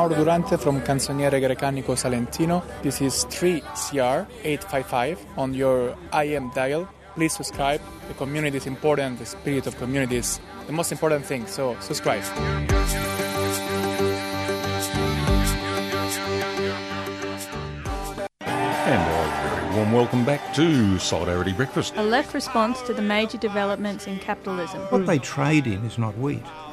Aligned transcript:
Mauro 0.00 0.14
Durante 0.14 0.56
from 0.56 0.80
Canzoniere 0.80 1.40
Grecanico 1.40 1.94
Salentino. 1.94 2.62
This 2.80 3.02
is 3.02 3.26
3CR 3.26 4.26
855 4.44 5.18
on 5.36 5.52
your 5.52 5.94
AM 6.14 6.50
dial. 6.54 6.88
Please 7.14 7.34
subscribe. 7.34 7.82
The 8.08 8.14
community 8.14 8.56
is 8.56 8.66
important. 8.66 9.18
The 9.18 9.26
spirit 9.26 9.66
of 9.66 9.76
community 9.76 10.16
is 10.16 10.40
the 10.66 10.72
most 10.72 10.90
important 10.90 11.26
thing. 11.26 11.46
So 11.46 11.76
subscribe. 11.80 12.22
And 18.86 19.02
a 19.02 19.60
very 19.60 19.76
warm 19.76 19.92
welcome 19.92 20.24
back 20.24 20.54
to 20.54 20.98
Solidarity 20.98 21.52
Breakfast. 21.52 21.92
A 21.96 22.02
left 22.02 22.32
response 22.32 22.80
to 22.86 22.94
the 22.94 23.02
major 23.02 23.36
developments 23.36 24.06
in 24.06 24.18
capitalism. 24.18 24.80
What 24.88 25.04
they 25.04 25.18
trade 25.18 25.66
in 25.66 25.84
is 25.84 25.98
not 25.98 26.16
wheat. 26.16 26.46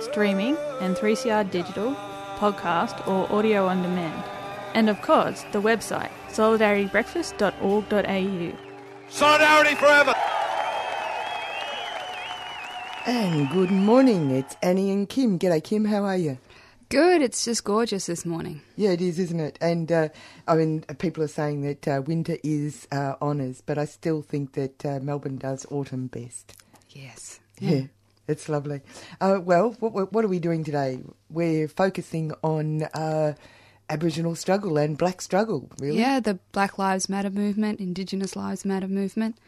streaming 0.00 0.56
and 0.80 0.96
3CR 0.96 1.50
digital, 1.50 1.94
podcast 2.36 3.06
or 3.08 3.30
audio 3.32 3.66
on 3.66 3.82
demand. 3.82 4.22
And 4.74 4.88
of 4.90 5.00
course, 5.02 5.44
the 5.52 5.60
website 5.60 6.10
solidaritybreakfast.org.au. 6.28 8.52
Solidarity 9.08 9.74
forever. 9.76 10.14
And 13.06 13.48
good 13.50 13.70
morning, 13.70 14.30
it's 14.32 14.56
Annie 14.62 14.90
and 14.90 15.08
Kim. 15.08 15.38
G'day, 15.38 15.62
Kim, 15.62 15.84
how 15.84 16.04
are 16.04 16.16
you? 16.16 16.38
Good, 16.88 17.22
it's 17.22 17.44
just 17.44 17.64
gorgeous 17.64 18.06
this 18.06 18.24
morning. 18.26 18.60
Yeah, 18.76 18.90
it 18.90 19.00
is, 19.00 19.18
isn't 19.18 19.40
it? 19.40 19.58
And 19.60 19.90
uh, 19.90 20.08
I 20.46 20.54
mean, 20.56 20.82
people 20.98 21.22
are 21.24 21.28
saying 21.28 21.62
that 21.62 21.88
uh, 21.88 22.02
winter 22.06 22.36
is 22.44 22.86
uh, 22.92 23.14
honours, 23.22 23.62
but 23.64 23.78
I 23.78 23.86
still 23.86 24.20
think 24.22 24.52
that 24.52 24.84
uh, 24.84 25.00
Melbourne 25.00 25.38
does 25.38 25.66
autumn 25.70 26.06
best. 26.08 26.52
Yes. 26.90 27.40
Yeah, 27.58 27.84
it's 28.28 28.48
lovely. 28.48 28.80
Uh, 29.20 29.40
well, 29.42 29.76
what, 29.80 30.12
what 30.12 30.24
are 30.24 30.28
we 30.28 30.38
doing 30.38 30.64
today? 30.64 31.00
We're 31.30 31.68
focusing 31.68 32.32
on 32.42 32.82
uh, 32.82 33.34
Aboriginal 33.88 34.34
struggle 34.34 34.76
and 34.78 34.98
black 34.98 35.20
struggle, 35.20 35.70
really. 35.78 35.98
Yeah, 35.98 36.20
the 36.20 36.34
Black 36.52 36.78
Lives 36.78 37.08
Matter 37.08 37.30
movement, 37.30 37.80
Indigenous 37.80 38.34
Lives 38.34 38.64
Matter 38.64 38.88
movement. 38.88 39.38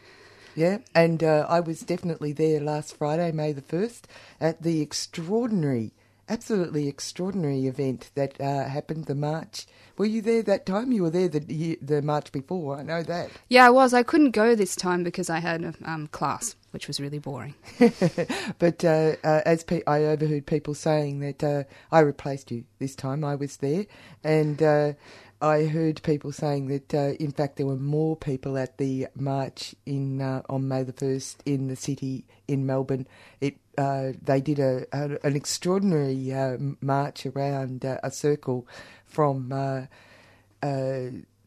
Yeah, 0.55 0.79
and 0.95 1.23
uh, 1.23 1.45
I 1.47 1.59
was 1.59 1.81
definitely 1.81 2.33
there 2.33 2.59
last 2.59 2.97
Friday, 2.97 3.31
May 3.31 3.51
the 3.51 3.61
1st, 3.61 4.03
at 4.41 4.61
the 4.61 4.81
extraordinary, 4.81 5.93
absolutely 6.27 6.87
extraordinary 6.87 7.65
event 7.67 8.11
that 8.15 8.39
uh, 8.41 8.65
happened, 8.65 9.05
the 9.05 9.15
march. 9.15 9.67
Were 9.97 10.05
you 10.05 10.21
there 10.21 10.41
that 10.43 10.65
time? 10.65 10.91
You 10.91 11.03
were 11.03 11.09
there 11.09 11.27
the, 11.27 11.77
the 11.81 12.01
march 12.01 12.31
before, 12.31 12.77
I 12.77 12.83
know 12.83 13.03
that. 13.03 13.29
Yeah, 13.49 13.67
I 13.67 13.69
was. 13.69 13.93
I 13.93 14.03
couldn't 14.03 14.31
go 14.31 14.55
this 14.55 14.75
time 14.75 15.03
because 15.03 15.29
I 15.29 15.39
had 15.39 15.63
a 15.63 15.73
um, 15.85 16.07
class, 16.07 16.55
which 16.71 16.87
was 16.87 16.99
really 16.99 17.19
boring. 17.19 17.55
But 18.59 18.83
uh, 18.83 19.15
uh, 19.23 19.41
as 19.45 19.63
pe- 19.63 19.83
I 19.87 20.03
overheard 20.05 20.45
people 20.45 20.73
saying 20.73 21.19
that 21.19 21.43
uh, 21.43 21.63
I 21.91 21.99
replaced 21.99 22.51
you 22.51 22.65
this 22.79 22.95
time, 22.95 23.23
I 23.23 23.35
was 23.35 23.57
there, 23.57 23.85
and 24.23 24.61
uh, 24.61 24.93
I 25.41 25.65
heard 25.65 26.01
people 26.03 26.31
saying 26.31 26.67
that 26.67 26.93
uh, 26.93 27.13
in 27.19 27.31
fact 27.31 27.57
there 27.57 27.65
were 27.65 27.75
more 27.75 28.15
people 28.15 28.57
at 28.57 28.77
the 28.77 29.07
march 29.15 29.75
in 29.85 30.21
uh, 30.21 30.41
on 30.49 30.67
May 30.67 30.83
the 30.83 30.93
first 30.93 31.41
in 31.45 31.67
the 31.67 31.75
city 31.75 32.25
in 32.47 32.65
Melbourne. 32.65 33.07
It 33.39 33.57
they 33.77 34.41
did 34.41 34.59
a, 34.59 34.85
a 34.91 35.17
an 35.23 35.35
extraordinary 35.35 36.33
march 36.81 37.25
around 37.25 37.85
a 37.85 38.11
circle 38.11 38.67
from. 39.05 39.51
Uh, 39.51 39.85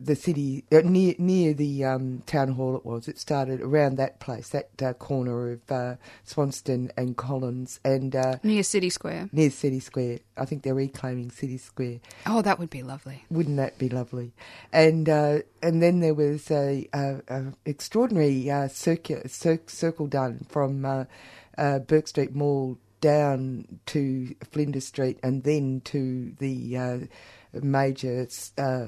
the 0.04 0.16
city 0.16 0.64
uh, 0.72 0.80
near 0.84 1.14
near 1.18 1.54
the 1.54 1.84
um, 1.84 2.22
town 2.26 2.48
hall. 2.52 2.76
It 2.76 2.84
was. 2.84 3.08
It 3.08 3.18
started 3.18 3.60
around 3.60 3.96
that 3.96 4.20
place, 4.20 4.48
that 4.50 4.70
uh, 4.82 4.92
corner 4.94 5.52
of 5.52 5.70
uh, 5.70 5.94
Swanston 6.24 6.90
and 6.96 7.16
Collins, 7.16 7.80
and 7.84 8.14
uh, 8.14 8.36
Near 8.42 8.62
City 8.62 8.90
Square. 8.90 9.30
near 9.32 9.50
City 9.50 9.80
Square. 9.80 10.20
I 10.36 10.44
think 10.44 10.62
they're 10.62 10.74
reclaiming 10.74 11.30
City 11.30 11.58
Square. 11.58 12.00
Oh, 12.26 12.42
that 12.42 12.58
would 12.58 12.70
be 12.70 12.82
lovely. 12.82 13.24
Wouldn't 13.30 13.56
that 13.56 13.78
be 13.78 13.88
lovely? 13.88 14.32
And 14.72 15.08
uh, 15.08 15.38
and 15.62 15.82
then 15.82 16.00
there 16.00 16.14
was 16.14 16.50
a, 16.50 16.88
a, 16.92 17.20
a 17.28 17.44
extraordinary 17.64 18.50
uh, 18.50 18.68
circular, 18.68 19.26
cir- 19.28 19.60
circle 19.66 20.06
done 20.06 20.46
from 20.48 20.84
uh, 20.84 21.04
uh, 21.58 21.78
Burke 21.80 22.08
Street 22.08 22.34
Mall 22.34 22.78
down 23.00 23.66
to 23.86 24.34
Flinders 24.50 24.86
Street 24.86 25.18
and 25.22 25.42
then 25.42 25.82
to 25.84 26.32
the 26.38 26.76
uh, 26.76 26.98
major 27.60 28.26
uh, 28.56 28.86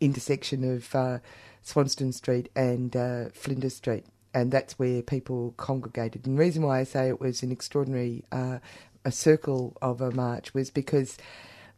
intersection 0.00 0.64
of 0.76 0.94
uh, 0.94 1.18
Swanston 1.62 2.12
Street 2.12 2.50
and 2.54 2.96
uh, 2.96 3.26
Flinders 3.32 3.76
Street. 3.76 4.04
And 4.34 4.52
that's 4.52 4.78
where 4.78 5.02
people 5.02 5.54
congregated. 5.56 6.26
And 6.26 6.36
the 6.36 6.40
reason 6.40 6.62
why 6.62 6.80
I 6.80 6.84
say 6.84 7.08
it 7.08 7.20
was 7.20 7.42
an 7.42 7.50
extraordinary 7.50 8.24
uh, 8.30 8.58
a 9.06 9.12
circle 9.12 9.76
of 9.80 10.00
a 10.00 10.10
march 10.10 10.52
was 10.52 10.68
because 10.68 11.16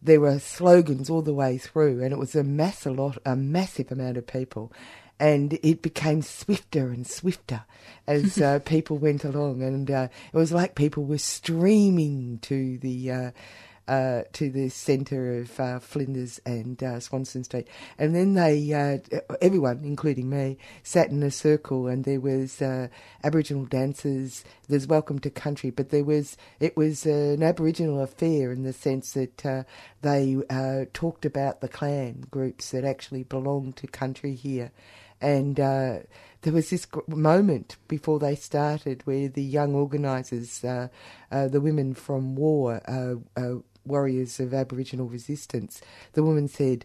there 0.01 0.21
were 0.21 0.39
slogans 0.39 1.11
all 1.11 1.23
the 1.23 1.35
way 1.35 1.59
through, 1.59 2.03
and 2.03 2.13
it 2.13 2.19
was 2.19 2.35
a 2.35 2.43
mass 2.43 2.87
a 2.87 2.91
lot, 2.91 3.19
a 3.27 3.37
massive 3.37 3.93
amount 3.93 4.17
of 4.17 4.27
people, 4.27 4.73
and 5.21 5.59
it 5.63 5.83
became 5.83 6.23
swifter 6.23 6.89
and 6.89 7.07
swifter 7.07 7.65
as 8.07 8.41
uh, 8.41 8.59
people 8.65 8.97
went 8.97 9.25
along, 9.25 9.63
and 9.63 9.91
uh, 9.91 10.09
it 10.33 10.37
was 10.37 10.53
like 10.53 10.75
people 10.75 11.05
were 11.05 11.19
streaming 11.19 12.39
to 12.43 12.79
the. 12.79 13.11
Uh, 13.11 13.31
uh, 13.89 14.23
to 14.35 14.51
the 14.51 14.69
centre 14.69 15.39
of 15.39 15.59
uh, 15.59 15.79
Flinders 15.81 16.41
and 16.45 16.81
uh, 16.83 17.01
Swanston 17.01 17.43
Street, 17.43 17.67
and 17.99 18.15
then 18.15 18.35
they, 18.35 18.73
uh, 18.73 19.19
everyone, 19.41 19.81
including 19.83 20.29
me, 20.29 20.59
sat 20.83 21.09
in 21.11 21.23
a 21.23 21.31
circle, 21.31 21.87
and 21.87 22.05
there 22.05 22.21
was 22.21 22.61
uh, 22.61 22.89
Aboriginal 23.25 23.65
dancers. 23.65 24.45
There's 24.69 24.87
Welcome 24.87 25.19
to 25.21 25.31
Country, 25.31 25.71
but 25.71 25.89
there 25.89 26.05
was 26.05 26.37
it 26.61 26.77
was 26.77 27.07
an 27.07 27.43
Aboriginal 27.43 28.03
affair 28.03 28.53
in 28.53 28.63
the 28.63 28.75
sense 28.75 29.13
that 29.13 29.45
uh, 29.47 29.63
they 30.03 30.37
talked 30.93 31.25
about 31.25 31.63
the 31.63 31.69
clan 31.69 32.27
groups 32.31 32.71
that 32.71 32.85
actually 32.85 33.25
belong 33.25 33.73
to 33.75 33.87
country 33.87 34.35
here, 34.35 34.71
and. 35.21 35.59
There 36.43 36.53
was 36.53 36.71
this 36.71 36.87
moment 37.09 37.79
before 37.89 38.21
they 38.21 38.37
started 38.37 39.05
where 39.05 39.29
the 39.29 39.43
young 39.43 39.75
organisers, 39.75 40.63
uh, 40.63 40.87
uh, 41.33 41.49
the 41.49 41.61
women 41.61 41.95
from 41.95 42.37
war, 42.37 42.81
uh, 42.87 43.57
warriors 43.89 44.39
of 44.39 44.55
Aboriginal 44.55 45.09
resistance, 45.09 45.81
the 46.13 46.23
woman 46.23 46.49
said, 46.49 46.85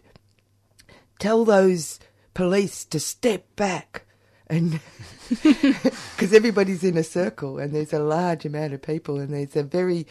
Tell 1.18 1.44
those 1.44 2.00
police 2.34 2.84
to 2.86 3.00
step 3.00 3.44
back. 3.56 4.04
And 4.46 4.80
because 5.28 6.34
everybody's 6.34 6.84
in 6.84 6.98
a 6.98 7.02
circle 7.02 7.58
and 7.58 7.72
there's 7.72 7.94
a 7.94 7.98
large 7.98 8.44
amount 8.44 8.74
of 8.74 8.82
people 8.82 9.18
and 9.18 9.32
there's 9.32 9.56
a 9.56 9.62
very, 9.62 10.06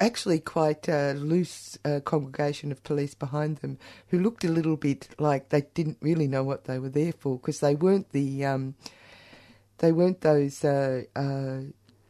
actually 0.00 0.40
quite 0.40 0.88
uh, 0.88 1.12
loose 1.16 1.78
uh, 1.84 2.00
congregation 2.04 2.72
of 2.72 2.82
police 2.82 3.14
behind 3.14 3.58
them 3.58 3.78
who 4.08 4.18
looked 4.18 4.42
a 4.42 4.48
little 4.48 4.76
bit 4.76 5.08
like 5.18 5.50
they 5.50 5.62
didn't 5.74 5.98
really 6.00 6.26
know 6.26 6.42
what 6.42 6.64
they 6.64 6.78
were 6.80 6.88
there 6.88 7.12
for 7.12 7.36
because 7.36 7.60
they 7.60 7.76
weren't 7.76 8.10
the, 8.10 8.44
um, 8.44 8.74
they 9.78 9.92
weren't 9.92 10.22
those, 10.22 10.64
uh, 10.64 11.02
uh, 11.14 11.60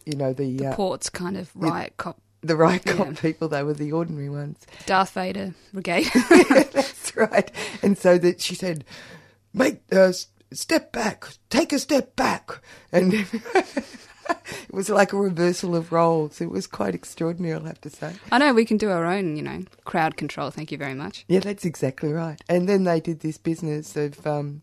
you 0.06 0.16
know, 0.16 0.32
the 0.32 0.56
The 0.56 0.66
uh, 0.68 0.74
ports 0.74 1.10
kind 1.10 1.36
of 1.36 1.50
riot 1.54 1.96
cop, 1.96 2.18
the 2.42 2.56
right 2.56 2.84
cop 2.84 3.06
Yeah. 3.06 3.12
people. 3.14 3.48
They 3.48 3.62
were 3.62 3.74
the 3.74 3.92
ordinary 3.92 4.28
ones. 4.28 4.58
Darth 4.86 5.10
Vader 5.12 5.54
brigade. 5.72 6.10
That's 6.72 7.16
right. 7.16 7.50
And 7.82 7.96
so 7.96 8.18
that 8.18 8.40
she 8.40 8.54
said, 8.54 8.84
"Make 9.54 9.80
uh, 9.92 10.12
step 10.52 10.92
back, 10.92 11.24
take 11.50 11.72
a 11.72 11.78
step 11.78 12.16
back," 12.16 12.60
and 12.92 13.12
it 13.14 14.72
was 14.72 14.88
like 14.88 15.12
a 15.12 15.16
reversal 15.16 15.74
of 15.76 15.92
roles. 15.92 16.40
It 16.40 16.50
was 16.50 16.66
quite 16.66 16.94
extraordinary, 16.94 17.54
I'll 17.54 17.64
have 17.64 17.80
to 17.82 17.90
say. 17.90 18.14
I 18.30 18.38
know 18.38 18.52
we 18.52 18.64
can 18.64 18.76
do 18.76 18.90
our 18.90 19.04
own, 19.06 19.36
you 19.36 19.42
know, 19.42 19.62
crowd 19.84 20.16
control. 20.16 20.50
Thank 20.50 20.72
you 20.72 20.78
very 20.78 20.94
much. 20.94 21.24
Yeah, 21.28 21.40
that's 21.40 21.64
exactly 21.64 22.12
right. 22.12 22.40
And 22.48 22.68
then 22.68 22.84
they 22.84 23.00
did 23.00 23.20
this 23.20 23.38
business 23.38 23.96
of 23.96 24.26
um, 24.26 24.62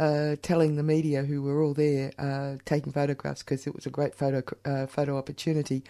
uh, 0.00 0.34
telling 0.40 0.76
the 0.76 0.82
media 0.82 1.22
who 1.24 1.42
were 1.42 1.62
all 1.62 1.74
there 1.74 2.10
uh, 2.18 2.56
taking 2.64 2.90
photographs 2.90 3.42
because 3.42 3.66
it 3.66 3.74
was 3.74 3.84
a 3.84 3.90
great 3.90 4.14
photo 4.14 4.42
uh, 4.64 4.86
photo 4.86 5.18
opportunity 5.18 5.84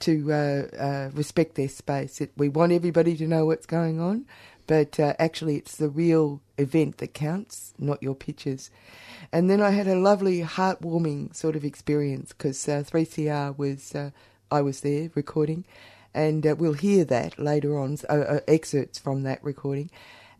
to 0.00 0.30
uh, 0.30 0.76
uh, 0.78 1.10
respect 1.14 1.54
their 1.54 1.70
space. 1.70 2.20
It, 2.20 2.30
we 2.36 2.50
want 2.50 2.72
everybody 2.72 3.16
to 3.16 3.26
know 3.26 3.46
what's 3.46 3.64
going 3.64 4.00
on, 4.00 4.26
but 4.66 5.00
uh, 5.00 5.14
actually 5.18 5.56
it's 5.56 5.76
the 5.78 5.88
real 5.88 6.42
event 6.58 6.98
that 6.98 7.14
counts, 7.14 7.72
not 7.78 8.02
your 8.02 8.14
pictures. 8.14 8.70
And 9.32 9.48
then 9.48 9.62
I 9.62 9.70
had 9.70 9.88
a 9.88 9.96
lovely, 9.98 10.42
heartwarming 10.42 11.34
sort 11.34 11.56
of 11.56 11.64
experience 11.64 12.34
because 12.34 12.58
3CR 12.58 13.56
was 13.56 13.96
I 14.52 14.60
was 14.60 14.80
there 14.82 15.10
recording, 15.14 15.64
and 16.12 16.44
we'll 16.58 16.74
hear 16.74 17.04
that 17.06 17.38
later 17.38 17.78
on, 17.78 17.96
excerpts 18.46 18.98
from 18.98 19.22
that 19.22 19.42
recording 19.42 19.90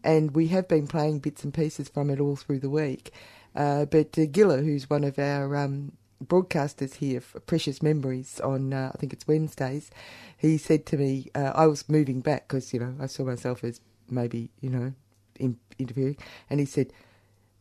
and 0.05 0.35
we 0.37 0.49
have 0.49 0.69
been 0.69 0.87
playing 0.87 1.19
bits 1.21 1.43
and 1.43 1.53
pieces 1.53 1.89
from 1.89 2.11
it 2.11 2.21
all 2.21 2.37
through 2.37 2.61
the 2.61 2.71
week. 2.71 3.13
Uh, 3.57 3.87
but 3.87 4.17
uh, 4.19 4.27
Gilla, 4.27 4.59
who's 4.59 4.91
one 4.91 5.03
of 5.03 5.19
our 5.19 5.57
um, 5.57 5.93
broadcasters 6.23 6.97
here 6.97 7.21
for 7.21 7.41
Precious 7.41 7.83
Memories 7.83 8.41
on, 8.41 8.73
uh, 8.73 8.93
I 8.95 8.99
think 8.99 9.13
it's 9.13 9.27
Wednesdays, 9.27 9.91
he 10.37 10.59
said 10.59 10.85
to 10.87 10.99
me, 10.99 11.31
uh, 11.35 11.53
I 11.55 11.67
was 11.67 11.89
moving 11.89 12.21
back 12.21 12.49
because, 12.49 12.75
you 12.75 12.81
know, 12.81 12.95
I 13.01 13.07
saw 13.07 13.25
myself 13.25 13.65
as 13.65 13.81
maybe, 14.11 14.51
you 14.61 14.71
know, 14.71 14.93
in, 15.37 15.59
interviewing, 15.79 16.19
and 16.51 16.61
he 16.61 16.67
said, 16.67 16.93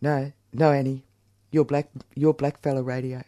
no, 0.01 0.33
no, 0.51 0.71
Annie, 0.71 1.05
you're 1.51 1.65
black, 1.65 1.89
you're 2.13 2.33
black 2.33 2.61
fella 2.61 2.83
radio. 2.83 3.23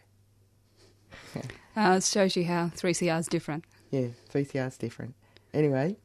uh, 1.76 1.94
it 1.96 2.04
shows 2.04 2.36
you 2.36 2.44
how 2.44 2.66
3CR 2.76 3.20
is 3.20 3.28
different. 3.28 3.64
Yeah, 3.90 4.08
3CR 4.32 4.68
is 4.68 4.76
different. 4.76 5.14
Anyway, 5.54 5.96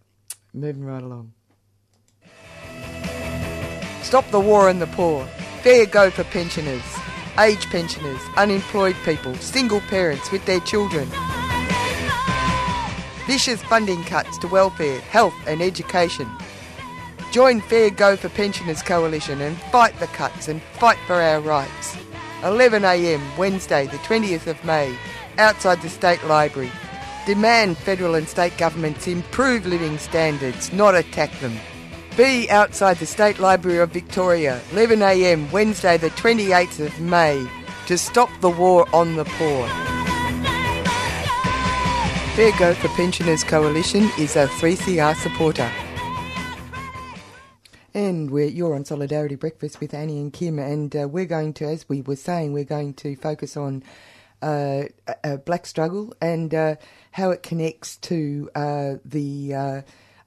moving 0.54 0.86
right 0.86 1.04
along. 1.04 1.34
Stop 4.02 4.30
the 4.32 4.40
war 4.40 4.70
on 4.70 4.80
the 4.80 4.88
poor. 4.88 5.26
Fair 5.62 5.86
go 5.86 6.10
for 6.10 6.24
pensioners, 6.24 6.84
age 7.40 7.66
pensioners, 7.68 8.20
unemployed 8.36 8.96
people, 9.06 9.36
single 9.36 9.80
parents 9.82 10.32
with 10.32 10.44
their 10.46 10.60
children. 10.62 11.08
Vicious 13.28 13.62
funding 13.64 14.04
cuts 14.04 14.38
to 14.40 14.48
welfare, 14.48 15.00
health 15.02 15.36
and 15.46 15.62
education. 15.62 16.28
Join 17.32 17.62
Fair 17.62 17.90
Go 17.90 18.18
for 18.18 18.28
Pensioners 18.28 18.82
Coalition 18.82 19.40
and 19.40 19.56
fight 19.72 19.98
the 20.00 20.08
cuts 20.08 20.50
and 20.50 20.62
fight 20.62 20.98
for 21.08 21.22
our 21.22 21.40
rights. 21.40 21.96
11am 22.42 23.38
Wednesday 23.38 23.86
the 23.86 23.98
20th 24.00 24.48
of 24.48 24.66
May 24.66 24.98
outside 25.38 25.82
the 25.82 25.90
State 25.90 26.24
Library. 26.26 26.72
Demand 27.28 27.78
federal 27.78 28.16
and 28.16 28.28
state 28.28 28.58
governments 28.58 29.08
improve 29.08 29.66
living 29.68 30.00
standards, 30.00 30.74
not 30.74 30.96
attack 30.96 31.32
them. 31.40 31.56
Be 32.18 32.50
outside 32.50 32.98
the 32.98 33.06
State 33.06 33.40
Library 33.40 33.78
of 33.78 33.92
Victoria, 33.92 34.60
11am 34.72 35.50
Wednesday 35.54 35.96
the 35.96 36.10
28th 36.10 36.86
of 36.86 37.00
May, 37.00 37.48
to 37.88 37.98
stop 37.98 38.30
the 38.42 38.50
war 38.50 38.86
on 38.94 39.16
the 39.16 39.24
poor. 39.24 39.68
Fair 42.36 42.52
Go 42.60 42.74
for 42.74 42.90
Pensioners 42.90 43.46
Coalition 43.46 44.10
is 44.20 44.36
a 44.36 44.48
3CR 44.48 45.16
supporter. 45.16 45.72
And 47.94 48.30
we're, 48.30 48.50
you're 48.50 48.76
on 48.76 48.84
Solidarity 48.84 49.36
Breakfast 49.36 49.80
with 49.80 49.94
Annie 49.94 50.20
and 50.20 50.34
Kim, 50.34 50.60
and 50.60 50.94
uh, 50.94 51.08
we're 51.08 51.26
going 51.26 51.54
to, 51.54 51.66
as 51.66 51.88
we 51.88 52.02
were 52.02 52.18
saying, 52.18 52.52
we're 52.52 52.66
going 52.66 52.94
to 52.96 53.16
focus 53.16 53.56
on 53.56 53.84
uh, 54.42 54.84
black 55.46 55.66
struggle 55.66 56.14
and 56.22 56.54
uh, 56.54 56.76
how 57.12 57.30
it 57.30 57.42
connects 57.42 57.96
to 57.98 58.50
uh, 58.54 58.96
the 59.06 59.54
uh, 59.54 59.82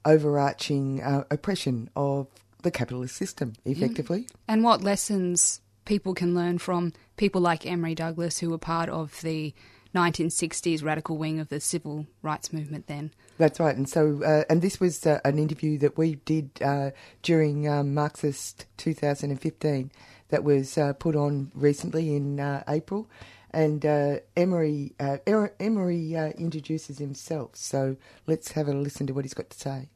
overarching 0.05 1.01
uh, 1.01 1.23
oppression 1.31 1.89
of 1.95 2.27
the 2.61 2.71
capitalist 2.71 3.15
system, 3.15 3.53
effectively. 3.65 4.21
Mm. 4.21 4.29
And 4.47 4.63
what 4.63 4.81
lessons 4.81 5.61
people 5.85 6.13
can 6.13 6.35
learn 6.35 6.57
from 6.57 6.93
people 7.17 7.41
like 7.41 7.65
Emory 7.65 7.95
Douglas, 7.95 8.39
who 8.39 8.49
were 8.49 8.57
part 8.57 8.89
of 8.89 9.21
the 9.21 9.53
1960s 9.95 10.83
radical 10.83 11.17
wing 11.17 11.39
of 11.39 11.47
the 11.47 11.59
civil 11.59 12.05
rights 12.21 12.51
movement 12.51 12.87
then. 12.87 13.11
That's 13.37 13.59
right, 13.59 13.75
and 13.75 13.87
so 13.87 14.21
uh, 14.23 14.43
and 14.49 14.61
this 14.61 14.79
was 14.79 15.05
uh, 15.05 15.19
an 15.23 15.39
interview 15.39 15.77
that 15.79 15.97
we 15.97 16.15
did 16.25 16.49
uh, 16.61 16.91
during 17.21 17.67
um, 17.67 17.93
Marxism 17.93 18.65
2015 18.77 19.91
that 20.29 20.43
was 20.43 20.77
uh, 20.77 20.93
put 20.93 21.15
on 21.15 21.51
recently 21.53 22.15
in 22.15 22.39
uh, 22.39 22.63
April, 22.67 23.09
and 23.51 23.85
uh, 23.85 24.17
Emory 24.35 24.93
Emory 24.99 26.13
introduces 26.37 26.97
himself. 26.97 27.55
So 27.55 27.95
let's 28.27 28.51
have 28.51 28.67
a 28.67 28.73
listen 28.73 29.07
to 29.07 29.13
what 29.13 29.23
he's 29.23 29.33
got 29.33 29.49
to 29.49 29.57
say. 29.57 29.89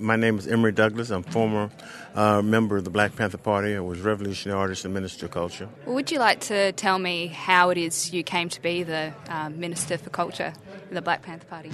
My 0.00 0.16
name 0.16 0.38
is 0.38 0.48
Emory 0.48 0.72
Douglas. 0.72 1.10
I'm 1.10 1.22
former 1.22 1.70
uh, 2.14 2.40
member 2.40 2.78
of 2.78 2.84
the 2.84 2.90
Black 2.90 3.16
Panther 3.16 3.36
Party. 3.36 3.76
I 3.76 3.80
was 3.80 4.00
revolutionary 4.00 4.58
artist 4.58 4.86
and 4.86 4.94
minister 4.94 5.26
of 5.26 5.32
culture. 5.32 5.68
Well, 5.84 5.94
would 5.96 6.10
you 6.10 6.18
like 6.18 6.40
to 6.40 6.72
tell 6.72 6.98
me 6.98 7.26
how 7.26 7.68
it 7.68 7.76
is 7.76 8.10
you 8.10 8.22
came 8.22 8.48
to 8.48 8.62
be 8.62 8.82
the 8.82 9.12
uh, 9.28 9.50
minister 9.50 9.98
for 9.98 10.08
culture 10.08 10.54
in 10.88 10.94
the 10.94 11.02
Black 11.02 11.20
Panther 11.20 11.46
Party? 11.46 11.70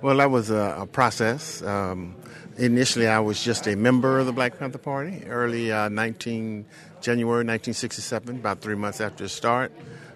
Well, 0.00 0.16
that 0.16 0.28
was 0.28 0.50
a, 0.50 0.76
a 0.80 0.86
process. 0.86 1.62
Um, 1.62 2.16
initially, 2.56 3.06
I 3.06 3.20
was 3.20 3.42
just 3.44 3.68
a 3.68 3.76
member 3.76 4.18
of 4.18 4.26
the 4.26 4.32
Black 4.32 4.58
Panther 4.58 4.78
Party. 4.78 5.22
Early 5.26 5.70
uh, 5.70 5.88
19 5.88 6.64
January 7.00 7.44
1967, 7.44 8.36
about 8.36 8.60
three 8.60 8.74
months 8.74 9.00
after 9.00 9.22
the 9.22 9.28
start, 9.28 9.70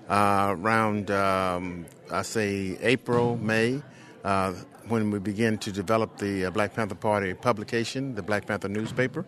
uh, 0.08 0.52
around 0.58 1.12
um, 1.12 1.86
I 2.10 2.22
say 2.22 2.76
April, 2.82 3.36
May. 3.36 3.82
Uh, 4.24 4.54
when 4.88 5.10
we 5.10 5.18
began 5.18 5.58
to 5.58 5.72
develop 5.72 6.18
the 6.18 6.46
uh, 6.46 6.50
Black 6.50 6.74
Panther 6.74 6.94
Party 6.94 7.34
publication, 7.34 8.14
the 8.14 8.22
Black 8.22 8.46
Panther 8.46 8.68
newspaper. 8.68 9.24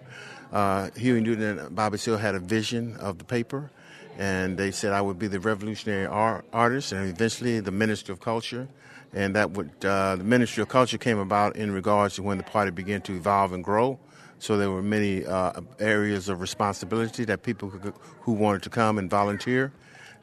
Uh, 0.52 0.90
Huey 0.96 1.20
Newton 1.20 1.58
and 1.58 1.74
Bobby 1.74 1.98
Seale 1.98 2.16
had 2.16 2.34
a 2.34 2.40
vision 2.40 2.96
of 2.96 3.18
the 3.18 3.24
paper, 3.24 3.70
and 4.16 4.56
they 4.56 4.70
said 4.70 4.92
I 4.92 5.00
would 5.00 5.18
be 5.18 5.26
the 5.26 5.40
revolutionary 5.40 6.06
art- 6.06 6.44
artist 6.52 6.92
and 6.92 7.08
eventually 7.08 7.60
the 7.60 7.70
minister 7.70 8.12
of 8.12 8.20
culture. 8.20 8.68
And 9.12 9.34
that 9.36 9.52
would 9.52 9.70
uh, 9.84 10.16
the 10.16 10.24
Ministry 10.24 10.62
of 10.62 10.68
Culture 10.68 10.98
came 10.98 11.18
about 11.18 11.56
in 11.56 11.70
regards 11.70 12.16
to 12.16 12.22
when 12.22 12.36
the 12.36 12.44
party 12.44 12.70
began 12.70 13.00
to 13.02 13.16
evolve 13.16 13.52
and 13.52 13.64
grow. 13.64 13.98
So 14.38 14.58
there 14.58 14.70
were 14.70 14.82
many 14.82 15.24
uh, 15.24 15.60
areas 15.80 16.28
of 16.28 16.42
responsibility 16.42 17.24
that 17.24 17.42
people 17.42 17.70
could, 17.70 17.94
who 18.20 18.32
wanted 18.32 18.62
to 18.64 18.70
come 18.70 18.98
and 18.98 19.08
volunteer 19.08 19.72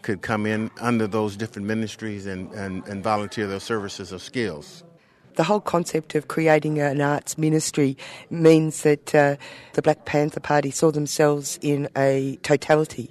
could 0.04 0.22
come 0.22 0.46
in 0.46 0.70
under 0.80 1.08
those 1.08 1.36
different 1.36 1.68
ministries 1.68 2.28
and, 2.28 2.52
and, 2.54 2.88
and 2.88 3.04
volunteer 3.04 3.48
their 3.48 3.60
services 3.60 4.14
or 4.14 4.20
skills 4.20 4.84
the 5.36 5.44
whole 5.44 5.60
concept 5.60 6.16
of 6.16 6.28
creating 6.28 6.80
an 6.80 7.02
arts 7.02 7.38
ministry 7.38 7.98
means 8.30 8.84
that 8.84 9.14
uh, 9.14 9.36
the 9.74 9.82
Black 9.82 10.06
Panther 10.06 10.40
Party 10.40 10.72
saw 10.72 10.92
themselves 10.92 11.60
in 11.62 11.90
a 11.98 12.38
totality, 12.44 13.10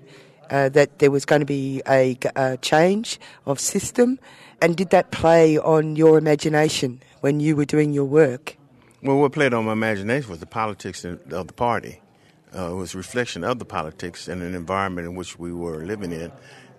uh, 0.50 0.68
that 0.70 0.98
there 0.98 1.10
was 1.10 1.24
going 1.24 1.40
to 1.40 1.46
be 1.46 1.82
a, 1.88 2.16
a, 2.36 2.56
change 2.58 3.20
of 3.46 3.60
system. 3.60 4.18
And 4.60 4.76
did 4.76 4.90
that 4.90 5.10
play 5.10 5.58
on 5.58 5.96
your 5.96 6.18
imagination 6.18 7.02
when 7.20 7.40
you 7.40 7.56
were 7.56 7.64
doing 7.64 7.92
your 7.92 8.04
work? 8.04 8.56
Well, 9.02 9.18
what 9.18 9.32
played 9.32 9.52
on 9.52 9.66
my 9.66 9.72
imagination 9.72 10.30
was 10.30 10.40
the 10.40 10.46
politics 10.46 11.04
of 11.04 11.28
the 11.28 11.52
party. 11.52 12.00
Uh, 12.56 12.70
it 12.70 12.74
was 12.74 12.94
a 12.94 12.98
reflection 12.98 13.44
of 13.44 13.58
the 13.58 13.64
politics 13.64 14.28
and 14.28 14.40
an 14.42 14.54
environment 14.54 15.06
in 15.06 15.16
which 15.16 15.38
we 15.38 15.52
were 15.52 15.84
living 15.84 16.12
in 16.12 16.30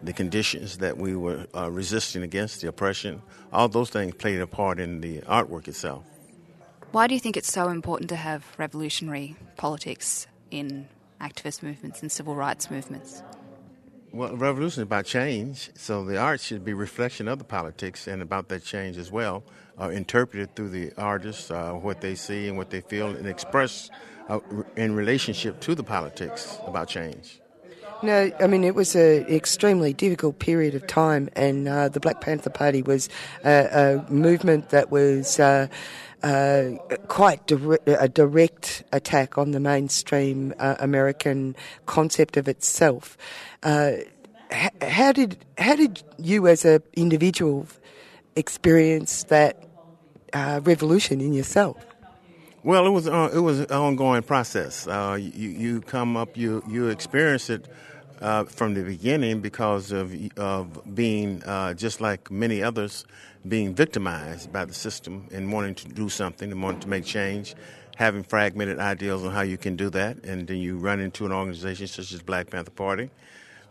the 0.03 0.13
conditions 0.13 0.77
that 0.79 0.97
we 0.97 1.15
were 1.15 1.47
uh, 1.55 1.69
resisting 1.71 2.23
against, 2.23 2.61
the 2.61 2.67
oppression, 2.67 3.21
all 3.51 3.67
those 3.67 3.89
things 3.89 4.13
played 4.15 4.39
a 4.39 4.47
part 4.47 4.79
in 4.79 5.01
the 5.01 5.21
artwork 5.21 5.67
itself. 5.67 6.03
Why 6.91 7.07
do 7.07 7.13
you 7.13 7.19
think 7.19 7.35
it's 7.35 7.51
so 7.51 7.69
important 7.69 8.09
to 8.09 8.15
have 8.15 8.45
revolutionary 8.57 9.35
politics 9.57 10.27
in 10.51 10.87
activist 11.19 11.63
movements 11.63 12.01
and 12.01 12.11
civil 12.11 12.35
rights 12.35 12.71
movements? 12.71 13.21
Well, 14.11 14.37
revolution 14.37 14.81
is 14.81 14.83
about 14.83 15.05
change, 15.05 15.71
so 15.75 16.05
the 16.05 16.17
art 16.17 16.39
should 16.39 16.63
be 16.63 16.73
reflection 16.73 17.27
of 17.27 17.37
the 17.37 17.43
politics 17.43 18.07
and 18.07 18.21
about 18.21 18.47
that 18.47 18.63
change 18.63 18.97
as 18.97 19.11
well, 19.11 19.43
uh, 19.77 19.89
interpreted 19.89 20.55
through 20.55 20.69
the 20.69 20.93
artists, 20.97 21.51
uh, 21.51 21.73
what 21.73 21.99
they 21.99 22.15
see 22.15 22.47
and 22.47 22.55
what 22.57 22.69
they 22.69 22.79
feel, 22.79 23.09
and 23.09 23.27
express 23.27 23.89
uh, 24.29 24.39
in 24.77 24.95
relationship 24.95 25.59
to 25.59 25.75
the 25.75 25.83
politics 25.83 26.59
about 26.65 26.87
change. 26.87 27.41
No, 28.03 28.31
I 28.39 28.47
mean, 28.47 28.63
it 28.63 28.75
was 28.75 28.95
an 28.95 29.25
extremely 29.27 29.93
difficult 29.93 30.39
period 30.39 30.75
of 30.75 30.85
time, 30.85 31.29
and 31.35 31.67
uh, 31.67 31.89
the 31.89 31.99
Black 31.99 32.21
Panther 32.21 32.49
Party 32.49 32.81
was 32.81 33.09
a, 33.43 34.03
a 34.07 34.11
movement 34.11 34.69
that 34.69 34.91
was. 34.91 35.39
Uh, 35.39 35.67
uh, 36.23 36.71
quite 37.07 37.45
dire- 37.45 37.77
a 37.85 38.09
direct 38.09 38.83
attack 38.91 39.37
on 39.37 39.51
the 39.51 39.59
mainstream 39.59 40.55
uh, 40.57 40.75
American 40.79 41.55
concept 41.85 42.35
of 42.35 42.47
itself. 42.47 43.15
Uh, 43.61 43.91
how 44.81 45.11
did 45.11 45.37
how 45.59 45.75
did 45.75 46.01
you, 46.17 46.47
as 46.47 46.65
an 46.65 46.81
individual, 46.95 47.67
experience 48.35 49.25
that 49.25 49.67
uh, 50.33 50.61
revolution 50.63 51.21
in 51.21 51.31
yourself? 51.31 51.94
Well, 52.65 52.87
it 52.87 52.89
was 52.89 53.07
uh, 53.07 53.29
it 53.31 53.41
was 53.41 53.59
an 53.59 53.71
ongoing 53.71 54.23
process. 54.23 54.87
Uh, 54.87 55.19
you 55.21 55.49
you 55.49 55.81
come 55.81 56.17
up, 56.17 56.35
you 56.35 56.63
you 56.67 56.87
experience 56.87 57.51
it 57.51 57.67
uh, 58.21 58.45
from 58.45 58.73
the 58.73 58.81
beginning 58.81 59.39
because 59.41 59.91
of 59.91 60.11
of 60.35 60.95
being 60.95 61.43
uh, 61.43 61.75
just 61.75 62.01
like 62.01 62.31
many 62.31 62.63
others, 62.63 63.05
being 63.47 63.75
victimized 63.75 64.51
by 64.51 64.65
the 64.65 64.73
system 64.73 65.27
and 65.31 65.53
wanting 65.53 65.75
to 65.75 65.89
do 65.89 66.09
something 66.09 66.51
and 66.51 66.63
wanting 66.63 66.79
to 66.79 66.89
make 66.89 67.05
change, 67.05 67.53
having 67.97 68.23
fragmented 68.23 68.79
ideals 68.79 69.23
on 69.23 69.31
how 69.31 69.41
you 69.41 69.59
can 69.59 69.75
do 69.75 69.91
that, 69.91 70.17
and 70.25 70.47
then 70.47 70.57
you 70.57 70.79
run 70.79 70.99
into 70.99 71.27
an 71.27 71.31
organization 71.31 71.85
such 71.85 72.11
as 72.13 72.23
Black 72.23 72.49
Panther 72.49 72.71
Party, 72.71 73.11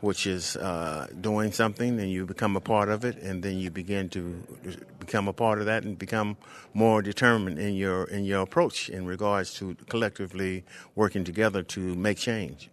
which 0.04 0.26
is 0.26 0.56
uh, 0.56 1.06
doing 1.20 1.50
something, 1.50 1.99
and 1.99 2.11
you 2.11 2.26
become 2.26 2.56
a 2.56 2.61
part 2.61 2.88
of 2.90 3.04
it, 3.04 3.16
and 3.23 3.42
then 3.42 3.58
you 3.58 3.70
begin 3.70 4.08
to 4.11 4.20
become 5.00 5.28
a 5.28 5.32
part 5.32 5.58
of 5.58 5.66
that 5.66 5.82
and 5.82 5.99
become 5.99 6.37
more 6.75 7.00
determined 7.00 7.58
in 7.58 7.75
your 7.75 8.04
in 8.04 8.25
your 8.25 8.42
approach 8.42 8.90
in 8.90 9.06
regards 9.06 9.54
to 9.54 9.75
collectively 9.88 10.62
working 10.94 11.25
together 11.25 11.62
to 11.62 11.80
make 11.96 12.18
change. 12.18 12.68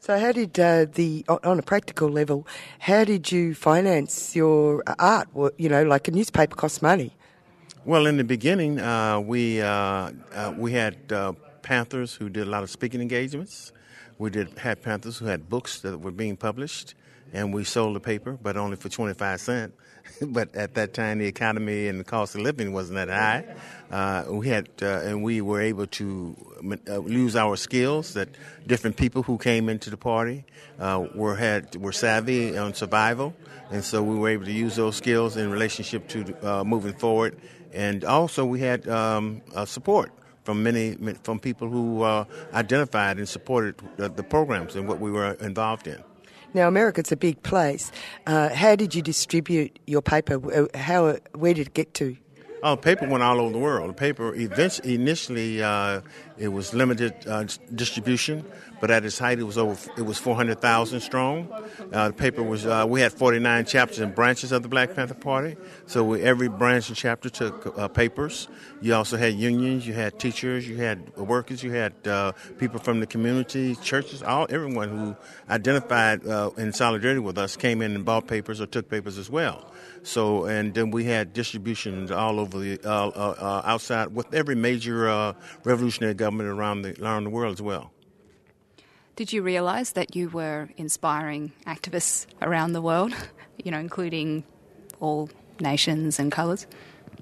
So, 0.00 0.18
how 0.18 0.32
did 0.32 0.58
uh, 0.60 0.86
the 0.92 1.24
on 1.28 1.58
a 1.58 1.62
practical 1.62 2.08
level, 2.08 2.46
how 2.80 3.04
did 3.04 3.32
you 3.32 3.54
finance 3.54 4.36
your 4.36 4.82
art? 4.98 5.28
You 5.56 5.68
know, 5.68 5.84
like 5.84 6.06
a 6.08 6.10
newspaper 6.10 6.54
costs 6.54 6.82
money. 6.82 7.14
Well, 7.84 8.06
in 8.06 8.16
the 8.16 8.24
beginning, 8.24 8.78
uh, 8.78 9.20
we 9.20 9.62
uh, 9.62 9.68
uh 9.68 10.54
we 10.56 10.72
had 10.72 10.96
uh, 11.10 11.32
Panthers 11.62 12.14
who 12.14 12.28
did 12.28 12.46
a 12.46 12.50
lot 12.50 12.62
of 12.62 12.70
speaking 12.70 13.00
engagements. 13.00 13.72
We 14.22 14.30
did 14.30 14.56
had 14.56 14.82
Panthers 14.82 15.18
who 15.18 15.26
had 15.26 15.48
books 15.48 15.80
that 15.80 15.98
were 15.98 16.12
being 16.12 16.36
published, 16.36 16.94
and 17.32 17.52
we 17.52 17.64
sold 17.64 17.96
the 17.96 18.00
paper, 18.00 18.38
but 18.40 18.56
only 18.56 18.76
for 18.76 18.88
twenty 18.88 19.14
five 19.14 19.40
cent. 19.40 19.74
but 20.22 20.54
at 20.54 20.74
that 20.74 20.94
time, 20.94 21.18
the 21.18 21.26
economy 21.26 21.88
and 21.88 21.98
the 21.98 22.04
cost 22.04 22.36
of 22.36 22.42
living 22.42 22.72
wasn't 22.72 22.94
that 22.94 23.08
high. 23.08 23.44
Uh, 23.90 24.32
we 24.32 24.46
had, 24.46 24.68
uh, 24.80 25.00
and 25.02 25.24
we 25.24 25.40
were 25.40 25.60
able 25.60 25.88
to 25.88 26.36
uh, 26.88 27.02
use 27.02 27.34
our 27.34 27.56
skills 27.56 28.14
that 28.14 28.28
different 28.64 28.96
people 28.96 29.24
who 29.24 29.38
came 29.38 29.68
into 29.68 29.90
the 29.90 29.96
party 29.96 30.44
uh, 30.78 31.04
were 31.16 31.34
had 31.34 31.74
were 31.74 31.90
savvy 31.90 32.56
on 32.56 32.74
survival, 32.74 33.34
and 33.72 33.82
so 33.82 34.04
we 34.04 34.14
were 34.14 34.28
able 34.28 34.44
to 34.44 34.52
use 34.52 34.76
those 34.76 34.94
skills 34.94 35.36
in 35.36 35.50
relationship 35.50 36.06
to 36.06 36.48
uh, 36.48 36.62
moving 36.62 36.92
forward. 36.92 37.36
And 37.72 38.04
also, 38.04 38.44
we 38.44 38.60
had 38.60 38.86
um, 38.86 39.42
support 39.64 40.12
from 40.44 40.62
many 40.62 40.96
from 41.22 41.38
people 41.38 41.68
who 41.68 42.02
uh, 42.02 42.24
identified 42.52 43.18
and 43.18 43.28
supported 43.28 43.76
the, 43.96 44.08
the, 44.08 44.22
programs 44.22 44.74
and 44.76 44.88
what 44.88 45.00
we 45.00 45.10
were 45.10 45.32
involved 45.34 45.86
in. 45.86 46.02
Now, 46.54 46.68
America's 46.68 47.10
a 47.12 47.16
big 47.16 47.42
place. 47.42 47.90
Uh, 48.26 48.50
how 48.50 48.76
did 48.76 48.94
you 48.94 49.02
distribute 49.02 49.78
your 49.86 50.02
paper? 50.02 50.40
How 50.74 51.16
where 51.34 51.54
did 51.54 51.68
it 51.68 51.74
get 51.74 51.94
to? 51.94 52.16
Oh, 52.64 52.76
paper 52.76 53.08
went 53.08 53.24
all 53.24 53.40
over 53.40 53.50
the 53.52 53.58
world. 53.58 53.90
The 53.90 53.94
paper 53.94 54.32
eventually, 54.36 54.94
initially, 54.94 55.60
uh, 55.60 56.00
it 56.38 56.46
was 56.46 56.72
limited 56.72 57.12
uh, 57.26 57.44
distribution, 57.74 58.44
but 58.80 58.88
at 58.88 59.04
its 59.04 59.18
height, 59.18 59.40
it 59.40 59.42
was 59.42 59.58
over. 59.58 59.76
It 59.98 60.02
was 60.02 60.16
400,000 60.18 61.00
strong. 61.00 61.48
Uh, 61.92 62.08
the 62.08 62.14
paper 62.14 62.40
was. 62.40 62.64
Uh, 62.64 62.86
we 62.88 63.00
had 63.00 63.12
49 63.12 63.64
chapters 63.64 63.98
and 63.98 64.14
branches 64.14 64.52
of 64.52 64.62
the 64.62 64.68
Black 64.68 64.94
Panther 64.94 65.14
Party. 65.14 65.56
So 65.86 66.04
we, 66.04 66.22
every 66.22 66.46
branch 66.46 66.86
and 66.86 66.96
chapter 66.96 67.28
took 67.28 67.76
uh, 67.76 67.88
papers. 67.88 68.46
You 68.80 68.94
also 68.94 69.16
had 69.16 69.34
unions. 69.34 69.84
You 69.84 69.94
had 69.94 70.20
teachers. 70.20 70.68
You 70.68 70.76
had 70.76 71.16
workers. 71.16 71.64
You 71.64 71.72
had 71.72 71.94
uh, 72.06 72.30
people 72.58 72.78
from 72.78 73.00
the 73.00 73.08
community, 73.08 73.74
churches. 73.74 74.22
All 74.22 74.46
everyone 74.50 74.88
who 74.88 75.16
identified 75.50 76.22
in 76.56 76.72
solidarity 76.72 77.18
with 77.18 77.38
us 77.38 77.56
came 77.56 77.82
in 77.82 77.96
and 77.96 78.04
bought 78.04 78.28
papers 78.28 78.60
or 78.60 78.66
took 78.66 78.88
papers 78.88 79.18
as 79.18 79.28
well. 79.28 79.72
So, 80.02 80.46
and 80.46 80.74
then 80.74 80.90
we 80.90 81.04
had 81.04 81.32
distributions 81.32 82.10
all 82.10 82.40
over 82.40 82.58
the 82.58 82.80
uh, 82.84 83.08
uh, 83.08 83.34
uh, 83.38 83.62
outside 83.64 84.14
with 84.14 84.32
every 84.34 84.54
major 84.54 85.08
uh, 85.08 85.34
revolutionary 85.64 86.14
government 86.14 86.48
around 86.48 86.82
the 86.82 87.00
around 87.02 87.24
the 87.24 87.30
world 87.30 87.52
as 87.52 87.62
well. 87.62 87.92
Did 89.14 89.32
you 89.32 89.42
realize 89.42 89.92
that 89.92 90.16
you 90.16 90.30
were 90.30 90.70
inspiring 90.76 91.52
activists 91.66 92.26
around 92.40 92.72
the 92.72 92.82
world, 92.82 93.14
you 93.64 93.70
know, 93.70 93.78
including 93.78 94.44
all 95.00 95.28
nations 95.60 96.18
and 96.18 96.32
colors? 96.32 96.66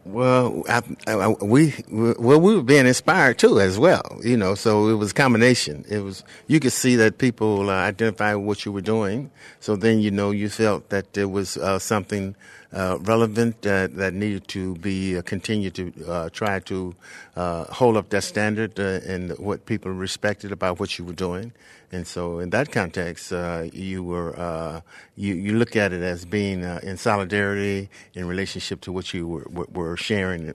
Well, 0.05 0.65
I, 0.69 0.83
I, 1.07 1.29
we 1.29 1.75
well 1.89 2.41
we 2.41 2.57
were 2.57 2.63
being 2.63 2.87
inspired 2.87 3.39
too 3.39 3.61
as 3.61 3.79
well, 3.79 4.19
you 4.25 4.37
know. 4.37 4.55
So 4.55 4.89
it 4.89 4.95
was 4.95 5.11
a 5.11 5.15
combination. 5.15 5.85
It 5.91 5.99
was 5.99 6.25
you 6.47 6.59
could 6.59 6.73
see 6.73 6.97
that 6.97 7.19
people 7.19 7.69
uh, 7.69 7.75
identified 7.75 8.37
what 8.37 8.65
you 8.65 8.73
were 8.73 8.81
doing. 8.81 9.31
So 9.59 9.77
then 9.77 10.01
you 10.01 10.11
know 10.11 10.31
you 10.31 10.49
felt 10.49 10.89
that 10.89 11.13
there 11.13 11.29
was 11.29 11.59
uh, 11.59 11.79
something 11.79 12.35
uh, 12.73 12.99
relevant 13.01 13.67
uh, 13.67 13.89
that 13.89 14.15
needed 14.15 14.47
to 14.47 14.77
be 14.77 15.17
uh, 15.17 15.23
continued 15.23 15.75
to 15.75 15.93
uh, 16.07 16.29
try 16.31 16.61
to 16.61 16.95
uh, 17.35 17.65
hold 17.65 17.97
up 17.97 18.09
that 18.11 18.23
standard 18.23 18.79
and 18.79 19.37
what 19.39 19.67
people 19.67 19.91
respected 19.91 20.53
about 20.53 20.79
what 20.79 20.99
you 20.99 21.05
were 21.05 21.13
doing. 21.13 21.53
And 21.93 22.07
so, 22.07 22.39
in 22.39 22.51
that 22.51 22.71
context, 22.71 23.33
you 23.73 24.05
were 24.05 24.83
you 25.17 25.35
you 25.35 25.59
look 25.59 25.75
at 25.75 25.93
it 25.93 26.03
as 26.03 26.25
being 26.25 26.63
in 26.63 26.97
solidarity 26.97 27.89
in 28.15 28.29
relationship 28.29 28.81
to 28.83 28.93
what 28.93 29.13
you 29.13 29.27
were, 29.27 29.67
were 29.73 29.97
sharing 29.97 30.55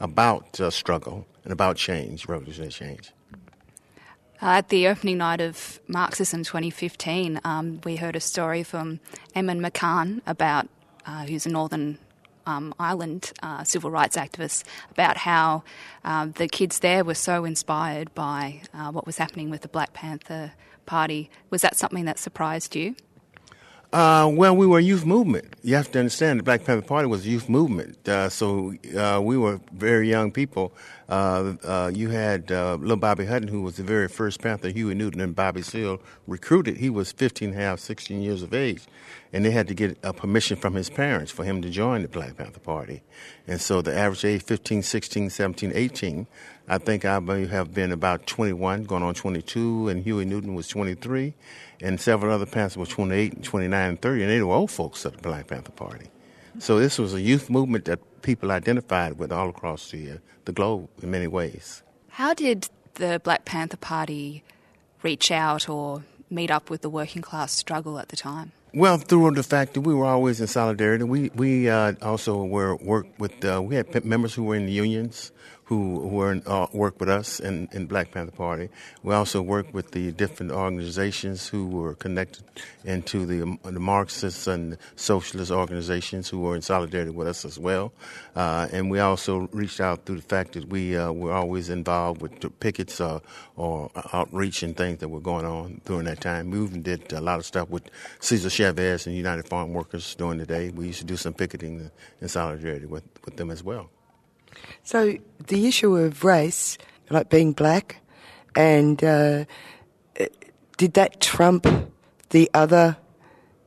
about 0.00 0.58
struggle 0.70 1.26
and 1.44 1.52
about 1.52 1.76
change, 1.76 2.26
revolutionary 2.26 2.72
change. 2.72 3.12
at 4.40 4.70
the 4.70 4.88
opening 4.88 5.18
night 5.18 5.42
of 5.42 5.78
Marxism 5.86 6.42
2015, 6.42 7.42
um, 7.44 7.82
we 7.84 7.96
heard 7.96 8.16
a 8.16 8.20
story 8.20 8.62
from 8.62 8.98
Eamonn 9.36 9.60
McCann 9.60 10.22
about 10.26 10.68
uh, 11.06 11.24
who's 11.24 11.46
a 11.46 11.50
Northern 11.50 11.98
um, 12.46 12.74
Ireland 12.78 13.32
uh, 13.42 13.64
civil 13.64 13.90
rights 13.90 14.16
activist, 14.16 14.64
about 14.90 15.16
how 15.16 15.62
uh, 16.04 16.26
the 16.26 16.48
kids 16.48 16.80
there 16.80 17.04
were 17.04 17.14
so 17.14 17.44
inspired 17.44 18.14
by 18.14 18.62
uh, 18.74 18.90
what 18.90 19.06
was 19.06 19.18
happening 19.18 19.50
with 19.50 19.62
the 19.62 19.68
Black 19.68 19.92
Panther 19.92 20.52
Party. 20.86 21.30
Was 21.50 21.62
that 21.62 21.76
something 21.76 22.04
that 22.04 22.18
surprised 22.18 22.74
you? 22.74 22.96
Uh, 23.92 24.26
well, 24.32 24.56
we 24.56 24.66
were 24.66 24.78
a 24.78 24.82
youth 24.82 25.04
movement. 25.04 25.44
You 25.62 25.74
have 25.74 25.92
to 25.92 25.98
understand 25.98 26.40
the 26.40 26.42
Black 26.42 26.64
Panther 26.64 26.86
Party 26.86 27.06
was 27.06 27.26
a 27.26 27.28
youth 27.28 27.50
movement. 27.50 28.08
Uh, 28.08 28.30
so 28.30 28.72
uh, 28.96 29.20
we 29.22 29.36
were 29.36 29.60
very 29.70 30.08
young 30.08 30.32
people. 30.32 30.72
Uh, 31.10 31.56
uh, 31.62 31.90
you 31.94 32.08
had 32.08 32.50
uh, 32.50 32.76
little 32.76 32.96
Bobby 32.96 33.26
Hutton, 33.26 33.48
who 33.48 33.60
was 33.60 33.76
the 33.76 33.82
very 33.82 34.08
first 34.08 34.40
Panther 34.40 34.70
Huey 34.70 34.94
Newton 34.94 35.20
and 35.20 35.36
Bobby 35.36 35.60
Seale 35.60 36.00
recruited. 36.26 36.78
He 36.78 36.88
was 36.88 37.12
15 37.12 37.50
and 37.50 37.58
a 37.58 37.60
half, 37.60 37.80
16 37.80 38.22
years 38.22 38.42
of 38.42 38.54
age. 38.54 38.84
And 39.30 39.44
they 39.44 39.50
had 39.50 39.68
to 39.68 39.74
get 39.74 39.98
a 40.02 40.14
permission 40.14 40.56
from 40.56 40.72
his 40.72 40.88
parents 40.88 41.30
for 41.30 41.44
him 41.44 41.60
to 41.60 41.68
join 41.68 42.00
the 42.00 42.08
Black 42.08 42.38
Panther 42.38 42.60
Party. 42.60 43.02
And 43.46 43.60
so 43.60 43.82
the 43.82 43.94
average 43.94 44.24
age, 44.24 44.42
15, 44.42 44.82
16, 44.82 45.28
17, 45.28 45.70
18, 45.74 46.26
I 46.72 46.78
think 46.78 47.04
I 47.04 47.18
may 47.18 47.46
have 47.48 47.74
been 47.74 47.92
about 47.92 48.26
21, 48.26 48.84
going 48.84 49.02
on 49.02 49.12
22, 49.12 49.88
and 49.88 50.02
Huey 50.02 50.24
Newton 50.24 50.54
was 50.54 50.68
23 50.68 51.34
and 51.82 52.00
several 52.00 52.32
other 52.32 52.46
Panthers 52.46 52.78
were 52.78 52.86
28 52.86 53.34
and 53.34 53.44
29 53.44 53.88
and 53.90 54.00
30, 54.00 54.22
and 54.22 54.30
they 54.30 54.40
were 54.40 54.54
old 54.54 54.70
folks 54.70 55.04
of 55.04 55.14
the 55.14 55.20
Black 55.20 55.48
Panther 55.48 55.72
Party. 55.72 56.06
So 56.58 56.78
this 56.78 56.98
was 56.98 57.12
a 57.12 57.20
youth 57.20 57.50
movement 57.50 57.84
that 57.84 58.22
people 58.22 58.50
identified 58.50 59.18
with 59.18 59.30
all 59.30 59.50
across 59.50 59.90
the, 59.90 60.12
uh, 60.12 60.16
the 60.46 60.52
globe 60.52 60.88
in 61.02 61.10
many 61.10 61.26
ways. 61.26 61.82
How 62.08 62.32
did 62.32 62.70
the 62.94 63.20
Black 63.22 63.44
Panther 63.44 63.76
Party 63.76 64.42
reach 65.02 65.30
out 65.30 65.68
or 65.68 66.04
meet 66.30 66.50
up 66.50 66.70
with 66.70 66.80
the 66.80 66.88
working 66.88 67.20
class 67.20 67.52
struggle 67.52 67.98
at 67.98 68.08
the 68.08 68.16
time? 68.16 68.52
Well, 68.74 68.96
through 68.96 69.32
the 69.32 69.42
fact 69.42 69.74
that 69.74 69.82
we 69.82 69.92
were 69.92 70.06
always 70.06 70.40
in 70.40 70.46
solidarity, 70.46 71.04
we 71.04 71.30
we 71.34 71.68
uh, 71.68 71.92
also 72.00 72.42
were 72.42 72.76
worked 72.76 73.20
with. 73.20 73.44
Uh, 73.44 73.60
we 73.62 73.74
had 73.74 74.02
members 74.02 74.32
who 74.32 74.44
were 74.44 74.54
in 74.54 74.64
the 74.64 74.72
unions, 74.72 75.30
who, 75.64 76.08
who 76.08 76.22
in, 76.24 76.42
uh, 76.46 76.66
work 76.72 76.98
with 76.98 77.08
us 77.08 77.40
in, 77.40 77.68
in 77.72 77.86
Black 77.86 78.10
Panther 78.10 78.32
Party. 78.32 78.68
We 79.02 79.14
also 79.14 79.40
worked 79.40 79.72
with 79.72 79.92
the 79.92 80.12
different 80.12 80.52
organizations 80.52 81.48
who 81.48 81.66
were 81.68 81.94
connected 81.94 82.44
into 82.84 83.24
the, 83.24 83.58
the 83.70 83.80
Marxist 83.80 84.46
and 84.48 84.76
socialist 84.96 85.50
organizations 85.50 86.28
who 86.28 86.40
were 86.40 86.56
in 86.56 86.62
solidarity 86.62 87.10
with 87.10 87.28
us 87.28 87.44
as 87.44 87.58
well. 87.58 87.92
Uh, 88.34 88.68
and 88.72 88.90
we 88.90 88.98
also 88.98 89.48
reached 89.52 89.80
out 89.80 90.04
through 90.04 90.16
the 90.16 90.22
fact 90.22 90.52
that 90.54 90.68
we 90.68 90.96
uh, 90.96 91.12
were 91.12 91.32
always 91.32 91.70
involved 91.70 92.20
with 92.20 92.60
pickets 92.60 93.00
uh, 93.00 93.20
or 93.56 93.90
outreach 94.12 94.62
and 94.62 94.76
things 94.76 94.98
that 94.98 95.08
were 95.08 95.20
going 95.20 95.46
on 95.46 95.80
during 95.84 96.04
that 96.04 96.20
time. 96.20 96.50
We 96.50 96.62
even 96.62 96.82
did 96.82 97.12
a 97.12 97.20
lot 97.20 97.38
of 97.38 97.46
stuff 97.46 97.68
with 97.70 97.84
Cesar 98.20 98.50
Chavez 98.50 99.06
and 99.06 99.16
United 99.16 99.48
Farm 99.48 99.72
Workers 99.72 100.14
during 100.16 100.38
the 100.38 100.46
day. 100.46 100.70
We 100.70 100.88
used 100.88 101.00
to 101.00 101.06
do 101.06 101.16
some 101.16 101.34
picketing 101.34 101.90
in 102.20 102.28
solidarity 102.28 102.86
with, 102.86 103.04
with 103.24 103.36
them 103.36 103.50
as 103.50 103.62
well. 103.62 103.90
So 104.82 105.16
the 105.46 105.66
issue 105.66 105.96
of 105.96 106.24
race, 106.24 106.78
like 107.10 107.30
being 107.30 107.52
black, 107.52 107.96
and 108.54 109.02
uh, 109.02 109.44
did 110.76 110.94
that 110.94 111.20
trump 111.20 111.66
the 112.30 112.50
other 112.54 112.96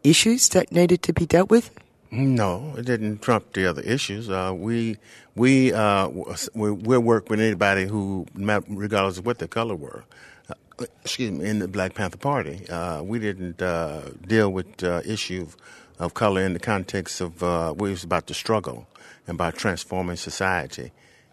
issues 0.03 0.49
that 0.49 0.71
needed 0.71 1.01
to 1.03 1.13
be 1.13 1.25
dealt 1.25 1.49
with? 1.49 1.71
No, 2.11 2.73
it 2.77 2.85
didn't 2.85 3.21
trump 3.21 3.53
the 3.53 3.65
other 3.65 3.81
issues. 3.81 4.29
Uh, 4.29 4.53
we 4.55 4.97
we 5.35 5.73
uh, 5.73 6.09
we 6.53 6.71
work 6.71 7.29
with 7.29 7.39
anybody 7.39 7.85
who, 7.85 8.25
regardless 8.35 9.17
of 9.17 9.25
what 9.25 9.39
their 9.39 9.47
color 9.47 9.75
were. 9.75 10.03
Uh, 10.49 10.85
excuse 11.03 11.31
me, 11.31 11.49
in 11.49 11.59
the 11.59 11.67
Black 11.67 11.93
Panther 11.93 12.17
Party, 12.17 12.67
uh, 12.69 13.01
we 13.01 13.19
didn't 13.19 13.61
uh, 13.61 14.01
deal 14.27 14.49
with 14.49 14.83
uh, 14.83 15.01
issue 15.05 15.41
of, 15.41 15.57
of, 15.99 16.13
color 16.13 16.41
in 16.41 16.53
the 16.53 16.59
context 16.59 17.19
of 17.21 17.43
uh, 17.43 17.73
we 17.75 17.89
was 17.89 18.03
about 18.03 18.27
the 18.27 18.33
struggle 18.33 18.87
and 19.27 19.37
by 19.37 19.51
transforming 19.51 20.17
society 20.17 20.91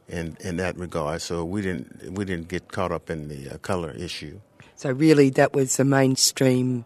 in 0.09 0.37
in 0.41 0.57
that 0.57 0.77
regard. 0.77 1.23
So 1.23 1.45
we 1.45 1.63
didn't 1.63 2.13
we 2.13 2.25
didn't 2.25 2.49
get 2.49 2.69
caught 2.69 2.93
up 2.93 3.11
in 3.11 3.29
the 3.29 3.55
uh, 3.55 3.59
color 3.59 3.91
issue. 3.91 4.41
So 4.77 4.91
really, 4.91 5.31
that 5.31 5.53
was 5.53 5.77
the 5.77 5.85
mainstream 5.85 6.85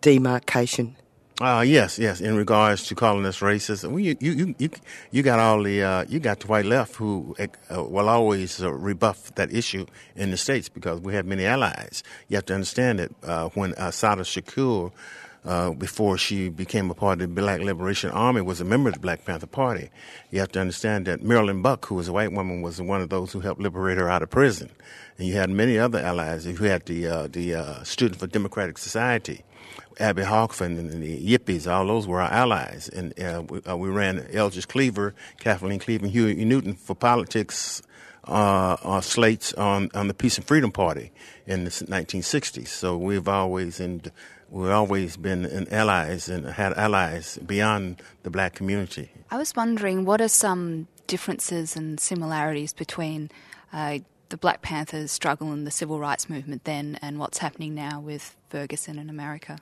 demarcation? 0.00 0.96
Uh, 1.40 1.64
yes, 1.66 1.98
yes. 1.98 2.20
In 2.20 2.36
regards 2.36 2.86
to 2.86 2.94
calling 2.94 3.26
us 3.26 3.40
racist, 3.40 3.84
well, 3.90 3.98
you, 3.98 4.16
you, 4.20 4.54
you, 4.56 4.70
you 5.10 5.22
got 5.24 5.40
all 5.40 5.60
the 5.64 5.82
uh, 5.82 6.04
you 6.08 6.20
got 6.20 6.38
the 6.38 6.46
white 6.46 6.64
left 6.64 6.94
who 6.94 7.34
uh, 7.40 7.82
will 7.82 8.08
always 8.08 8.62
uh, 8.62 8.72
rebuff 8.72 9.34
that 9.34 9.52
issue 9.52 9.84
in 10.14 10.30
the 10.30 10.36
states 10.36 10.68
because 10.68 11.00
we 11.00 11.12
have 11.14 11.26
many 11.26 11.44
allies. 11.44 12.04
You 12.28 12.36
have 12.36 12.46
to 12.46 12.54
understand 12.54 13.00
that 13.00 13.10
uh, 13.24 13.48
when 13.48 13.72
Assata 13.72 14.22
Shakur, 14.22 14.92
uh, 15.44 15.70
before 15.72 16.16
she 16.16 16.48
became 16.48 16.90
a 16.90 16.94
part 16.94 17.20
of 17.20 17.28
the 17.34 17.40
Black 17.40 17.60
Liberation 17.60 18.10
Army, 18.10 18.40
was 18.40 18.60
a 18.60 18.64
member 18.64 18.88
of 18.88 18.94
the 18.94 19.00
Black 19.00 19.24
Panther 19.24 19.46
Party. 19.46 19.90
You 20.30 20.40
have 20.40 20.52
to 20.52 20.60
understand 20.60 21.06
that 21.06 21.22
Marilyn 21.22 21.62
Buck, 21.62 21.86
who 21.86 21.94
was 21.94 22.08
a 22.08 22.12
white 22.12 22.32
woman, 22.32 22.62
was 22.62 22.80
one 22.80 23.00
of 23.00 23.10
those 23.10 23.32
who 23.32 23.40
helped 23.40 23.60
liberate 23.60 23.98
her 23.98 24.08
out 24.08 24.22
of 24.22 24.30
prison. 24.30 24.70
And 25.18 25.28
you 25.28 25.34
had 25.34 25.50
many 25.50 25.78
other 25.78 25.98
allies. 25.98 26.46
You 26.46 26.56
had 26.56 26.86
the 26.86 27.06
uh, 27.06 27.28
the 27.28 27.54
uh, 27.54 27.82
Student 27.84 28.20
for 28.20 28.26
Democratic 28.26 28.78
Society 28.78 29.44
Abbie 30.00 30.24
Hoffman 30.24 30.78
and 30.78 31.02
the 31.02 31.38
Yippies, 31.38 31.70
all 31.70 31.86
those 31.86 32.06
were 32.06 32.20
our 32.20 32.30
allies. 32.30 32.88
And 32.88 33.18
uh, 33.20 33.42
we, 33.48 33.60
uh, 33.62 33.76
we, 33.76 33.88
ran 33.88 34.26
Eldridge 34.32 34.68
Cleaver, 34.68 35.14
Kathleen 35.38 35.78
Cleaver, 35.78 36.04
and 36.04 36.12
Huey 36.12 36.44
Newton 36.44 36.74
for 36.74 36.94
politics 36.94 37.82
uh, 38.26 38.76
uh, 38.82 39.00
slates 39.00 39.52
on, 39.54 39.90
on 39.94 40.08
the 40.08 40.14
Peace 40.14 40.36
and 40.36 40.46
Freedom 40.46 40.72
Party 40.72 41.12
in 41.46 41.64
the 41.64 41.70
1960s. 41.70 42.68
So 42.68 42.96
we've 42.96 43.28
always 43.28 43.80
in, 43.80 44.02
we've 44.54 44.70
always 44.70 45.16
been 45.16 45.44
in 45.44 45.68
allies 45.72 46.28
and 46.28 46.46
had 46.46 46.72
allies 46.74 47.38
beyond 47.44 48.00
the 48.22 48.30
black 48.30 48.54
community. 48.54 49.10
I 49.30 49.36
was 49.36 49.54
wondering 49.56 50.04
what 50.04 50.20
are 50.20 50.28
some 50.28 50.86
differences 51.08 51.74
and 51.76 51.98
similarities 51.98 52.72
between 52.72 53.30
uh, 53.72 53.98
the 54.28 54.36
Black 54.36 54.62
Panthers' 54.62 55.10
struggle 55.10 55.50
and 55.52 55.66
the 55.66 55.72
civil 55.72 55.98
rights 55.98 56.30
movement 56.30 56.64
then 56.64 56.98
and 57.02 57.18
what's 57.18 57.38
happening 57.38 57.74
now 57.74 58.00
with 58.00 58.36
Ferguson 58.48 58.98
in 58.98 59.10
America? 59.10 59.58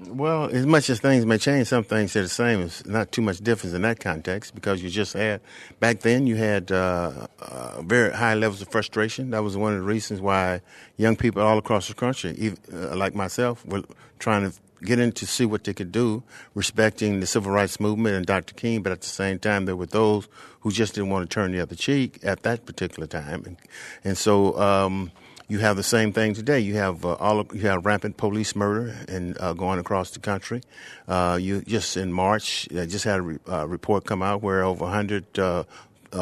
Well, 0.00 0.44
as 0.44 0.64
much 0.64 0.90
as 0.90 1.00
things 1.00 1.26
may 1.26 1.38
change, 1.38 1.66
some 1.66 1.82
things 1.82 2.14
are 2.14 2.22
the 2.22 2.28
same. 2.28 2.60
It's 2.60 2.86
not 2.86 3.10
too 3.10 3.20
much 3.20 3.38
difference 3.38 3.74
in 3.74 3.82
that 3.82 3.98
context 3.98 4.54
because 4.54 4.80
you 4.80 4.90
just 4.90 5.12
had 5.12 5.40
back 5.80 6.00
then 6.00 6.28
you 6.28 6.36
had 6.36 6.70
uh, 6.70 7.26
uh, 7.40 7.82
very 7.82 8.14
high 8.14 8.34
levels 8.34 8.62
of 8.62 8.68
frustration. 8.68 9.30
That 9.30 9.42
was 9.42 9.56
one 9.56 9.72
of 9.72 9.80
the 9.80 9.84
reasons 9.84 10.20
why 10.20 10.60
young 10.98 11.16
people 11.16 11.42
all 11.42 11.58
across 11.58 11.88
the 11.88 11.94
country, 11.94 12.32
even, 12.38 12.58
uh, 12.72 12.94
like 12.94 13.16
myself, 13.16 13.66
were 13.66 13.82
trying 14.20 14.48
to 14.48 14.56
get 14.84 15.00
in 15.00 15.10
to 15.10 15.26
see 15.26 15.44
what 15.44 15.64
they 15.64 15.74
could 15.74 15.90
do, 15.90 16.22
respecting 16.54 17.18
the 17.18 17.26
civil 17.26 17.50
rights 17.50 17.80
movement 17.80 18.14
and 18.14 18.24
Dr. 18.24 18.54
King. 18.54 18.84
But 18.84 18.92
at 18.92 19.00
the 19.00 19.08
same 19.08 19.40
time, 19.40 19.64
there 19.64 19.74
were 19.74 19.86
those 19.86 20.28
who 20.60 20.70
just 20.70 20.94
didn't 20.94 21.10
want 21.10 21.28
to 21.28 21.34
turn 21.34 21.50
the 21.50 21.58
other 21.60 21.74
cheek 21.74 22.20
at 22.22 22.44
that 22.44 22.66
particular 22.66 23.08
time, 23.08 23.42
and, 23.44 23.56
and 24.04 24.16
so. 24.16 24.56
Um, 24.60 25.10
you 25.48 25.58
have 25.60 25.76
the 25.76 25.82
same 25.82 26.12
thing 26.12 26.34
today. 26.34 26.60
You 26.60 26.74
have 26.74 27.04
uh, 27.04 27.14
all 27.14 27.40
of, 27.40 27.54
you 27.54 27.62
have 27.68 27.86
rampant 27.86 28.18
police 28.18 28.54
murder 28.54 28.94
and 29.08 29.36
uh, 29.40 29.54
going 29.54 29.78
across 29.78 30.10
the 30.10 30.18
country. 30.20 30.60
Uh, 31.08 31.38
you 31.40 31.62
just 31.62 31.96
in 31.96 32.12
March 32.12 32.68
uh, 32.76 32.84
just 32.84 33.04
had 33.04 33.18
a 33.20 33.22
re- 33.22 33.38
uh, 33.48 33.66
report 33.66 34.04
come 34.04 34.22
out 34.22 34.42
where 34.42 34.62
over 34.62 34.84
100 34.84 35.38
uh, 35.38 35.64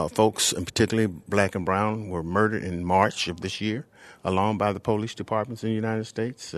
folks, 0.08 0.52
and 0.52 0.64
particularly 0.64 1.12
black 1.28 1.54
and 1.54 1.66
brown, 1.66 2.08
were 2.08 2.22
murdered 2.22 2.62
in 2.62 2.84
March 2.84 3.26
of 3.26 3.40
this 3.40 3.60
year, 3.60 3.84
along 4.24 4.58
by 4.58 4.72
the 4.72 4.80
police 4.80 5.14
departments 5.14 5.64
in 5.64 5.70
the 5.70 5.74
United 5.74 6.04
States. 6.04 6.54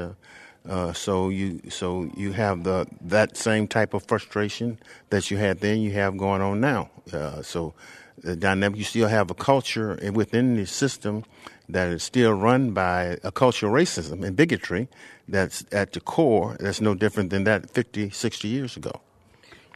Uh, 0.68 0.92
so 0.92 1.30
you 1.30 1.60
so 1.70 2.10
you 2.14 2.32
have 2.32 2.64
the 2.64 2.86
that 3.00 3.36
same 3.36 3.66
type 3.66 3.94
of 3.94 4.04
frustration 4.06 4.78
that 5.08 5.30
you 5.30 5.38
had 5.38 5.60
then 5.60 5.80
you 5.80 5.92
have 5.92 6.16
going 6.18 6.42
on 6.42 6.60
now. 6.60 6.90
Uh, 7.10 7.40
so 7.40 7.72
the 8.18 8.36
dynamic 8.36 8.76
you 8.76 8.84
still 8.84 9.08
have 9.08 9.30
a 9.30 9.34
culture 9.34 9.98
within 10.12 10.56
the 10.56 10.66
system 10.66 11.24
that 11.68 11.88
is 11.88 12.02
still 12.02 12.32
run 12.32 12.72
by 12.72 13.18
a 13.22 13.30
culture 13.30 13.66
of 13.66 13.72
racism 13.72 14.24
and 14.24 14.36
bigotry 14.36 14.88
that's 15.28 15.64
at 15.72 15.92
the 15.92 16.00
core 16.00 16.56
that's 16.60 16.80
no 16.80 16.94
different 16.94 17.30
than 17.30 17.44
that 17.44 17.70
50, 17.70 18.10
60 18.10 18.48
years 18.48 18.76
ago. 18.76 19.00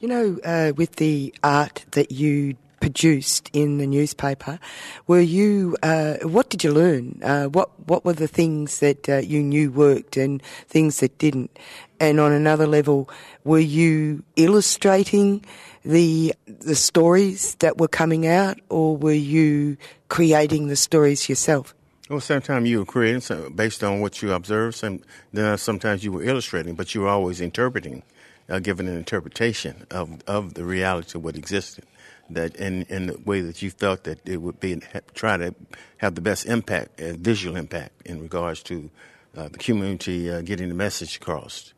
You 0.00 0.08
know, 0.08 0.38
uh, 0.44 0.72
with 0.76 0.96
the 0.96 1.34
art 1.44 1.84
that 1.92 2.10
you 2.10 2.56
produced 2.80 3.48
in 3.52 3.78
the 3.78 3.86
newspaper, 3.86 4.58
were 5.06 5.20
you? 5.20 5.76
Uh, 5.82 6.16
what 6.24 6.50
did 6.50 6.64
you 6.64 6.72
learn? 6.72 7.20
Uh, 7.22 7.46
what 7.46 7.70
What 7.86 8.04
were 8.04 8.12
the 8.12 8.26
things 8.26 8.80
that 8.80 9.08
uh, 9.08 9.18
you 9.18 9.40
knew 9.42 9.70
worked 9.70 10.16
and 10.16 10.42
things 10.66 10.98
that 10.98 11.18
didn't? 11.18 11.56
And 12.00 12.18
on 12.18 12.32
another 12.32 12.66
level, 12.66 13.08
were 13.44 13.60
you 13.60 14.24
illustrating 14.34 15.44
the 15.84 16.34
the 16.46 16.74
stories 16.74 17.54
that 17.56 17.78
were 17.78 17.88
coming 17.88 18.26
out, 18.26 18.58
or 18.68 18.96
were 18.96 19.12
you 19.36 19.76
creating 20.08 20.66
the 20.66 20.76
stories 20.76 21.28
yourself? 21.28 21.74
Well, 22.12 22.20
sometimes 22.20 22.68
you 22.68 22.80
were 22.80 22.84
creating 22.84 23.54
based 23.56 23.82
on 23.82 24.02
what 24.02 24.20
you 24.20 24.34
observed. 24.34 24.76
Some, 24.76 25.00
then 25.32 25.56
sometimes 25.56 26.04
you 26.04 26.12
were 26.12 26.22
illustrating, 26.22 26.74
but 26.74 26.94
you 26.94 27.00
were 27.00 27.08
always 27.08 27.40
interpreting, 27.40 28.02
uh, 28.50 28.58
giving 28.58 28.86
an 28.86 28.98
interpretation 28.98 29.86
of, 29.90 30.22
of 30.26 30.52
the 30.52 30.62
reality 30.62 31.18
of 31.18 31.24
what 31.24 31.36
existed. 31.36 31.86
That 32.28 32.54
in, 32.56 32.82
in 32.90 33.06
the 33.06 33.18
way 33.24 33.40
that 33.40 33.62
you 33.62 33.70
felt 33.70 34.04
that 34.04 34.28
it 34.28 34.42
would 34.42 34.60
be 34.60 34.78
try 35.14 35.38
to 35.38 35.54
have 35.96 36.14
the 36.14 36.20
best 36.20 36.44
impact, 36.44 37.00
uh, 37.00 37.14
visual 37.14 37.56
impact, 37.56 38.06
in 38.06 38.20
regards 38.20 38.62
to 38.64 38.90
uh, 39.34 39.48
the 39.48 39.56
community 39.56 40.30
uh, 40.30 40.42
getting 40.42 40.68
the 40.68 40.74
message 40.74 41.16
across. 41.16 41.71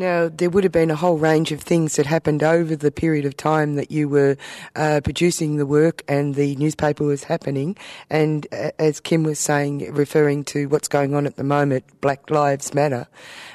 Now, 0.00 0.30
there 0.30 0.48
would 0.48 0.64
have 0.64 0.72
been 0.72 0.90
a 0.90 0.96
whole 0.96 1.18
range 1.18 1.52
of 1.52 1.60
things 1.60 1.96
that 1.96 2.06
happened 2.06 2.42
over 2.42 2.74
the 2.74 2.90
period 2.90 3.26
of 3.26 3.36
time 3.36 3.74
that 3.74 3.90
you 3.90 4.08
were 4.08 4.38
uh, 4.74 5.02
producing 5.04 5.58
the 5.58 5.66
work 5.66 6.02
and 6.08 6.36
the 6.36 6.56
newspaper 6.56 7.04
was 7.04 7.24
happening. 7.24 7.76
And 8.08 8.46
uh, 8.50 8.70
as 8.78 8.98
Kim 8.98 9.24
was 9.24 9.38
saying, 9.38 9.92
referring 9.92 10.44
to 10.44 10.70
what's 10.70 10.88
going 10.88 11.14
on 11.14 11.26
at 11.26 11.36
the 11.36 11.44
moment, 11.44 11.84
Black 12.00 12.30
Lives 12.30 12.72
Matter. 12.72 13.08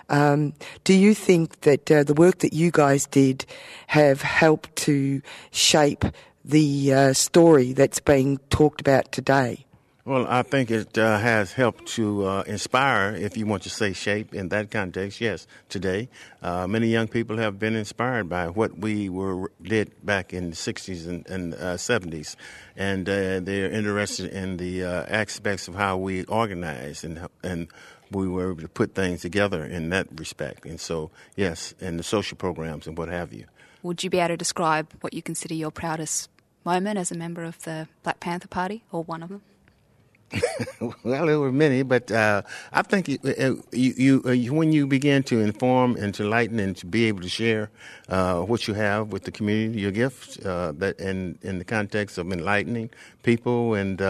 Um, 0.07 0.53
do 0.83 0.93
you 0.93 1.15
think 1.15 1.61
that 1.61 1.89
uh, 1.89 2.03
the 2.03 2.13
work 2.13 2.37
that 2.37 2.53
you 2.53 2.69
guys 2.69 3.07
did 3.07 3.47
have 3.87 4.21
helped 4.21 4.75
to 4.75 5.23
shape 5.49 6.05
the 6.43 6.93
uh, 6.93 7.13
story 7.13 7.73
that's 7.73 7.99
being 7.99 8.37
talked 8.51 8.81
about 8.81 9.11
today? 9.11 9.64
Well, 10.07 10.27
I 10.29 10.43
think 10.43 10.69
it 10.69 10.99
uh, 10.99 11.17
has 11.17 11.53
helped 11.53 11.87
to 11.95 12.27
uh, 12.27 12.43
inspire, 12.45 13.15
if 13.15 13.35
you 13.37 13.47
want 13.47 13.63
to 13.63 13.71
say 13.71 13.91
shape 13.93 14.35
in 14.35 14.49
that 14.49 14.69
context. 14.69 15.19
Yes, 15.19 15.47
today 15.67 16.09
uh, 16.43 16.67
many 16.67 16.89
young 16.89 17.07
people 17.07 17.37
have 17.37 17.57
been 17.57 17.75
inspired 17.75 18.29
by 18.29 18.49
what 18.49 18.77
we 18.77 19.09
were 19.09 19.49
did 19.63 19.93
back 20.05 20.31
in 20.31 20.51
the 20.51 20.55
'60s 20.55 21.07
and, 21.07 21.25
and 21.27 21.53
'70s, 21.55 22.35
uh, 22.35 22.39
and 22.77 23.09
uh, 23.09 23.39
they're 23.39 23.71
interested 23.71 24.31
in 24.31 24.57
the 24.57 24.83
uh, 24.83 25.05
aspects 25.09 25.67
of 25.67 25.73
how 25.73 25.97
we 25.97 26.23
organize 26.25 27.03
and 27.03 27.27
and 27.41 27.67
we 28.11 28.27
were 28.27 28.51
able 28.51 28.61
to 28.61 28.69
put 28.69 28.93
things 28.93 29.21
together 29.21 29.65
in 29.65 29.89
that 29.89 30.05
respect. 30.19 30.67
And 30.67 30.79
so, 30.79 31.09
yes, 31.35 31.73
and 31.81 31.97
the 31.97 32.03
social 32.03 32.37
programs 32.37 32.85
and 32.85 32.95
what 32.95 33.09
have 33.09 33.33
you. 33.33 33.45
Would 33.81 34.03
you 34.03 34.11
be 34.11 34.19
able 34.19 34.27
to 34.27 34.37
describe 34.37 34.87
what 35.01 35.15
you 35.15 35.23
consider 35.23 35.55
your 35.55 35.71
proudest 35.71 36.29
moment 36.63 36.99
as 36.99 37.11
a 37.11 37.17
member 37.17 37.43
of 37.43 37.57
the 37.63 37.87
Black 38.03 38.19
Panther 38.19 38.47
Party, 38.47 38.83
or 38.91 39.03
one 39.03 39.23
of 39.23 39.29
them? 39.29 39.41
well, 41.03 41.25
there 41.25 41.39
were 41.39 41.51
many, 41.51 41.83
but 41.83 42.11
uh, 42.11 42.41
I 42.73 42.81
think 42.81 43.07
you, 43.07 43.19
uh, 43.23 43.53
you, 43.71 44.21
uh, 44.25 44.31
you, 44.31 44.53
when 44.53 44.71
you 44.71 44.87
begin 44.87 45.23
to 45.23 45.39
inform 45.39 45.95
and 45.95 46.13
to 46.15 46.23
enlighten 46.23 46.59
and 46.59 46.75
to 46.77 46.85
be 46.85 47.05
able 47.05 47.21
to 47.21 47.29
share 47.29 47.69
uh, 48.09 48.41
what 48.41 48.67
you 48.67 48.73
have 48.73 49.11
with 49.11 49.23
the 49.23 49.31
community, 49.31 49.79
your 49.79 49.91
gifts, 49.91 50.39
uh, 50.39 50.73
that 50.77 50.99
in 50.99 51.37
in 51.43 51.59
the 51.59 51.63
context 51.65 52.17
of 52.17 52.31
enlightening 52.31 52.89
people, 53.23 53.75
and 53.75 54.01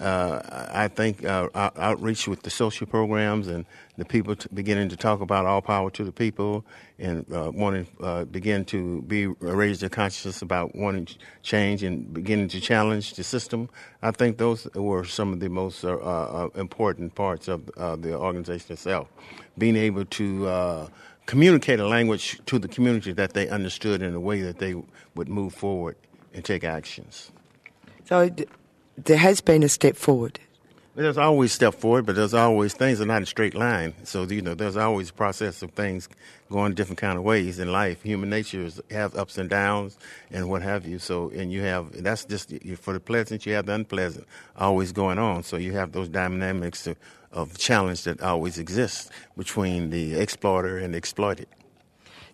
uh, 0.00 0.68
I 0.72 0.88
think 0.88 1.24
outreach 1.24 2.26
with 2.26 2.42
the 2.42 2.50
social 2.50 2.86
programs 2.86 3.48
and 3.48 3.64
the 3.98 4.04
people 4.04 4.34
beginning 4.54 4.88
to 4.88 4.96
talk 4.96 5.20
about 5.20 5.44
all 5.44 5.60
power 5.60 5.90
to 5.90 6.04
the 6.04 6.12
people 6.12 6.64
and 6.98 7.26
uh, 7.32 7.50
wanting 7.54 7.86
uh, 8.00 8.24
begin 8.24 8.64
to 8.64 9.02
be 9.02 9.26
raise 9.26 9.80
their 9.80 9.90
consciousness 9.90 10.40
about 10.40 10.74
wanting 10.74 11.08
change 11.42 11.82
and 11.82 12.12
beginning 12.12 12.48
to 12.48 12.60
challenge 12.60 13.14
the 13.14 13.22
system. 13.22 13.68
I 14.02 14.10
think 14.10 14.38
those 14.38 14.66
were 14.74 15.04
some 15.04 15.32
of 15.32 15.40
the 15.40 15.50
most 15.50 15.84
uh, 15.84 15.94
uh 15.94 16.48
important 16.54 17.14
parts 17.14 17.48
of 17.48 17.68
uh, 17.76 17.96
the 17.96 18.16
organization 18.16 18.72
itself. 18.72 19.08
Being 19.58 19.76
able 19.76 20.06
to 20.06 20.46
uh, 20.48 20.88
communicate 21.26 21.78
a 21.78 21.86
language 21.86 22.40
to 22.46 22.58
the 22.58 22.68
community 22.68 23.12
that 23.12 23.34
they 23.34 23.48
understood 23.48 24.00
in 24.02 24.14
a 24.14 24.20
way 24.20 24.40
that 24.40 24.58
they 24.58 24.74
would 25.14 25.28
move 25.28 25.54
forward 25.54 25.96
and 26.34 26.44
take 26.44 26.64
actions. 26.64 27.30
So 28.04 28.28
there 28.96 29.16
has 29.16 29.40
been 29.40 29.62
a 29.62 29.68
step 29.68 29.96
forward. 29.96 30.38
There's 30.94 31.16
always 31.16 31.52
step 31.52 31.74
forward, 31.74 32.04
but 32.04 32.16
there's 32.16 32.34
always 32.34 32.74
things 32.74 33.00
are 33.00 33.06
not 33.06 33.22
a 33.22 33.26
straight 33.26 33.54
line. 33.54 33.94
So 34.04 34.24
you 34.24 34.42
know, 34.42 34.54
there's 34.54 34.76
always 34.76 35.08
a 35.08 35.14
process 35.14 35.62
of 35.62 35.70
things 35.70 36.06
going 36.50 36.74
different 36.74 36.98
kind 36.98 37.16
of 37.16 37.24
ways 37.24 37.58
in 37.58 37.72
life. 37.72 38.02
Human 38.02 38.28
nature 38.28 38.60
is, 38.60 38.78
have 38.90 39.16
ups 39.16 39.38
and 39.38 39.48
downs 39.48 39.96
and 40.30 40.50
what 40.50 40.60
have 40.60 40.86
you. 40.86 40.98
So 40.98 41.30
and 41.30 41.50
you 41.50 41.62
have 41.62 42.02
that's 42.02 42.26
just 42.26 42.52
for 42.76 42.92
the 42.92 43.00
pleasant, 43.00 43.46
you 43.46 43.54
have 43.54 43.64
the 43.64 43.72
unpleasant 43.72 44.26
always 44.54 44.92
going 44.92 45.18
on. 45.18 45.44
So 45.44 45.56
you 45.56 45.72
have 45.72 45.92
those 45.92 46.08
dynamics 46.10 46.86
of, 46.86 46.98
of 47.32 47.56
challenge 47.56 48.04
that 48.04 48.20
always 48.20 48.58
exists 48.58 49.08
between 49.38 49.88
the 49.88 50.16
exploiter 50.16 50.76
and 50.76 50.92
the 50.92 50.98
exploited. 50.98 51.48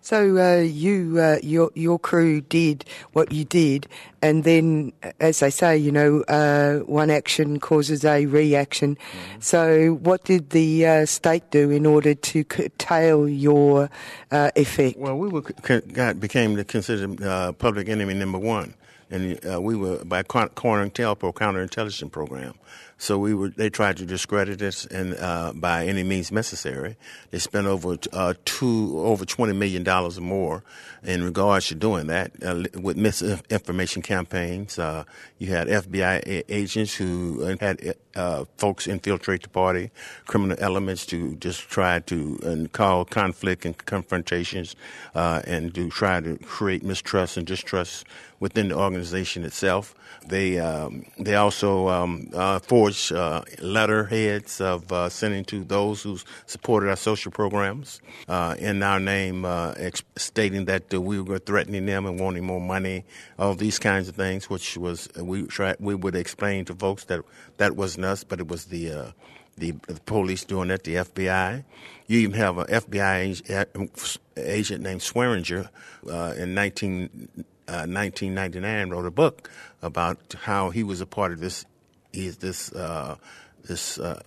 So 0.09 0.39
uh, 0.39 0.63
you, 0.63 1.19
uh, 1.21 1.37
your 1.43 1.71
your 1.75 1.99
crew 1.99 2.41
did 2.41 2.87
what 3.13 3.31
you 3.31 3.45
did, 3.45 3.87
and 4.23 4.43
then, 4.43 4.95
as 5.21 5.41
they 5.41 5.51
say, 5.51 5.77
you 5.77 5.93
know, 5.93 6.23
uh, 6.23 6.79
one 6.87 7.11
action 7.11 7.61
causes 7.61 8.07
a 8.07 8.25
reaction. 8.25 8.97
Mm-hmm. 8.97 9.41
So, 9.41 9.99
what 10.01 10.25
did 10.25 10.49
the 10.49 10.87
uh, 10.87 11.05
state 11.05 11.51
do 11.51 11.71
in 11.71 11.85
order 11.85 12.15
to 12.15 12.43
curtail 12.43 13.29
your 13.29 13.91
uh, 14.31 14.51
effect? 14.57 14.97
Well, 14.97 15.19
we 15.19 15.29
were 15.29 15.43
c- 15.63 15.81
got 15.81 16.19
became 16.19 16.55
the 16.55 16.65
considered 16.65 17.23
uh, 17.23 17.53
public 17.53 17.91
enemy 17.91 18.15
number 18.15 18.39
one, 18.39 18.73
and 19.11 19.39
uh, 19.45 19.61
we 19.61 19.77
were 19.77 20.03
by 20.07 20.23
COINTELPRO 20.23 21.35
counterintelligence 21.35 22.11
program. 22.11 22.55
So 23.01 23.17
we 23.17 23.33
were. 23.33 23.51
They 23.51 23.71
tried 23.71 23.97
to 23.99 24.05
discredit 24.05 24.61
us, 24.61 24.85
and 24.85 25.17
uh, 25.21 25.53
by 25.55 25.87
any 25.87 26.03
means 26.03 26.33
necessary, 26.33 26.97
they 27.31 27.39
spent 27.39 27.69
over 27.69 27.97
uh, 28.13 28.35
two 28.45 28.99
over 28.99 29.25
twenty 29.25 29.53
million 29.53 29.85
dollars 29.85 30.19
or 30.19 30.23
more 30.23 30.65
in 31.05 31.23
regards 31.23 31.69
to 31.69 31.77
doing 31.77 32.09
that 32.09 32.33
uh, 32.45 32.65
with 32.81 32.97
misinformation 32.97 34.03
campaigns. 34.03 34.81
Uh, 34.81 35.05
you 35.39 35.47
had 35.47 35.69
FBI 35.69 36.45
agents 36.49 36.97
who 36.97 37.57
had 37.61 37.95
uh, 38.17 38.45
folks 38.57 38.89
infiltrate 38.89 39.45
the 39.45 39.49
party, 39.49 39.93
criminal 40.27 40.57
elements 40.61 41.07
to 41.07 41.37
just 41.37 41.69
try 41.71 42.01
to 42.01 42.37
and 42.43 42.73
cause 42.73 43.07
conflict 43.11 43.65
and 43.65 43.79
confrontations, 43.87 44.75
uh, 45.15 45.41
and 45.47 45.73
to 45.73 45.89
try 45.89 46.21
to 46.21 46.37
create 46.39 46.83
mistrust 46.83 47.37
and 47.37 47.47
distrust 47.47 48.05
within 48.41 48.69
the 48.69 48.77
organization 48.77 49.45
itself. 49.45 49.95
They 50.27 50.59
um, 50.59 51.05
they 51.19 51.35
also 51.35 51.89
um, 51.89 52.31
uh, 52.35 52.59
forged 52.59 53.13
uh, 53.13 53.43
letterheads 53.61 54.61
of 54.61 54.91
uh, 54.93 55.09
sending 55.09 55.45
to 55.47 55.65
those 55.65 56.03
who 56.03 56.19
supported 56.47 56.91
our 56.91 56.97
social 56.97 57.33
programs 57.33 58.01
uh, 58.29 58.55
in 58.59 58.83
our 58.83 59.01
name, 59.01 59.45
uh, 59.45 59.75
ex- 59.77 60.03
stating 60.17 60.67
that 60.67 60.93
uh, 60.93 61.01
we 61.01 61.21
were 61.21 61.39
threatening 61.39 61.87
them 61.87 62.07
and 62.07 62.21
wanting 62.21 62.45
more 62.45 62.61
money, 62.61 63.05
all 63.39 63.55
these 63.55 63.79
kinds 63.79 64.09
of 64.09 64.17
things. 64.17 64.51
Which 64.51 64.77
was 64.77 65.09
we 65.17 65.47
try, 65.47 65.77
we 65.79 65.95
would 65.95 66.15
explain 66.15 66.65
to 66.67 66.75
folks 66.75 67.05
that 67.05 67.23
that 67.57 67.77
wasn't 67.77 68.05
us, 68.05 68.25
but 68.25 68.41
it 68.41 68.49
was 68.49 68.67
the 68.67 69.15
the, 69.59 69.73
the, 69.89 70.01
police 70.07 70.45
doing 70.45 70.69
that, 70.69 70.85
the 70.85 70.97
FBI. 70.97 71.65
You 72.07 72.21
even 72.21 72.37
have 72.37 72.59
an 72.59 72.67
FBI 72.67 74.23
agent 74.37 74.83
named 74.83 75.03
Swearingen 75.03 75.69
uh, 76.09 76.35
in 76.37 76.55
19, 76.55 77.29
uh, 77.69 77.85
1999 77.87 78.91
wrote 78.91 79.07
a 79.07 79.11
book 79.11 79.51
about 79.83 80.35
how 80.43 80.71
he 80.71 80.83
was 80.83 81.01
a 81.01 81.07
part 81.07 81.33
of 81.33 81.41
this 81.41 81.65
is 82.13 82.39
this 82.39 82.73
uh, 82.73 83.17
this 83.65 83.99
uh, 83.99 84.23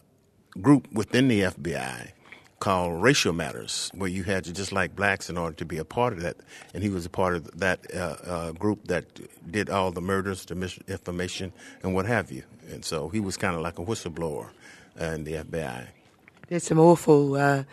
group 0.62 0.92
within 0.92 1.28
the 1.28 1.42
FBI 1.42 2.12
called 2.60 3.02
Racial 3.02 3.34
Matters, 3.34 3.90
where 3.96 4.10
you 4.10 4.24
had 4.24 4.44
to 4.44 4.54
just 4.54 4.72
like 4.72 4.96
blacks 4.96 5.30
in 5.30 5.38
order 5.38 5.56
to 5.56 5.66
be 5.66 5.80
a 5.80 5.86
part 5.86 6.14
of 6.14 6.22
that, 6.22 6.38
and 6.74 6.84
he 6.84 6.90
was 6.90 7.06
a 7.06 7.10
part 7.10 7.36
of 7.36 7.60
that 7.60 7.80
uh, 7.94 8.16
uh, 8.24 8.52
group 8.52 8.88
that 8.88 9.06
did 9.52 9.70
all 9.70 9.92
the 9.92 10.02
murders, 10.02 10.46
the 10.46 10.56
misinformation, 10.56 11.52
and 11.82 11.96
what 11.96 12.06
have 12.06 12.32
you. 12.32 12.44
And 12.70 12.86
so 12.86 13.10
he 13.10 13.20
was 13.20 13.36
kind 13.36 13.56
of 13.56 13.62
like 13.62 13.80
a 13.80 13.84
whistleblower 13.84 14.50
in 15.00 15.24
the 15.24 15.34
FBI. 15.34 15.88
There's 16.48 16.64
some 16.64 16.80
awful 16.80 17.36
uh, 17.36 17.64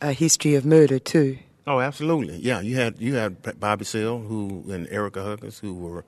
history 0.00 0.54
of 0.54 0.64
murder 0.64 0.98
too. 0.98 1.38
Oh, 1.66 1.80
absolutely. 1.80 2.38
Yeah, 2.38 2.60
you 2.60 2.76
had 2.76 3.00
you 3.00 3.14
had 3.14 3.60
Bobby 3.60 3.84
Seale 3.84 4.18
who 4.20 4.64
and 4.70 4.86
Ericka 4.88 5.22
Huggins 5.24 5.58
who 5.60 5.74
were 5.74 6.04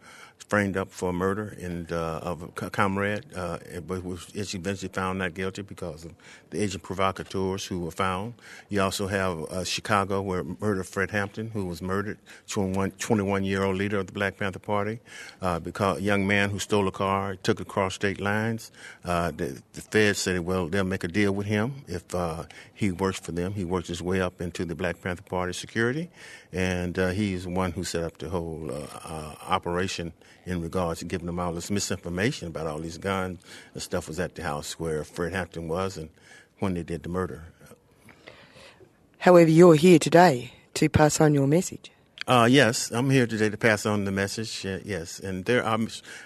framed 0.48 0.76
up 0.76 0.90
for 0.90 1.12
murder 1.12 1.56
and 1.60 1.90
uh, 1.90 2.20
of 2.22 2.42
a 2.42 2.70
comrade, 2.70 3.24
uh, 3.34 3.58
but 3.86 4.04
was 4.04 4.54
eventually 4.54 4.90
found 4.92 5.18
not 5.18 5.34
guilty 5.34 5.62
because 5.62 6.04
of 6.04 6.12
the 6.50 6.62
agent 6.62 6.82
provocateurs 6.82 7.64
who 7.64 7.80
were 7.80 7.90
found. 7.90 8.34
You 8.68 8.82
also 8.82 9.06
have 9.06 9.44
uh, 9.44 9.64
Chicago, 9.64 10.20
where 10.20 10.44
murdered 10.44 10.86
Fred 10.86 11.10
Hampton, 11.10 11.50
who 11.50 11.64
was 11.64 11.80
murdered, 11.80 12.18
21 12.48 13.44
year 13.44 13.64
old 13.64 13.76
leader 13.76 13.98
of 13.98 14.06
the 14.06 14.12
Black 14.12 14.36
Panther 14.36 14.58
Party, 14.58 15.00
uh, 15.40 15.58
because 15.60 16.00
young 16.00 16.26
man 16.26 16.50
who 16.50 16.58
stole 16.58 16.86
a 16.88 16.92
car, 16.92 17.36
took 17.36 17.60
across 17.60 17.94
state 17.94 18.20
lines. 18.20 18.70
Uh, 19.04 19.30
the, 19.30 19.62
the 19.72 19.80
feds 19.80 20.18
said, 20.18 20.40
well, 20.40 20.68
they'll 20.68 20.84
make 20.84 21.04
a 21.04 21.08
deal 21.08 21.32
with 21.32 21.46
him 21.46 21.84
if 21.88 22.14
uh, 22.14 22.44
he 22.74 22.90
works 22.90 23.18
for 23.18 23.32
them. 23.32 23.54
He 23.54 23.64
worked 23.64 23.88
his 23.88 24.02
way 24.02 24.20
up 24.20 24.40
into 24.40 24.64
the 24.64 24.74
Black 24.74 25.00
Panther 25.00 25.22
Party 25.22 25.52
security, 25.52 26.10
and 26.54 26.96
uh, 27.00 27.08
he's 27.08 27.42
the 27.42 27.50
one 27.50 27.72
who 27.72 27.82
set 27.82 28.04
up 28.04 28.16
the 28.18 28.28
whole 28.28 28.70
uh, 28.70 28.86
uh, 29.04 29.34
operation 29.42 30.12
in 30.46 30.62
regards 30.62 31.00
to 31.00 31.04
giving 31.04 31.26
them 31.26 31.40
all 31.40 31.52
this 31.52 31.68
misinformation 31.68 32.46
about 32.46 32.68
all 32.68 32.78
these 32.78 32.96
guns 32.96 33.40
and 33.74 33.82
stuff 33.82 34.06
was 34.06 34.20
at 34.20 34.36
the 34.36 34.42
house 34.42 34.78
where 34.78 35.02
Fred 35.02 35.32
Hampton 35.32 35.66
was 35.66 35.96
and 35.96 36.10
when 36.60 36.74
they 36.74 36.84
did 36.84 37.02
the 37.02 37.08
murder. 37.08 37.44
However, 39.18 39.50
you're 39.50 39.74
here 39.74 39.98
today 39.98 40.52
to 40.74 40.88
pass 40.88 41.20
on 41.20 41.34
your 41.34 41.48
message. 41.48 41.90
Uh, 42.26 42.48
yes, 42.50 42.90
I'm 42.90 43.10
here 43.10 43.26
today 43.26 43.50
to 43.50 43.58
pass 43.58 43.84
on 43.84 44.06
the 44.06 44.10
message. 44.10 44.64
Uh, 44.64 44.78
yes, 44.82 45.20
and 45.20 45.44
there 45.44 45.62
are 45.62 45.78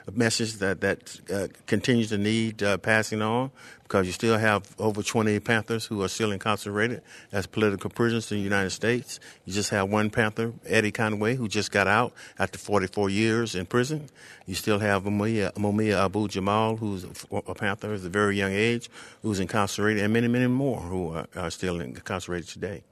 a 0.07 0.11
message 0.13 0.55
that 0.59 0.81
that 0.81 1.21
uh, 1.29 1.49
continues 1.67 2.11
to 2.11 2.19
need 2.19 2.63
uh, 2.63 2.79
passing 2.79 3.21
on 3.21 3.51
because 3.83 4.07
you 4.07 4.13
still 4.13 4.39
have 4.39 4.63
over 4.79 5.03
20 5.03 5.41
Panthers 5.41 5.87
who 5.87 6.01
are 6.05 6.09
still 6.09 6.31
incarcerated 6.31 7.03
as 7.33 7.47
political 7.47 7.91
prisoners 7.91 8.31
in 8.31 8.39
the 8.39 8.45
United 8.45 8.71
States. 8.71 9.19
You 9.45 9.53
just 9.53 9.71
have 9.71 9.91
one 9.91 10.09
Panther, 10.09 10.53
Eddie 10.67 10.93
Conway, 10.93 11.35
who 11.35 11.49
just 11.49 11.73
got 11.73 11.89
out 11.89 12.13
after 12.39 12.59
44 12.59 13.11
years 13.11 13.57
in 13.57 13.67
prison. 13.67 14.09
You 14.47 14.55
still 14.55 14.79
have 14.79 15.03
Mumia, 15.03 15.53
Mumia 15.55 16.05
Abu 16.05 16.29
Jamal, 16.29 16.77
who's 16.77 17.07
a 17.33 17.55
Panther 17.55 17.95
at 17.95 18.05
a 18.05 18.09
very 18.09 18.37
young 18.37 18.53
age, 18.53 18.89
who's 19.23 19.41
incarcerated, 19.41 20.05
and 20.05 20.13
many, 20.13 20.29
many 20.29 20.47
more 20.47 20.79
who 20.79 21.15
are, 21.15 21.27
are 21.35 21.51
still 21.51 21.81
incarcerated 21.81 22.49
today. 22.49 22.85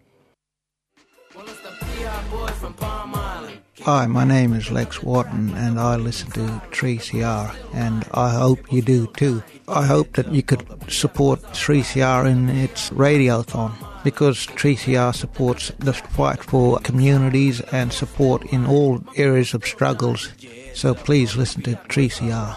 Hi, 3.83 4.07
my 4.07 4.25
name 4.25 4.55
is 4.55 4.71
Lex 4.71 5.03
Wotton 5.03 5.55
and 5.55 5.79
I 5.79 5.97
listen 5.97 6.31
to 6.31 6.41
3CR 6.71 7.55
and 7.75 8.07
I 8.15 8.31
hope 8.31 8.73
you 8.73 8.81
do 8.81 9.07
too. 9.09 9.43
I 9.69 9.85
hope 9.85 10.15
that 10.15 10.33
you 10.33 10.43
could 10.43 10.65
support 10.91 11.43
3CR 11.43 12.31
in 12.31 12.49
its 12.49 12.89
radiothon 12.91 13.73
because 14.03 14.47
3CR 14.47 15.15
supports 15.15 15.73
the 15.79 15.93
fight 15.93 16.43
for 16.43 16.79
communities 16.79 17.61
and 17.73 17.93
support 17.93 18.45
in 18.47 18.65
all 18.65 19.03
areas 19.17 19.53
of 19.53 19.67
struggles. 19.67 20.33
So 20.75 20.95
please 20.95 21.37
listen 21.37 21.61
to 21.63 21.73
3CR. 21.73 22.57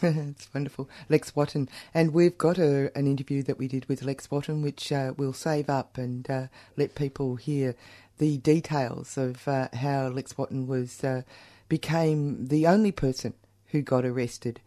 it's 0.02 0.48
wonderful. 0.54 0.88
Lex 1.10 1.36
Wotton. 1.36 1.68
And 1.92 2.14
we've 2.14 2.38
got 2.38 2.58
a, 2.58 2.96
an 2.96 3.06
interview 3.06 3.42
that 3.42 3.58
we 3.58 3.68
did 3.68 3.86
with 3.86 4.02
Lex 4.02 4.30
Wotton, 4.30 4.62
which 4.62 4.90
uh, 4.90 5.12
we'll 5.16 5.34
save 5.34 5.68
up 5.68 5.98
and 5.98 6.28
uh, 6.30 6.46
let 6.76 6.94
people 6.94 7.36
hear 7.36 7.74
the 8.16 8.38
details 8.38 9.18
of 9.18 9.46
uh, 9.46 9.68
how 9.74 10.08
Lex 10.08 10.38
Wotton 10.38 10.66
was, 10.66 11.04
uh, 11.04 11.22
became 11.68 12.46
the 12.46 12.66
only 12.66 12.92
person 12.92 13.34
who 13.68 13.82
got 13.82 14.06
arrested 14.06 14.60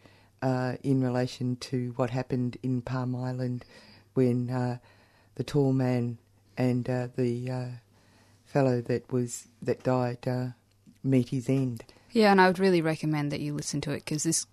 uh, 0.44 0.76
in 0.84 1.04
relation 1.04 1.56
to 1.56 1.94
what 1.96 2.12
happened 2.12 2.58
in 2.62 2.82
Palm 2.82 3.16
Island 3.16 3.66
when 4.14 4.52
uh, 4.52 4.78
the 5.36 5.44
tall 5.44 5.74
man 5.74 6.20
and 6.58 6.86
the 6.86 7.72
fellow 8.46 8.82
that 8.82 9.12
was 9.12 9.48
that 9.62 9.82
died 9.82 10.54
meet 11.04 11.30
his 11.30 11.50
end. 11.50 11.84
Yeah, 12.12 12.32
and 12.32 12.40
I 12.40 12.46
would 12.48 12.60
really 12.60 12.82
recommend 12.82 13.32
that 13.32 13.40
you 13.40 13.56
listen 13.56 13.82
to 13.82 13.92
it 13.92 14.06
because 14.06 14.22
this 14.22 14.46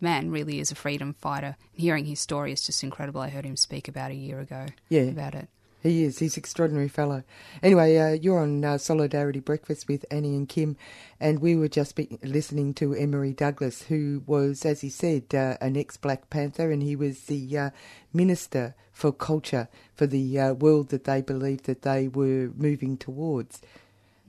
man 0.00 0.30
really 0.30 0.60
is 0.60 0.70
a 0.70 0.74
freedom 0.74 1.14
fighter. 1.14 1.56
Hearing 1.74 2.06
his 2.06 2.20
story 2.20 2.52
is 2.52 2.62
just 2.62 2.82
incredible. 2.82 3.20
I 3.20 3.28
heard 3.28 3.44
him 3.44 3.56
speak 3.56 3.88
about 3.88 4.10
a 4.10 4.14
year 4.14 4.40
ago 4.40 4.66
yeah, 4.88 5.02
about 5.02 5.34
it. 5.34 5.48
He 5.82 6.04
is. 6.04 6.18
He's 6.18 6.36
an 6.36 6.40
extraordinary 6.40 6.88
fellow. 6.88 7.22
Anyway, 7.62 7.96
uh, 7.96 8.12
you're 8.12 8.40
on 8.40 8.64
uh, 8.64 8.76
Solidarity 8.76 9.40
Breakfast 9.40 9.88
with 9.88 10.04
Annie 10.10 10.36
and 10.36 10.46
Kim, 10.46 10.76
and 11.18 11.38
we 11.38 11.56
were 11.56 11.68
just 11.68 11.96
be- 11.96 12.18
listening 12.22 12.74
to 12.74 12.94
Emory 12.94 13.32
Douglas, 13.32 13.82
who 13.82 14.22
was, 14.26 14.66
as 14.66 14.82
he 14.82 14.90
said, 14.90 15.34
uh, 15.34 15.56
an 15.62 15.78
ex-Black 15.78 16.28
Panther, 16.28 16.70
and 16.70 16.82
he 16.82 16.94
was 16.96 17.20
the 17.22 17.56
uh, 17.56 17.70
Minister 18.12 18.74
for 18.92 19.10
Culture 19.10 19.68
for 19.94 20.06
the 20.06 20.38
uh, 20.38 20.52
world 20.52 20.90
that 20.90 21.04
they 21.04 21.22
believed 21.22 21.64
that 21.64 21.80
they 21.80 22.08
were 22.08 22.50
moving 22.54 22.98
towards. 22.98 23.62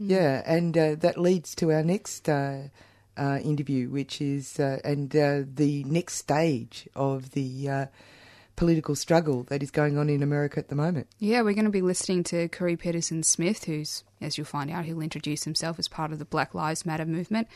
Mm. 0.01 0.09
Yeah, 0.09 0.43
and 0.45 0.77
uh, 0.77 0.95
that 0.95 1.17
leads 1.17 1.53
to 1.55 1.71
our 1.73 1.83
next 1.83 2.29
uh, 3.17 3.39
interview, 3.43 3.89
which 3.89 4.21
is 4.21 4.59
uh, 4.59 4.79
and 4.83 5.15
uh, 5.15 5.41
the 5.45 5.83
next 5.85 6.15
stage 6.15 6.87
of 6.95 7.31
the 7.31 7.69
uh, 7.69 7.85
political 8.55 8.95
struggle 8.95 9.43
that 9.43 9.63
is 9.63 9.71
going 9.71 9.97
on 9.97 10.09
in 10.09 10.21
America 10.21 10.59
at 10.59 10.69
the 10.69 10.75
moment. 10.75 11.07
Yeah, 11.17 11.41
we're 11.41 11.55
going 11.55 11.65
to 11.65 11.71
be 11.71 11.81
listening 11.81 12.23
to 12.25 12.47
Khury 12.49 12.77
Petersen 12.77 13.23
Smith, 13.23 13.63
who's, 13.63 14.03
as 14.21 14.37
you'll 14.37 14.45
find 14.45 14.69
out, 14.69 14.85
he'll 14.85 15.01
introduce 15.01 15.45
himself 15.45 15.79
as 15.79 15.87
part 15.87 16.11
of 16.11 16.19
the 16.19 16.25
Black 16.25 16.53
Lives 16.53 16.85
Matter 16.85 17.05
movement. 17.05 17.47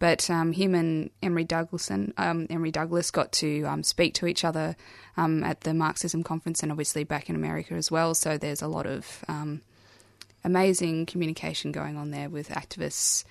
But 0.00 0.28
um, 0.28 0.52
him 0.52 0.74
and 0.74 1.10
Emory 1.22 1.44
Douglas, 1.44 1.90
um, 1.90 2.14
Emory 2.50 2.72
Douglas 2.72 3.10
got 3.12 3.30
to 3.34 3.62
um, 3.64 3.84
speak 3.84 4.14
to 4.14 4.26
each 4.26 4.44
other 4.44 4.76
um, 5.16 5.44
at 5.44 5.60
the 5.60 5.74
Marxism 5.74 6.24
conference, 6.24 6.62
and 6.62 6.72
obviously 6.72 7.04
back 7.04 7.28
in 7.30 7.36
America 7.36 7.74
as 7.74 7.90
well. 7.90 8.14
So 8.14 8.36
there's 8.36 8.62
a 8.62 8.68
lot 8.68 8.86
of 8.86 9.24
um, 9.28 9.62
amazing 10.42 11.06
communication 11.06 11.70
going 11.70 11.96
on 11.96 12.10
there 12.10 12.28
with 12.28 12.48
activists. 12.48 13.24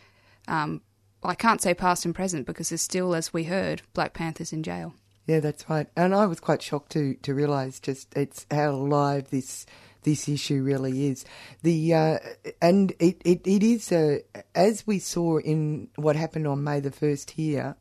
Um, 0.47 0.81
I 1.23 1.35
can't 1.35 1.61
say 1.61 1.73
past 1.73 2.05
and 2.05 2.13
present 2.13 2.45
because 2.45 2.69
there's 2.69 2.81
still, 2.81 3.15
as 3.15 3.33
we 3.33 3.45
heard, 3.45 3.81
Black 3.93 4.13
Panthers 4.13 4.53
in 4.53 4.63
jail. 4.63 4.93
Yeah, 5.25 5.41
that's 5.41 5.69
right. 5.69 5.87
And 5.95 6.15
I 6.15 6.25
was 6.25 6.39
quite 6.39 6.61
shocked 6.61 6.93
to 6.93 7.15
to 7.15 7.33
realise 7.33 7.79
just 7.81 8.15
it's 8.15 8.45
how 8.49 8.71
live 8.71 9.29
this 9.29 9.65
this 10.03 10.29
issue 10.29 10.63
really 10.63 11.07
is. 11.07 11.25
The 11.63 11.93
uh, 11.93 12.17
and 12.61 12.93
it 12.97 13.21
it, 13.25 13.45
it 13.45 13.61
is 13.61 13.91
uh, 13.91 14.19
as 14.55 14.87
we 14.87 14.99
saw 14.99 15.39
in 15.39 15.89
what 15.95 16.15
happened 16.15 16.47
on 16.47 16.63
May 16.63 16.79
the 16.79 16.91
first 16.91 17.31
here 17.31 17.75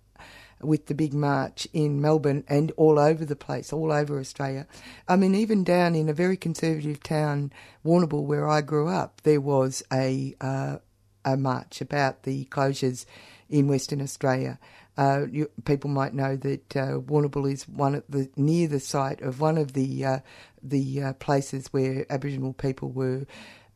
with 0.61 0.87
the 0.87 0.95
big 0.95 1.15
march 1.15 1.69
in 1.73 2.01
Melbourne 2.01 2.43
and 2.49 2.73
all 2.77 2.99
over 2.99 3.25
the 3.25 3.37
place, 3.37 3.73
all 3.73 3.93
over 3.93 4.19
Australia. 4.19 4.67
I 5.07 5.17
mean, 5.17 5.35
even 5.35 5.63
down 5.63 5.95
in 5.95 6.09
a 6.09 6.15
very 6.15 6.37
conservative 6.37 7.03
town, 7.03 7.53
Warrnambool, 7.85 8.25
where 8.25 8.49
I 8.49 8.63
grew 8.63 8.89
up, 8.89 9.21
there 9.23 9.41
was 9.41 9.83
a 9.93 10.35
uh, 10.41 10.79
a 11.27 11.37
march 11.37 11.83
about 11.83 12.23
the 12.23 12.47
closures 12.47 13.05
in 13.51 13.69
Western 13.69 14.01
Australia. 14.01 14.59
Uh, 14.97 15.27
you, 15.31 15.51
people 15.67 15.91
might 15.91 16.15
know 16.15 16.37
that 16.37 16.75
uh, 16.75 16.99
Warrnambool 16.99 17.53
is 17.53 17.69
one 17.69 17.97
of 17.97 18.05
the 18.09 18.31
near 18.37 18.67
the 18.67 18.81
site 18.81 19.21
of 19.21 19.41
one 19.41 19.59
of 19.59 19.75
the 19.75 20.05
uh, 20.05 20.19
the 20.63 21.03
uh, 21.03 21.13
places 21.15 21.67
where 21.67 22.07
Aboriginal 22.09 22.55
people 22.55 22.91
were 22.91 23.27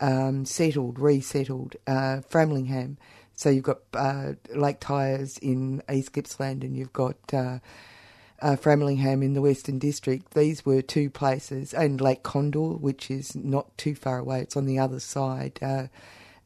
um, 0.00 0.46
settled, 0.46 0.98
resettled, 0.98 1.76
uh, 1.86 2.20
Framlingham. 2.30 2.96
So 3.34 3.50
you've 3.50 3.64
got 3.64 3.80
uh, 3.92 4.32
Lake 4.54 4.80
Tyers 4.80 5.36
in 5.38 5.82
East 5.92 6.12
Gippsland, 6.14 6.62
and 6.64 6.74
you've 6.74 6.92
got 6.92 7.16
uh, 7.34 7.58
Framlingham 8.42 9.22
in 9.22 9.34
the 9.34 9.42
Western 9.42 9.78
District. 9.78 10.32
These 10.32 10.64
were 10.64 10.80
two 10.80 11.10
places, 11.10 11.74
and 11.74 12.00
Lake 12.00 12.22
Condah, 12.22 12.80
which 12.80 13.10
is 13.10 13.36
not 13.36 13.76
too 13.76 13.94
far 13.94 14.18
away. 14.18 14.40
It's 14.40 14.56
on 14.56 14.66
the 14.66 14.78
other 14.78 15.00
side 15.00 15.58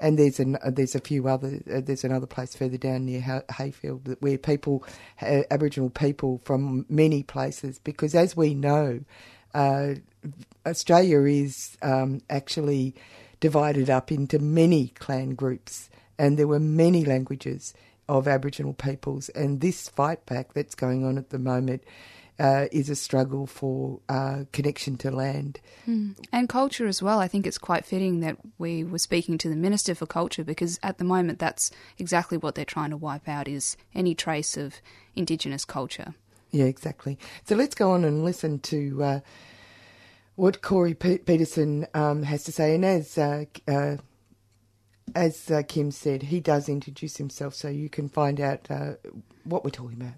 and 0.01 0.19
there's 0.19 0.41
an, 0.41 0.57
uh, 0.57 0.71
there's 0.71 0.95
a 0.95 1.01
few 1.01 1.29
other 1.29 1.61
uh, 1.73 1.81
there's 1.81 2.05
another 2.05 2.27
place 2.27 2.55
further 2.55 2.77
down 2.77 3.07
near 3.07 3.43
Hayfield 3.57 4.17
where 4.21 4.39
people 4.39 4.85
uh, 5.23 5.43
Aboriginal 5.51 5.91
people 5.91 6.41
from 6.45 6.87
many 6.89 7.23
places 7.23 7.79
because 7.79 8.15
as 8.15 8.37
we 8.37 8.55
know 8.55 9.01
uh, 9.55 9.95
Australia 10.67 11.23
is 11.23 11.77
um, 11.83 12.21
actually 12.29 12.95
divided 13.41 13.89
up 13.91 14.11
into 14.11 14.39
many 14.39 14.89
clan 14.99 15.35
groups. 15.35 15.91
And 16.19 16.39
there 16.39 16.49
were 16.49 16.61
many 16.61 17.05
languages 17.05 17.75
of 18.09 18.29
Aboriginal 18.29 18.75
peoples. 18.75 19.29
And 19.31 19.61
this 19.61 19.89
fight 19.89 20.25
back 20.27 20.53
that's 20.53 20.75
going 20.75 21.05
on 21.05 21.19
at 21.19 21.31
the 21.31 21.39
moment 21.39 21.85
uh, 22.39 22.67
is 22.73 22.91
a 22.91 22.97
struggle 22.97 23.47
for 23.47 24.01
uh, 24.09 24.45
connection 24.53 24.97
to 24.99 25.11
land. 25.11 25.61
Mm. 25.87 26.17
And 26.33 26.49
culture 26.49 26.87
as 26.87 27.03
well. 27.03 27.21
I 27.21 27.29
think 27.29 27.47
it's 27.47 27.59
quite 27.59 27.85
fitting 27.85 28.21
that 28.21 28.37
we 28.59 28.83
were 28.83 28.99
speaking 28.99 29.39
to 29.39 29.49
the 29.49 29.57
Minister 29.57 29.95
for 29.95 30.07
Culture 30.07 30.45
because 30.45 30.79
at 30.83 30.99
the 30.99 31.05
moment 31.05 31.39
that's 31.39 31.71
exactly 31.99 32.39
what 32.39 32.55
they're 32.55 32.65
trying 32.65 32.91
to 32.91 32.97
wipe 32.97 33.29
out 33.29 33.47
is 33.49 33.77
any 33.95 34.15
trace 34.15 34.57
of 34.57 34.81
Indigenous 35.15 35.65
culture. 35.65 36.15
Yeah, 36.51 36.65
exactly. 36.65 37.19
So 37.45 37.57
let's 37.57 37.75
go 37.75 37.93
on 37.93 38.05
and 38.05 38.25
listen 38.25 38.59
to 38.61 39.03
uh, 39.03 39.21
what 40.35 40.61
Khury 40.61 40.99
P- 40.99 41.19
Petersen 41.19 41.87
um, 41.95 42.25
has 42.25 42.45
to 42.45 42.53
say. 42.53 42.75
And 42.75 42.85
as 42.85 43.17
uh, 43.17 43.45
uh, 43.69 43.97
as 45.15 45.51
uh, 45.51 45.63
Kim 45.67 45.91
said, 45.91 46.25
he 46.25 46.41
does 46.41 46.69
introduce 46.69 47.17
himself, 47.17 47.55
so 47.55 47.69
you 47.69 47.89
can 47.89 48.09
find 48.09 48.41
out 48.41 48.69
what 49.45 49.65
we're 49.65 49.71
talking 49.71 50.01
about. 50.01 50.15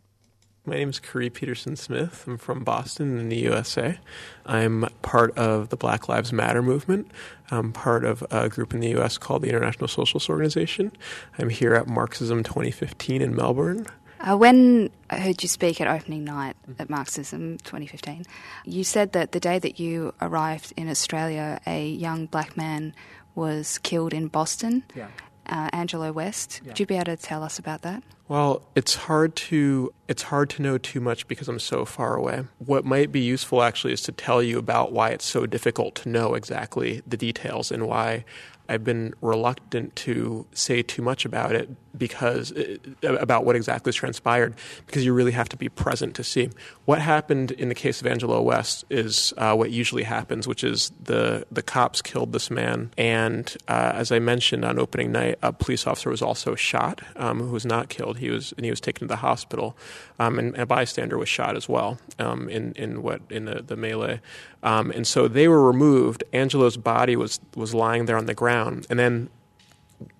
My 0.68 0.74
name 0.74 0.88
is 0.88 0.98
Khury 0.98 1.32
Petersen 1.32 1.76
Smith. 1.76 2.24
I'm 2.26 2.38
from 2.38 2.64
Boston 2.64 3.18
in 3.18 3.28
the 3.28 3.36
USA. 3.36 4.00
I'm 4.44 4.88
part 5.00 5.30
of 5.38 5.68
the 5.68 5.76
Black 5.76 6.08
Lives 6.08 6.32
Matter 6.32 6.60
movement. 6.60 7.12
I'm 7.52 7.72
part 7.72 8.04
of 8.04 8.26
a 8.32 8.48
group 8.48 8.74
in 8.74 8.80
the 8.80 8.88
US 8.96 9.16
called 9.16 9.42
the 9.42 9.48
International 9.48 9.86
Socialist 9.86 10.28
Organization. 10.28 10.90
I'm 11.38 11.50
here 11.50 11.74
at 11.74 11.86
Marxism 11.86 12.42
2015 12.42 13.22
in 13.22 13.36
Melbourne. 13.36 13.86
Uh, 14.18 14.36
when 14.36 14.90
I 15.08 15.20
heard 15.20 15.40
you 15.40 15.48
speak 15.48 15.80
at 15.80 15.86
opening 15.86 16.24
night 16.24 16.56
at 16.80 16.90
Marxism 16.90 17.58
2015, 17.58 18.24
you 18.64 18.82
said 18.82 19.12
that 19.12 19.30
the 19.30 19.38
day 19.38 19.60
that 19.60 19.78
you 19.78 20.14
arrived 20.20 20.72
in 20.76 20.88
Australia, 20.88 21.60
a 21.64 21.88
young 21.88 22.26
black 22.26 22.56
man 22.56 22.92
was 23.36 23.78
killed 23.78 24.12
in 24.12 24.26
Boston. 24.26 24.82
Yeah. 24.96 25.06
Uh, 25.48 25.68
Angelo 25.72 26.12
West. 26.12 26.60
Yeah. 26.62 26.70
Would 26.70 26.80
you 26.80 26.86
be 26.86 26.94
able 26.96 27.06
to 27.06 27.16
tell 27.16 27.42
us 27.42 27.58
about 27.58 27.82
that? 27.82 28.02
Well, 28.28 28.62
it's 28.74 28.94
hard 28.94 29.36
to 29.36 29.92
it's 30.08 30.22
hard 30.22 30.50
to 30.50 30.62
know 30.62 30.78
too 30.78 31.00
much 31.00 31.28
because 31.28 31.48
I'm 31.48 31.60
so 31.60 31.84
far 31.84 32.16
away. 32.16 32.44
What 32.58 32.84
might 32.84 33.12
be 33.12 33.20
useful 33.20 33.62
actually 33.62 33.92
is 33.92 34.02
to 34.02 34.12
tell 34.12 34.42
you 34.42 34.58
about 34.58 34.92
why 34.92 35.10
it's 35.10 35.24
so 35.24 35.46
difficult 35.46 35.94
to 35.96 36.08
know 36.08 36.34
exactly 36.34 37.02
the 37.06 37.16
details 37.16 37.70
and 37.70 37.86
why 37.86 38.24
I've 38.68 38.84
been 38.84 39.14
reluctant 39.20 39.96
to 39.96 40.46
say 40.52 40.82
too 40.82 41.02
much 41.02 41.24
about 41.24 41.54
it 41.54 41.68
because 41.96 42.52
uh, 42.52 42.76
about 43.02 43.44
what 43.44 43.56
exactly 43.56 43.92
transpired 43.92 44.54
because 44.86 45.04
you 45.04 45.12
really 45.12 45.32
have 45.32 45.48
to 45.48 45.56
be 45.56 45.68
present 45.68 46.14
to 46.16 46.24
see. 46.24 46.50
What 46.84 47.00
happened 47.00 47.52
in 47.52 47.68
the 47.68 47.74
case 47.74 48.00
of 48.00 48.06
Angelo 48.06 48.42
West 48.42 48.84
is 48.90 49.32
uh, 49.38 49.54
what 49.54 49.70
usually 49.70 50.02
happens 50.02 50.46
which 50.46 50.62
is 50.64 50.92
the 51.02 51.46
the 51.50 51.62
cops 51.62 52.02
killed 52.02 52.32
this 52.32 52.50
man. 52.50 52.90
And 52.98 53.54
uh, 53.68 53.92
as 53.94 54.12
I 54.12 54.18
mentioned 54.18 54.64
on 54.64 54.78
opening 54.78 55.12
night 55.12 55.38
a 55.42 55.52
police 55.52 55.86
officer 55.86 56.10
was 56.10 56.22
also 56.22 56.54
shot 56.54 57.00
um, 57.16 57.40
who 57.40 57.50
was 57.50 57.64
not 57.64 57.88
killed. 57.88 58.18
He 58.18 58.30
was 58.30 58.52
and 58.56 58.64
he 58.64 58.70
was 58.70 58.80
taken 58.80 59.06
to 59.06 59.12
the 59.12 59.16
hospital. 59.16 59.76
Um, 60.18 60.38
and 60.38 60.56
a 60.56 60.66
bystander 60.66 61.18
was 61.18 61.28
shot 61.28 61.56
as 61.56 61.68
well 61.68 61.98
um, 62.18 62.48
in 62.48 62.72
in 62.72 63.02
what 63.02 63.20
in 63.30 63.44
the, 63.46 63.62
the 63.62 63.76
melee 63.76 64.20
um, 64.66 64.90
and 64.90 65.06
so 65.06 65.28
they 65.28 65.48
were 65.48 65.66
removed 65.66 66.22
Angelo's 66.34 66.76
body 66.76 67.16
was 67.16 67.40
was 67.54 67.72
lying 67.72 68.04
there 68.04 68.18
on 68.18 68.26
the 68.26 68.34
ground 68.34 68.86
and 68.90 68.98
then 68.98 69.30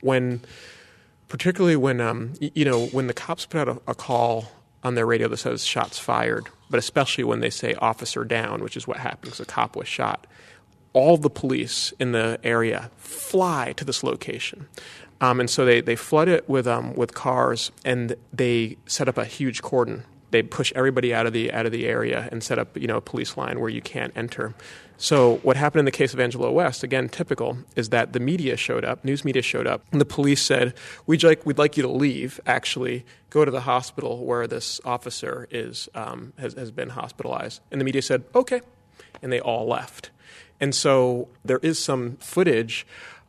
when 0.01 0.41
particularly 1.29 1.77
when 1.77 2.01
um, 2.01 2.33
you 2.41 2.65
know 2.65 2.87
when 2.87 3.07
the 3.07 3.15
cops 3.15 3.47
put 3.47 3.69
out 3.69 3.69
a, 3.69 3.91
a, 3.91 3.95
call 3.95 4.47
on 4.83 4.95
their 4.95 5.07
radio 5.07 5.29
that 5.29 5.39
says 5.39 5.65
shots 5.65 5.99
fired, 5.99 6.47
but 6.71 6.79
especially 6.79 7.25
when 7.25 7.41
they 7.41 7.51
say 7.51 7.75
officer 7.75 8.25
down, 8.25 8.63
which 8.63 8.77
is 8.77 8.87
what 8.87 8.99
because 9.21 9.41
a 9.41 9.45
cop 9.45 9.77
was 9.77 9.89
shot. 9.89 10.27
All 10.93 11.17
the 11.17 11.31
police 11.31 11.93
in 11.99 12.13
the 12.13 12.39
area 12.43 12.91
fly 12.97 13.75
to 13.75 13.85
this 13.85 14.03
location, 14.03 14.67
um, 15.21 15.41
and 15.41 15.51
so 15.51 15.65
they, 15.65 15.81
they 15.81 15.97
flood 15.97 16.29
it 16.29 16.49
with 16.49 16.67
um, 16.67 16.95
with 16.95 17.15
cars, 17.15 17.71
and 17.85 18.17
they 18.33 18.77
set 18.87 19.09
up 19.09 19.19
a 19.19 19.25
huge 19.25 19.61
cordon. 19.63 20.05
They 20.31 20.43
push 20.43 20.73
everybody 20.75 21.15
out 21.15 21.27
of 21.27 21.33
the 21.33 21.53
out 21.53 21.67
of 21.67 21.73
the 21.73 21.87
area 21.87 22.29
and 22.31 22.43
set 22.43 22.59
up 22.59 22.77
you 22.77 22.87
know 22.87 22.97
a 22.97 23.01
police 23.01 23.37
line 23.37 23.61
where 23.61 23.71
you 23.71 23.81
can't 23.81 24.13
enter. 24.17 24.55
So 24.99 25.37
what 25.39 25.57
happened 25.57 25.81
in 25.81 25.85
the 25.85 25.91
case 25.91 26.15
of 26.15 26.21
Angelo 26.21 26.51
West, 26.51 26.83
again 26.83 27.09
typical, 27.09 27.59
is 27.77 27.91
that 27.91 28.15
the 28.15 28.21
media 28.21 28.57
showed 28.57 28.85
up, 28.85 29.05
news 29.05 29.25
media 29.25 29.43
showed 29.43 29.67
up, 29.67 29.85
and 29.93 30.01
the 30.01 30.07
police 30.07 30.41
said, 30.41 30.75
"We'd 31.07 31.23
like 31.23 31.45
we'd 31.45 31.59
like 31.59 31.77
you 31.77 31.83
to 31.83 31.89
leave. 31.89 32.41
Actually, 32.47 33.05
go 33.31 33.45
to 33.45 33.51
the 33.51 33.61
hospital 33.61 34.25
where 34.25 34.47
this 34.47 34.81
officer 34.85 35.47
is 35.51 35.89
um, 35.95 36.33
has 36.39 36.55
has 36.55 36.71
been 36.71 36.91
hospitalized." 36.91 37.61
And 37.71 37.81
the 37.81 37.85
media 37.85 38.03
said, 38.03 38.25
"Okay," 38.35 38.61
and 39.23 39.33
they 39.33 39.41
all 39.41 39.67
left. 39.67 40.11
And 40.61 40.75
so 40.75 41.29
there 41.45 41.59
is 41.59 41.79
some 41.79 42.17
footage 42.17 42.87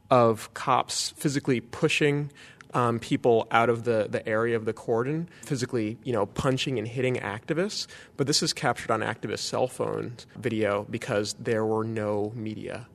of 0.09 0.53
cops 0.53 1.09
physically 1.11 1.59
pushing 1.59 2.31
um, 2.73 2.99
people 2.99 3.47
out 3.51 3.69
of 3.69 3.83
the, 3.83 4.07
the 4.09 4.27
area 4.27 4.55
of 4.55 4.65
the 4.65 4.73
cordon, 4.73 5.29
physically, 5.45 5.97
you 6.03 6.13
know, 6.13 6.25
punching 6.25 6.77
and 6.77 6.87
hitting 6.87 7.15
activists. 7.15 7.87
But 8.17 8.27
this 8.27 8.43
is 8.43 8.53
captured 8.53 8.91
on 8.91 9.01
activist 9.01 9.39
cell 9.39 9.67
phone 9.67 10.17
video 10.35 10.85
because 10.89 11.33
there 11.33 11.65
were 11.65 11.83
no 11.83 12.31
media 12.35 12.87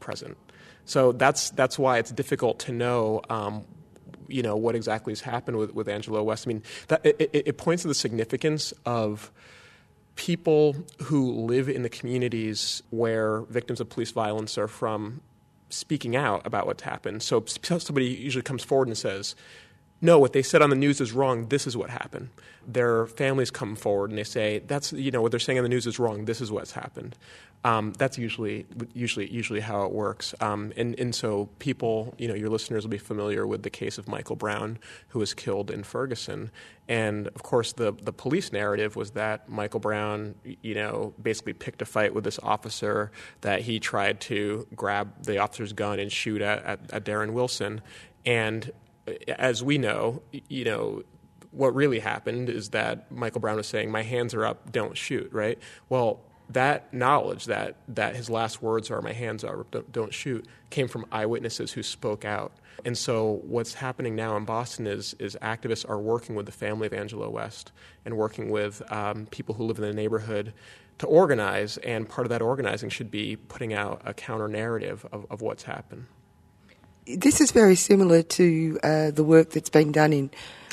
present. 0.00 0.36
So 0.84 1.12
that's 1.12 1.50
that's 1.50 1.78
why 1.78 1.98
it's 1.98 2.10
difficult 2.10 2.58
to 2.60 2.72
know. 2.72 3.22
Um, 3.28 3.64
you 4.26 4.42
know 4.42 4.56
what 4.56 4.76
exactly 4.76 5.10
has 5.10 5.20
happened 5.20 5.56
with, 5.56 5.74
with 5.74 5.88
Angelo 5.88 6.22
West. 6.22 6.46
I 6.46 6.48
mean, 6.48 6.62
that, 6.86 7.04
it, 7.04 7.30
it 7.32 7.58
points 7.58 7.82
to 7.82 7.88
the 7.88 7.94
significance 7.94 8.72
of 8.86 9.32
people 10.14 10.76
who 11.04 11.32
live 11.32 11.68
in 11.68 11.82
the 11.82 11.88
communities 11.88 12.82
where 12.90 13.40
victims 13.42 13.80
of 13.80 13.88
police 13.88 14.10
violence 14.10 14.58
are 14.58 14.68
from 14.68 15.20
speaking 15.70 16.16
out 16.16 16.46
about 16.46 16.66
what's 16.66 16.82
happened. 16.82 17.22
So 17.22 17.44
somebody 17.46 18.06
usually 18.06 18.42
comes 18.42 18.62
forward 18.62 18.88
and 18.88 18.98
says, 18.98 19.34
no, 20.02 20.18
what 20.18 20.32
they 20.32 20.42
said 20.42 20.62
on 20.62 20.70
the 20.70 20.76
news 20.76 21.00
is 21.00 21.12
wrong. 21.12 21.48
This 21.48 21.66
is 21.66 21.76
what 21.76 21.90
happened. 21.90 22.30
Their 22.66 23.06
families 23.06 23.50
come 23.50 23.76
forward 23.76 24.10
and 24.10 24.18
they 24.18 24.24
say, 24.24 24.60
that's, 24.60 24.92
you 24.92 25.10
know, 25.10 25.20
what 25.20 25.30
they're 25.30 25.40
saying 25.40 25.58
on 25.58 25.62
the 25.62 25.68
news 25.68 25.86
is 25.86 25.98
wrong. 25.98 26.24
This 26.24 26.40
is 26.40 26.50
what's 26.50 26.72
happened. 26.72 27.16
Um, 27.62 27.92
that's 27.92 28.16
usually, 28.16 28.66
usually, 28.94 29.30
usually 29.30 29.60
how 29.60 29.84
it 29.84 29.92
works. 29.92 30.34
Um, 30.40 30.72
and, 30.78 30.98
and 30.98 31.14
so 31.14 31.50
people, 31.58 32.14
you 32.16 32.26
know, 32.26 32.34
your 32.34 32.48
listeners 32.48 32.84
will 32.84 32.90
be 32.90 32.98
familiar 32.98 33.46
with 33.46 33.62
the 33.62 33.70
case 33.70 33.98
of 33.98 34.08
Michael 34.08 34.36
Brown, 34.36 34.78
who 35.08 35.18
was 35.18 35.34
killed 35.34 35.70
in 35.70 35.82
Ferguson. 35.82 36.50
And 36.88 37.26
of 37.28 37.42
course, 37.42 37.74
the, 37.74 37.92
the 37.92 38.12
police 38.12 38.50
narrative 38.50 38.96
was 38.96 39.10
that 39.10 39.48
Michael 39.48 39.80
Brown, 39.80 40.36
you 40.62 40.74
know, 40.74 41.12
basically 41.20 41.52
picked 41.52 41.82
a 41.82 41.84
fight 41.84 42.14
with 42.14 42.24
this 42.24 42.38
officer, 42.42 43.12
that 43.42 43.60
he 43.60 43.78
tried 43.78 44.20
to 44.22 44.66
grab 44.74 45.24
the 45.24 45.36
officer's 45.36 45.74
gun 45.74 45.98
and 45.98 46.10
shoot 46.10 46.40
at, 46.40 46.64
at, 46.64 46.92
at 46.92 47.04
Darren 47.04 47.32
Wilson. 47.32 47.82
And 48.24 48.72
as 49.28 49.62
we 49.62 49.76
know, 49.76 50.22
you 50.48 50.64
know, 50.64 51.02
what 51.50 51.74
really 51.74 51.98
happened 51.98 52.48
is 52.48 52.70
that 52.70 53.10
Michael 53.10 53.40
Brown 53.40 53.56
was 53.56 53.66
saying, 53.66 53.90
"My 53.90 54.02
hands 54.02 54.34
are 54.34 54.46
up, 54.46 54.70
don't 54.70 54.96
shoot." 54.96 55.32
Right? 55.32 55.58
Well, 55.88 56.20
that 56.52 56.92
knowledge 56.92 57.46
that 57.46 57.76
that 57.88 58.16
his 58.16 58.28
last 58.28 58.62
words 58.62 58.90
are 58.90 59.00
"My 59.00 59.12
hands 59.12 59.44
are 59.44 59.66
don't, 59.70 59.90
don't 59.92 60.14
shoot" 60.14 60.46
came 60.70 60.88
from 60.88 61.06
eyewitnesses 61.12 61.72
who 61.72 61.82
spoke 61.82 62.24
out. 62.24 62.52
And 62.84 62.96
so, 62.96 63.40
what's 63.44 63.74
happening 63.74 64.16
now 64.16 64.36
in 64.36 64.44
Boston 64.44 64.86
is 64.86 65.14
is 65.18 65.36
activists 65.42 65.88
are 65.88 65.98
working 65.98 66.34
with 66.34 66.46
the 66.46 66.52
family 66.52 66.86
of 66.86 66.92
Angelo 66.92 67.28
West 67.30 67.72
and 68.04 68.16
working 68.16 68.50
with 68.50 68.82
um, 68.90 69.26
people 69.26 69.54
who 69.54 69.64
live 69.64 69.78
in 69.78 69.84
the 69.84 69.92
neighborhood 69.92 70.52
to 70.98 71.06
organize. 71.06 71.76
And 71.78 72.08
part 72.08 72.26
of 72.26 72.30
that 72.30 72.42
organizing 72.42 72.90
should 72.90 73.10
be 73.10 73.36
putting 73.36 73.72
out 73.72 74.02
a 74.04 74.14
counter 74.14 74.48
narrative 74.48 75.06
of, 75.12 75.26
of 75.30 75.40
what's 75.40 75.64
happened. 75.64 76.06
This 77.06 77.40
is 77.40 77.50
very 77.50 77.76
similar 77.76 78.22
to 78.22 78.78
uh, 78.82 79.10
the 79.10 79.24
work 79.24 79.50
that's 79.50 79.70
been 79.70 79.90
done 79.90 80.12
in, 80.12 80.30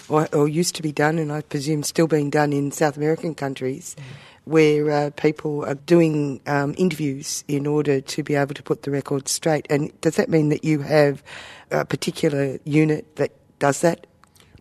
or, 0.08 0.28
or, 0.34 0.48
used 0.48 0.76
to 0.76 0.84
be 0.84 0.92
done, 0.92 1.18
and 1.18 1.32
I 1.32 1.42
presume 1.42 1.84
still 1.84 2.06
being 2.06 2.30
done 2.30 2.54
in 2.54 2.72
South 2.72 2.96
American 2.98 3.34
countries. 3.34 3.96
Mm 3.98 4.04
where 4.48 4.90
uh, 4.90 5.10
people 5.12 5.66
are 5.66 5.76
doing 5.76 6.42
um, 6.48 6.74
interviews 6.78 7.44
in 7.48 7.68
order 7.68 8.02
to 8.02 8.24
be 8.24 8.36
able 8.36 8.54
to 8.54 8.64
put 8.64 8.84
the 8.84 8.92
record 8.92 9.28
straight. 9.28 9.68
And 9.70 10.00
does 10.02 10.16
that 10.16 10.30
mean 10.30 10.50
that 10.50 10.64
you 10.64 10.82
have 10.82 11.24
a 11.72 11.86
particular 11.86 12.60
unit 12.64 13.16
that 13.18 13.32
does 13.60 13.82
that? 13.82 14.08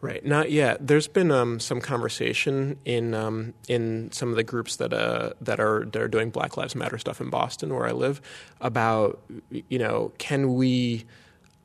Right, 0.02 0.24
not 0.24 0.50
yet. 0.50 0.86
There's 0.86 1.08
been 1.08 1.30
um, 1.30 1.58
some 1.58 1.80
conversation 1.80 2.78
in 2.84 3.14
um, 3.14 3.54
in 3.66 4.12
some 4.12 4.28
of 4.28 4.36
the 4.36 4.44
groups 4.44 4.76
that 4.76 4.92
uh, 4.92 5.30
that 5.40 5.58
are 5.58 5.86
that 5.86 6.00
are 6.00 6.08
doing 6.08 6.30
Black 6.30 6.56
Lives 6.56 6.74
Matter 6.76 6.98
stuff 6.98 7.20
in 7.20 7.30
Boston, 7.30 7.74
where 7.74 7.86
I 7.86 7.92
live, 7.92 8.20
about 8.60 9.20
you 9.50 9.78
know 9.78 10.12
can 10.18 10.54
we 10.54 11.06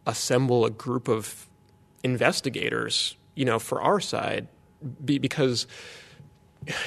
assemble 0.08 0.66
a 0.66 0.70
group 0.70 1.08
of 1.08 1.48
investigators, 2.04 3.16
you 3.36 3.46
know, 3.46 3.60
for 3.60 3.82
our 3.82 4.00
side, 4.00 4.48
be, 5.04 5.20
because 5.20 5.68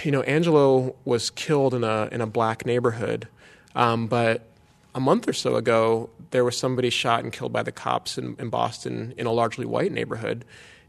you 0.03 0.11
know, 0.11 0.23
Angelo 0.23 0.95
was 1.05 1.31
killed 1.31 1.75
in 1.75 1.85
a 1.85 2.09
in 2.13 2.21
a 2.21 2.27
black 2.27 2.65
neighborhood, 2.67 3.29
um, 3.75 4.07
but 4.07 4.47
a 4.95 5.01
month 5.01 5.29
or 5.29 5.33
so 5.33 5.57
ago, 5.57 6.11
there 6.31 6.45
was 6.45 6.57
somebody 6.57 6.91
shot 6.91 7.25
and 7.25 7.33
killed 7.33 7.53
by 7.53 7.63
the 7.63 7.73
cops 7.73 8.17
in, 8.17 8.37
in 8.39 8.49
Boston 8.49 9.13
in 9.17 9.27
a 9.27 9.33
largely 9.33 9.67
white 9.67 9.93
neighborhood. 9.93 10.45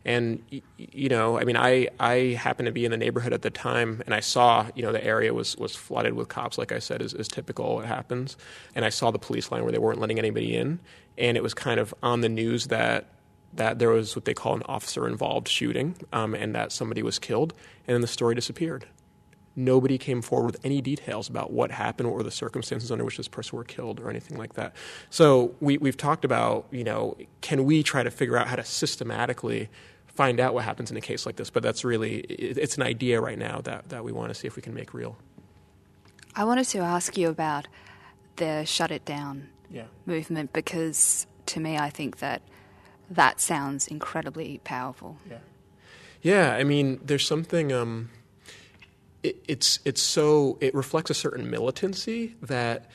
And 0.06 0.44
you 0.78 1.10
know, 1.10 1.40
I 1.40 1.46
mean, 1.46 1.58
I 1.58 1.90
I 2.00 2.38
happened 2.40 2.68
to 2.68 2.72
be 2.72 2.86
in 2.86 2.92
the 2.92 2.98
neighborhood 2.98 3.34
at 3.34 3.42
the 3.42 3.50
time, 3.50 4.04
and 4.06 4.14
I 4.14 4.20
saw 4.20 4.68
you 4.76 4.84
know 4.84 4.92
the 4.92 5.04
area 5.04 5.34
was 5.34 5.58
was 5.58 5.76
flooded 5.76 6.14
with 6.14 6.28
cops, 6.28 6.60
like 6.60 6.72
I 6.72 6.78
said, 6.78 7.02
is, 7.02 7.16
is 7.16 7.28
typical 7.28 7.76
what 7.76 7.86
happens. 7.86 8.38
And 8.76 8.86
I 8.86 8.90
saw 8.90 9.10
the 9.10 9.18
police 9.18 9.52
line 9.52 9.64
where 9.64 9.72
they 9.72 9.80
weren't 9.80 10.00
letting 10.00 10.20
anybody 10.20 10.56
in, 10.56 10.80
and 11.18 11.36
it 11.36 11.42
was 11.42 11.56
kind 11.56 11.80
of 11.80 11.92
on 12.04 12.22
the 12.22 12.30
news 12.30 12.68
that 12.68 13.15
that 13.56 13.80
there 13.80 13.90
was 13.90 14.16
what 14.16 14.26
they 14.26 14.34
call 14.34 14.56
an 14.56 14.64
officer 14.66 15.08
involved 15.08 15.48
shooting 15.48 15.96
um, 16.14 16.34
and 16.34 16.54
that 16.56 16.72
somebody 16.72 17.02
was 17.04 17.20
killed, 17.20 17.54
and 17.88 17.94
then 17.94 18.02
the 18.02 18.08
story 18.08 18.36
disappeared. 18.36 18.86
Nobody 19.56 19.98
came 19.98 20.22
forward 20.22 20.48
with 20.48 20.66
any 20.66 20.82
details 20.82 21.30
about 21.30 21.52
what 21.52 21.72
happened 21.72 22.10
or 22.10 22.24
the 22.24 22.32
circumstances 22.32 22.92
under 22.92 23.06
which 23.06 23.16
this 23.16 23.30
person 23.30 23.58
were 23.58 23.64
killed 23.64 24.02
or 24.02 24.10
anything 24.10 24.38
like 24.38 24.56
that. 24.56 24.76
So 25.10 25.56
we, 25.62 25.78
we've 25.78 25.96
talked 25.96 26.26
about, 26.26 26.68
you 26.72 26.84
know, 26.84 27.16
can 27.40 27.64
we 27.64 27.82
try 27.82 28.04
to 28.04 28.12
figure 28.12 28.36
out 28.36 28.48
how 28.48 28.58
to 28.58 28.66
systematically 28.66 29.70
find 30.08 30.42
out 30.42 30.54
what 30.54 30.66
happens 30.66 30.92
in 30.92 30.98
a 30.98 31.02
case 31.02 31.26
like 31.26 31.38
this? 31.38 31.50
But 31.50 31.64
that's 31.64 31.86
really, 31.86 32.20
it's 32.20 32.76
an 32.76 32.84
idea 32.84 33.22
right 33.22 33.38
now 33.38 33.62
that, 33.64 33.88
that 33.90 34.04
we 34.04 34.12
want 34.12 34.30
to 34.30 34.36
see 34.36 34.46
if 34.46 34.58
we 34.58 34.62
can 34.62 34.74
make 34.74 34.94
real. 34.94 35.16
I 36.36 36.44
wanted 36.44 36.68
to 36.70 36.80
ask 36.80 37.18
you 37.18 37.30
about 37.30 37.70
the 38.36 38.66
shut 38.66 38.92
it 38.92 39.06
down 39.06 39.48
yeah. 39.72 39.86
movement 40.06 40.52
because 40.52 41.28
to 41.46 41.62
me, 41.62 41.78
I 41.78 41.90
think 41.90 42.18
that 42.18 42.42
that 43.10 43.40
sounds 43.40 43.88
incredibly 43.88 44.60
powerful. 44.64 45.18
Yeah. 45.30 45.38
Yeah, 46.22 46.56
I 46.56 46.64
mean, 46.64 47.00
there's 47.04 47.28
something. 47.28 47.72
Um, 47.72 48.10
it, 49.22 49.44
it's 49.48 49.80
it's 49.86 50.02
so 50.02 50.58
it 50.60 50.74
reflects 50.74 51.12
a 51.12 51.14
certain 51.14 51.50
militancy 51.52 52.36
that 52.42 52.90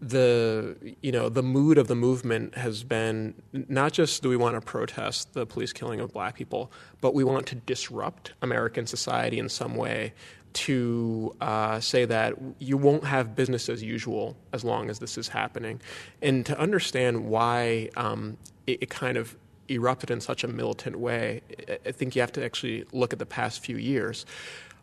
the 0.00 0.76
you 1.00 1.10
know 1.10 1.28
the 1.28 1.42
mood 1.42 1.78
of 1.78 1.88
the 1.88 1.96
movement 1.96 2.56
has 2.56 2.84
been 2.84 3.34
not 3.52 3.92
just 3.92 4.22
do 4.22 4.28
we 4.28 4.36
want 4.36 4.54
to 4.54 4.60
protest 4.60 5.32
the 5.32 5.46
police 5.46 5.72
killing 5.72 6.00
of 6.00 6.12
black 6.12 6.36
people, 6.36 6.70
but 7.00 7.14
we 7.14 7.24
want 7.24 7.46
to 7.46 7.54
disrupt 7.54 8.34
American 8.42 8.86
society 8.86 9.38
in 9.38 9.48
some 9.48 9.74
way 9.74 10.12
to 10.52 11.34
uh, 11.40 11.80
say 11.80 12.04
that 12.04 12.34
you 12.58 12.76
won't 12.76 13.04
have 13.04 13.34
business 13.34 13.68
as 13.68 13.82
usual 13.82 14.36
as 14.52 14.64
long 14.64 14.90
as 14.90 15.00
this 15.00 15.18
is 15.18 15.28
happening, 15.28 15.80
and 16.22 16.46
to 16.46 16.58
understand 16.58 17.26
why 17.26 17.90
um, 17.96 18.36
it, 18.66 18.82
it 18.82 18.90
kind 18.90 19.16
of 19.16 19.36
erupted 19.68 20.10
in 20.10 20.20
such 20.20 20.44
a 20.44 20.48
militant 20.48 20.96
way, 20.98 21.42
I 21.84 21.92
think 21.92 22.14
you 22.14 22.22
have 22.22 22.32
to 22.32 22.44
actually 22.44 22.84
look 22.92 23.12
at 23.12 23.18
the 23.18 23.26
past 23.26 23.64
few 23.64 23.76
years. 23.76 24.26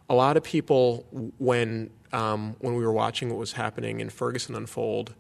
A 0.10 0.16
lot 0.16 0.38
of 0.38 0.44
people, 0.44 1.06
when 1.40 1.90
um, 2.12 2.56
when 2.60 2.76
we 2.76 2.86
were 2.86 2.92
watching 2.92 3.30
what 3.30 3.40
was 3.40 3.54
happening 3.54 4.00
in 4.00 4.10
Ferguson 4.10 4.56
unfold, 4.56 5.16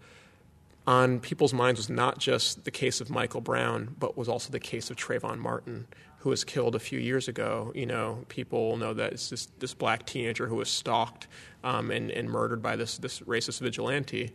on 0.85 1.19
people's 1.19 1.53
minds 1.53 1.79
was 1.79 1.89
not 1.89 2.19
just 2.19 2.65
the 2.65 2.71
case 2.71 3.01
of 3.01 3.09
Michael 3.09 3.41
Brown, 3.41 3.95
but 3.97 4.17
was 4.17 4.27
also 4.27 4.51
the 4.51 4.59
case 4.59 4.89
of 4.89 4.97
Trayvon 4.97 5.39
Martin, 5.39 5.87
who 6.19 6.29
was 6.29 6.43
killed 6.43 6.75
a 6.75 6.79
few 6.79 6.99
years 6.99 7.27
ago. 7.27 7.71
You 7.73 7.85
know, 7.85 8.25
people 8.27 8.77
know 8.77 8.93
that 8.93 9.13
it's 9.13 9.29
this, 9.29 9.47
this 9.59 9.73
black 9.73 10.05
teenager 10.05 10.47
who 10.47 10.55
was 10.55 10.69
stalked 10.69 11.27
um, 11.63 11.89
and, 11.89 12.11
and 12.11 12.29
murdered 12.29 12.61
by 12.61 12.75
this 12.75 12.97
this 12.97 13.21
racist 13.21 13.61
vigilante, 13.61 14.33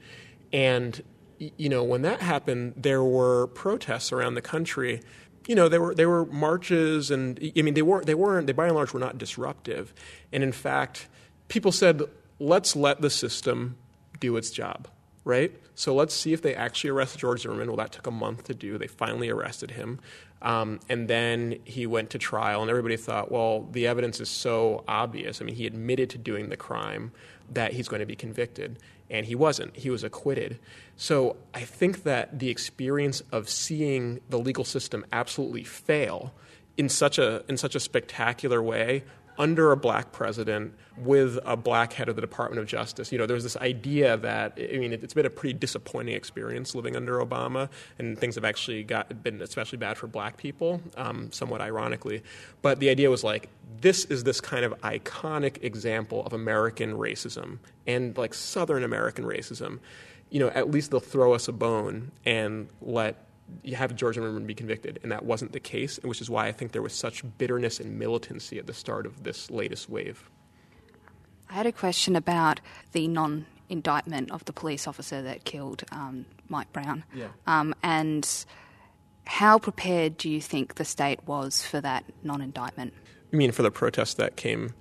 and 0.53 1.03
you 1.39 1.69
know, 1.69 1.83
when 1.85 2.03
that 2.03 2.21
happened, 2.21 2.75
there 2.77 3.03
were 3.03 3.47
protests 3.49 4.13
around 4.13 4.35
the 4.35 4.43
country. 4.43 5.01
You 5.47 5.55
know, 5.55 5.69
there 5.69 5.81
were 5.81 5.95
there 5.95 6.09
were 6.09 6.27
marches, 6.27 7.11
and 7.11 7.39
I 7.57 7.63
mean, 7.63 7.75
they 7.75 7.83
weren't 7.83 8.07
they 8.07 8.15
weren't 8.15 8.47
they 8.47 8.53
by 8.53 8.67
and 8.67 8.75
large 8.75 8.93
were 8.93 9.01
not 9.01 9.19
disruptive. 9.19 9.95
And 10.33 10.43
in 10.43 10.53
fact, 10.53 11.09
people 11.49 11.73
said, 11.73 12.03
"Let's 12.39 12.77
let 12.77 13.01
the 13.01 13.11
system 13.11 13.77
do 14.21 14.37
its 14.37 14.51
job." 14.51 14.89
Right. 15.25 15.53
So 15.75 15.95
let's 15.95 16.15
see 16.15 16.33
if 16.33 16.43
they 16.43 16.55
actually 16.55 16.91
arrested 16.91 17.21
George 17.21 17.43
Zimmerman. 17.43 17.69
Well, 17.69 17.77
that 17.77 17.93
took 17.93 18.07
a 18.07 18.11
month 18.11 18.45
to 18.45 18.55
do. 18.55 18.79
They 18.79 18.87
finally 18.87 19.29
arrested 19.29 19.73
him. 19.73 20.01
Um, 20.41 20.81
and 20.89 21.07
then 21.07 21.59
he 21.65 21.87
went 21.87 22.11
to 22.11 22.19
trial, 22.19 22.63
and 22.63 22.71
everybody 22.71 22.97
thought, 22.97 23.31
well, 23.31 23.69
the 23.71 23.87
evidence 23.87 24.21
is 24.21 24.31
so 24.31 24.85
obvious. 24.89 25.43
I 25.43 25.45
mean, 25.45 25.57
he 25.57 25.67
admitted 25.67 26.11
to 26.11 26.19
doing 26.19 26.49
the 26.49 26.57
crime 26.57 27.13
that 27.51 27.73
he's 27.73 27.89
going 27.89 28.01
to 28.01 28.07
be 28.07 28.17
convicted 28.17 28.79
and 29.11 29.27
he 29.27 29.35
wasn't. 29.35 29.77
He 29.77 29.91
was 29.91 30.05
acquitted. 30.05 30.59
So 31.01 31.37
I 31.55 31.61
think 31.61 32.03
that 32.03 32.41
the 32.41 32.51
experience 32.51 33.23
of 33.31 33.49
seeing 33.49 34.19
the 34.29 34.39
legal 34.39 34.65
system 34.65 35.07
absolutely 35.13 35.63
fail 35.63 36.35
in 36.77 36.89
such 36.89 37.19
a 37.19 37.45
in 37.49 37.57
such 37.57 37.77
a 37.77 37.81
spectacular 37.81 38.61
way 38.61 39.05
under 39.39 39.71
a 39.71 39.77
black 39.77 40.11
president 40.11 40.75
with 40.97 41.39
a 41.45 41.57
black 41.57 41.93
head 41.93 42.09
of 42.09 42.17
the 42.17 42.21
Department 42.21 42.61
of 42.61 42.67
Justice. 42.67 43.13
You 43.13 43.19
know, 43.19 43.27
there's 43.27 43.45
this 43.45 43.57
idea 43.59 44.17
that 44.17 44.59
I 44.59 44.77
mean, 44.79 44.93
it's 44.93 45.15
been 45.15 45.25
a 45.25 45.31
pretty 45.31 45.53
disappointing 45.53 46.17
experience 46.17 46.75
living 46.75 46.97
under 46.97 47.25
Obama, 47.25 47.69
and 48.01 48.19
things 48.19 48.35
have 48.35 48.45
actually 48.45 48.83
got 48.83 49.23
been 49.23 49.41
especially 49.41 49.79
bad 49.79 49.97
for 49.97 50.09
black 50.09 50.37
people, 50.37 50.83
um, 50.97 51.31
somewhat 51.31 51.61
ironically. 51.61 52.25
But 52.61 52.81
the 52.81 52.91
idea 52.91 53.09
was 53.09 53.23
like, 53.23 53.49
this 53.81 54.05
is 54.07 54.25
this 54.25 54.41
kind 54.41 54.65
of 54.65 54.73
iconic 54.81 55.63
example 55.63 56.27
of 56.27 56.33
American 56.33 56.95
racism 56.95 57.59
and 57.87 58.19
like 58.19 58.35
Southern 58.35 58.83
American 58.83 59.25
racism. 59.25 59.79
You 60.31 60.41
know, 60.41 60.49
at 60.49 60.71
least 60.71 60.91
they'll 60.91 61.01
throw 61.01 61.33
us 61.33 61.49
a 61.49 61.53
bone 61.53 62.13
and 62.25 62.69
let 62.81 63.29
you 63.63 63.77
have 63.77 63.95
George 63.97 64.15
Zimmerman 64.15 64.47
be 64.47 64.55
convicted, 64.55 64.99
and 65.03 65.11
that 65.13 65.25
wasn't 65.25 65.53
the 65.53 65.61
case, 65.61 65.99
which 66.03 66.21
is 66.21 66.29
why 66.29 66.47
I 66.47 66.53
think 66.53 66.73
there 66.73 66.83
was 66.83 66.93
such 66.93 67.25
bitterness 67.39 67.81
and 67.81 67.99
militancy 67.99 68.59
at 68.59 68.67
the 68.67 68.75
start 68.75 69.07
of 69.07 69.25
this 69.25 69.51
latest 69.51 69.89
wave. 69.89 70.29
I 71.49 71.55
had 71.55 71.67
a 71.67 71.73
question 71.73 72.15
about 72.15 72.61
the 72.93 73.09
non 73.09 73.47
indictment 73.69 74.31
of 74.31 74.45
the 74.45 74.53
police 74.53 74.87
officer 74.87 75.23
that 75.23 75.45
killed 75.45 75.85
um, 75.93 76.27
Mike 76.49 76.73
Brown. 76.73 77.05
Yeah. 77.15 77.29
Um, 77.47 77.75
and 77.83 78.47
how 79.27 79.59
prepared 79.59 80.17
do 80.17 80.31
you 80.31 80.41
think 80.41 80.77
the 80.77 80.85
state 80.85 81.27
was 81.27 81.65
for 81.65 81.81
that 81.81 82.05
non 82.23 82.41
indictment? 82.41 82.95
You 83.31 83.39
mean 83.39 83.53
for 83.53 83.63
the 83.63 83.71
protest 83.71 84.17
that 84.17 84.37
came 84.37 84.75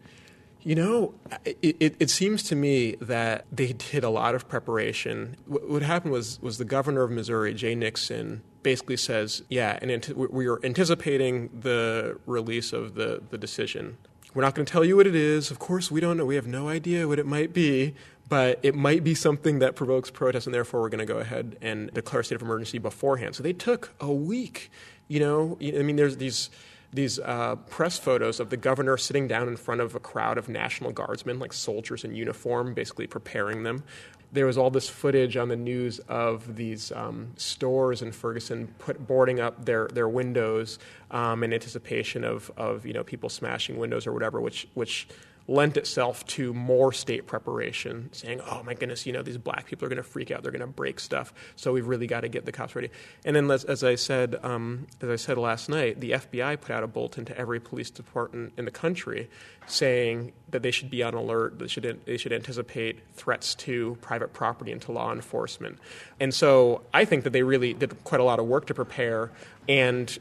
you 0.67 0.75
know, 0.75 1.13
it, 1.45 1.77
it, 1.79 1.95
it, 1.97 2.09
seems 2.09 2.43
to 2.43 2.53
me 2.53 2.97
that 2.99 3.45
they 3.49 3.71
did 3.71 4.03
a 4.03 4.09
lot 4.09 4.35
of 4.35 4.49
preparation. 4.49 5.37
What, 5.45 5.69
what 5.69 5.81
happened 5.81 6.11
was 6.11 6.41
was 6.41 6.57
the 6.57 6.65
governor 6.65 7.03
of 7.03 7.11
Missouri, 7.11 7.53
Jay 7.53 7.73
Nixon, 7.73 8.41
basically 8.63 8.97
says, 8.97 9.43
"Yeah, 9.47 9.79
and 9.81 10.05
we 10.17 10.45
are 10.47 10.59
anticipating 10.65 11.49
the 11.57 12.19
release 12.25 12.73
of 12.73 12.95
the 12.95 13.23
the 13.29 13.37
decision. 13.37 13.97
We're 14.33 14.41
not 14.41 14.55
going 14.55 14.65
to 14.65 14.71
tell 14.71 14.83
you 14.83 14.97
what 14.97 15.07
it 15.07 15.15
is. 15.15 15.51
Of 15.51 15.57
course, 15.57 15.89
we 15.89 16.01
don't 16.01 16.17
know. 16.17 16.25
We 16.25 16.35
have 16.35 16.47
no 16.47 16.67
idea 16.67 17.07
what 17.07 17.17
it 17.17 17.25
might 17.25 17.53
be." 17.53 17.95
But 18.27 18.59
it 18.61 18.75
might 18.75 19.05
be 19.05 19.15
something 19.15 19.59
that 19.59 19.77
provokes 19.77 20.11
protest, 20.11 20.47
and 20.47 20.53
therefore 20.53 20.81
we're 20.81 20.89
going 20.89 20.99
to 20.99 21.05
go 21.05 21.19
ahead 21.19 21.57
and 21.61 21.89
declare 21.93 22.19
a 22.19 22.23
state 22.25 22.35
of 22.35 22.41
emergency 22.41 22.77
beforehand. 22.77 23.35
So 23.35 23.41
they 23.41 23.53
took 23.53 23.93
a 24.01 24.11
week. 24.11 24.69
You 25.07 25.21
know, 25.21 25.57
I 25.61 25.81
mean, 25.81 25.95
there's 25.95 26.17
these 26.17 26.49
these 26.93 27.19
uh, 27.19 27.55
press 27.69 27.97
photos 27.97 28.39
of 28.39 28.49
the 28.49 28.57
governor 28.57 28.97
sitting 28.97 29.27
down 29.27 29.47
in 29.47 29.57
front 29.57 29.81
of 29.81 29.95
a 29.95 29.99
crowd 29.99 30.37
of 30.37 30.47
National 30.47 30.91
Guardsmen, 30.91 31.39
like 31.39 31.53
soldiers 31.53 32.03
in 32.03 32.15
uniform, 32.15 32.73
basically 32.73 33.07
preparing 33.07 33.63
them. 33.63 33.83
There 34.31 34.45
was 34.45 34.57
all 34.57 34.69
this 34.69 34.89
footage 34.89 35.37
on 35.37 35.47
the 35.47 35.55
news 35.55 35.99
of 36.09 36.55
these 36.55 36.91
um, 36.91 37.31
stores 37.37 38.01
in 38.01 38.11
Ferguson 38.11 38.67
put, 38.77 39.07
boarding 39.07 39.39
up 39.39 39.65
their, 39.65 39.87
their 39.87 40.09
windows 40.09 40.79
um, 41.11 41.43
in 41.43 41.53
anticipation 41.53 42.23
of, 42.23 42.51
of 42.57 42.85
you 42.85 42.93
know 42.93 43.03
people 43.03 43.29
smashing 43.29 43.77
windows 43.77 44.05
or 44.05 44.13
whatever, 44.13 44.41
which 44.41 44.67
which 44.73 45.07
lent 45.47 45.77
itself 45.77 46.25
to 46.27 46.53
more 46.53 46.91
state 46.91 47.25
preparation, 47.25 48.09
saying, 48.11 48.41
"Oh 48.41 48.63
my 48.63 48.73
goodness, 48.73 49.05
you 49.05 49.13
know 49.13 49.21
these 49.21 49.37
black 49.37 49.65
people 49.65 49.85
are 49.85 49.89
going 49.89 49.97
to 49.97 50.03
freak 50.03 50.29
out. 50.29 50.43
They're 50.43 50.51
going 50.51 50.59
to 50.59 50.67
break 50.67 50.99
stuff. 50.99 51.33
So 51.55 51.71
we've 51.71 51.87
really 51.87 52.07
got 52.07 52.21
to 52.21 52.27
get 52.27 52.45
the 52.45 52.51
cops 52.51 52.75
ready." 52.75 52.89
And 53.23 53.35
then, 53.35 53.49
as 53.49 53.83
I 53.83 53.95
said, 53.95 54.37
um, 54.43 54.87
as 55.01 55.09
I 55.09 55.15
said 55.15 55.37
last 55.37 55.69
night, 55.69 56.01
the 56.01 56.11
FBI 56.11 56.59
put 56.59 56.71
out 56.71 56.83
a 56.83 56.87
bulletin 56.87 57.23
to 57.25 57.37
every 57.37 57.59
police 57.59 57.89
department 57.89 58.53
in 58.57 58.65
the 58.65 58.71
country, 58.71 59.29
saying 59.67 60.33
that 60.49 60.63
they 60.63 60.71
should 60.71 60.89
be 60.89 61.01
on 61.01 61.13
alert. 61.13 61.59
They 61.59 61.67
should 61.67 62.01
they 62.05 62.17
should 62.17 62.33
anticipate 62.33 62.99
threats 63.13 63.55
to 63.55 63.97
private 64.01 64.33
property 64.33 64.73
and 64.73 64.81
to 64.81 64.91
law 64.91 65.13
enforcement. 65.13 65.79
And 66.19 66.33
so 66.33 66.81
I 66.93 67.05
think 67.05 67.23
that 67.23 67.31
they 67.31 67.43
really 67.43 67.73
did 67.73 68.03
quite 68.03 68.19
a 68.19 68.25
lot 68.25 68.39
of 68.39 68.47
work 68.47 68.65
to 68.67 68.73
prepare, 68.73 69.31
and 69.69 70.17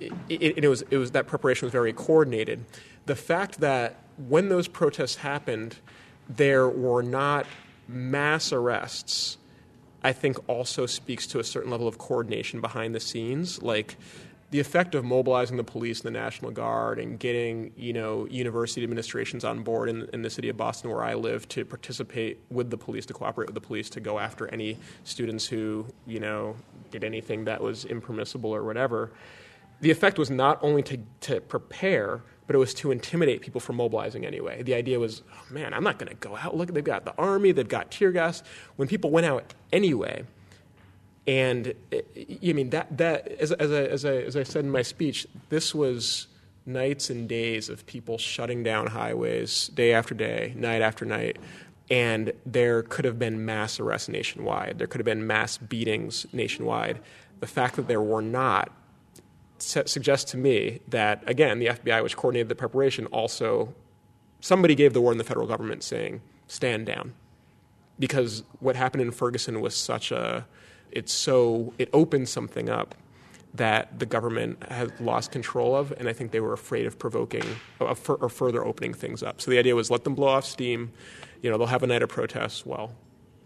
it, 0.00 0.12
it, 0.28 0.64
it 0.64 0.68
was 0.68 0.82
it 0.90 0.98
was 0.98 1.12
that 1.12 1.26
preparation 1.26 1.64
was 1.64 1.72
very 1.72 1.94
coordinated. 1.94 2.66
The 3.06 3.16
fact 3.16 3.60
that 3.60 4.00
when 4.16 4.48
those 4.48 4.68
protests 4.68 5.16
happened, 5.16 5.76
there 6.28 6.68
were 6.68 7.02
not 7.02 7.46
mass 7.88 8.52
arrests, 8.52 9.38
I 10.02 10.12
think 10.12 10.36
also 10.48 10.86
speaks 10.86 11.26
to 11.28 11.38
a 11.38 11.44
certain 11.44 11.70
level 11.70 11.88
of 11.88 11.98
coordination 11.98 12.60
behind 12.60 12.94
the 12.94 13.00
scenes. 13.00 13.62
Like 13.62 13.96
the 14.50 14.60
effect 14.60 14.94
of 14.94 15.04
mobilizing 15.04 15.56
the 15.56 15.64
police 15.64 16.00
and 16.00 16.14
the 16.14 16.18
National 16.18 16.50
Guard 16.52 16.98
and 16.98 17.18
getting, 17.18 17.72
you 17.76 17.92
know, 17.92 18.26
university 18.26 18.84
administrations 18.84 19.44
on 19.44 19.62
board 19.62 19.88
in, 19.88 20.08
in 20.12 20.22
the 20.22 20.30
city 20.30 20.48
of 20.48 20.56
Boston 20.56 20.90
where 20.90 21.02
I 21.02 21.14
live 21.14 21.48
to 21.48 21.64
participate 21.64 22.38
with 22.50 22.70
the 22.70 22.78
police, 22.78 23.06
to 23.06 23.14
cooperate 23.14 23.46
with 23.46 23.54
the 23.54 23.60
police, 23.60 23.90
to 23.90 24.00
go 24.00 24.18
after 24.18 24.46
any 24.48 24.78
students 25.02 25.46
who, 25.46 25.86
you 26.06 26.20
know, 26.20 26.54
did 26.92 27.02
anything 27.02 27.44
that 27.46 27.60
was 27.60 27.84
impermissible 27.86 28.54
or 28.54 28.62
whatever. 28.62 29.10
The 29.80 29.90
effect 29.90 30.18
was 30.18 30.30
not 30.30 30.58
only 30.62 30.82
to, 30.84 30.98
to 31.22 31.40
prepare, 31.40 32.22
but 32.46 32.54
it 32.54 32.58
was 32.58 32.74
to 32.74 32.90
intimidate 32.90 33.40
people 33.40 33.60
from 33.60 33.76
mobilizing 33.76 34.24
anyway. 34.24 34.62
The 34.62 34.74
idea 34.74 34.98
was, 35.00 35.22
oh, 35.32 35.52
man, 35.52 35.74
I'm 35.74 35.82
not 35.82 35.98
going 35.98 36.08
to 36.08 36.14
go 36.16 36.36
out. 36.36 36.56
Look, 36.56 36.72
they've 36.72 36.84
got 36.84 37.04
the 37.04 37.14
army, 37.16 37.52
they've 37.52 37.66
got 37.66 37.90
tear 37.90 38.12
gas. 38.12 38.42
When 38.76 38.88
people 38.88 39.10
went 39.10 39.26
out 39.26 39.54
anyway, 39.72 40.24
and 41.26 41.74
eh, 41.92 42.02
I 42.48 42.52
mean 42.52 42.70
that 42.70 42.96
that 42.98 43.28
as, 43.28 43.52
as, 43.52 43.72
I, 43.72 43.82
as, 43.84 44.04
I, 44.04 44.16
as 44.16 44.36
I 44.36 44.42
said 44.44 44.64
in 44.64 44.70
my 44.70 44.82
speech, 44.82 45.26
this 45.48 45.74
was 45.74 46.28
nights 46.64 47.10
and 47.10 47.28
days 47.28 47.68
of 47.68 47.86
people 47.86 48.18
shutting 48.18 48.62
down 48.62 48.88
highways 48.88 49.68
day 49.68 49.92
after 49.92 50.14
day, 50.14 50.52
night 50.56 50.82
after 50.82 51.04
night. 51.04 51.38
And 51.88 52.32
there 52.44 52.82
could 52.82 53.04
have 53.04 53.18
been 53.18 53.44
mass 53.44 53.78
arrests 53.78 54.08
nationwide. 54.08 54.78
There 54.78 54.88
could 54.88 54.98
have 54.98 55.04
been 55.04 55.26
mass 55.26 55.56
beatings 55.56 56.26
nationwide. 56.32 56.98
The 57.38 57.46
fact 57.46 57.76
that 57.76 57.86
there 57.86 58.02
were 58.02 58.22
not 58.22 58.72
suggests 59.58 60.30
to 60.32 60.36
me 60.36 60.80
that, 60.88 61.22
again, 61.26 61.58
the 61.58 61.66
FBI, 61.66 62.02
which 62.02 62.16
coordinated 62.16 62.48
the 62.48 62.54
preparation, 62.54 63.06
also 63.06 63.74
somebody 64.40 64.74
gave 64.74 64.92
the 64.92 65.00
word 65.00 65.12
in 65.12 65.18
the 65.18 65.24
federal 65.24 65.46
government 65.46 65.82
saying, 65.82 66.20
stand 66.46 66.86
down. 66.86 67.14
Because 67.98 68.42
what 68.60 68.76
happened 68.76 69.02
in 69.02 69.10
Ferguson 69.10 69.60
was 69.60 69.74
such 69.74 70.12
a, 70.12 70.46
it's 70.90 71.12
so, 71.12 71.72
it 71.78 71.88
opened 71.92 72.28
something 72.28 72.68
up 72.68 72.94
that 73.54 73.98
the 73.98 74.06
government 74.06 74.62
had 74.70 74.98
lost 75.00 75.30
control 75.30 75.74
of, 75.74 75.92
and 75.92 76.08
I 76.08 76.12
think 76.12 76.30
they 76.30 76.40
were 76.40 76.52
afraid 76.52 76.86
of 76.86 76.98
provoking 76.98 77.44
or 77.80 78.28
further 78.28 78.64
opening 78.64 78.92
things 78.92 79.22
up. 79.22 79.40
So 79.40 79.50
the 79.50 79.58
idea 79.58 79.74
was 79.74 79.90
let 79.90 80.04
them 80.04 80.14
blow 80.14 80.28
off 80.28 80.44
steam. 80.44 80.92
You 81.42 81.50
know, 81.50 81.58
they'll 81.58 81.66
have 81.66 81.82
a 81.82 81.86
night 81.86 82.02
of 82.02 82.08
protests. 82.08 82.66
Well, 82.66 82.92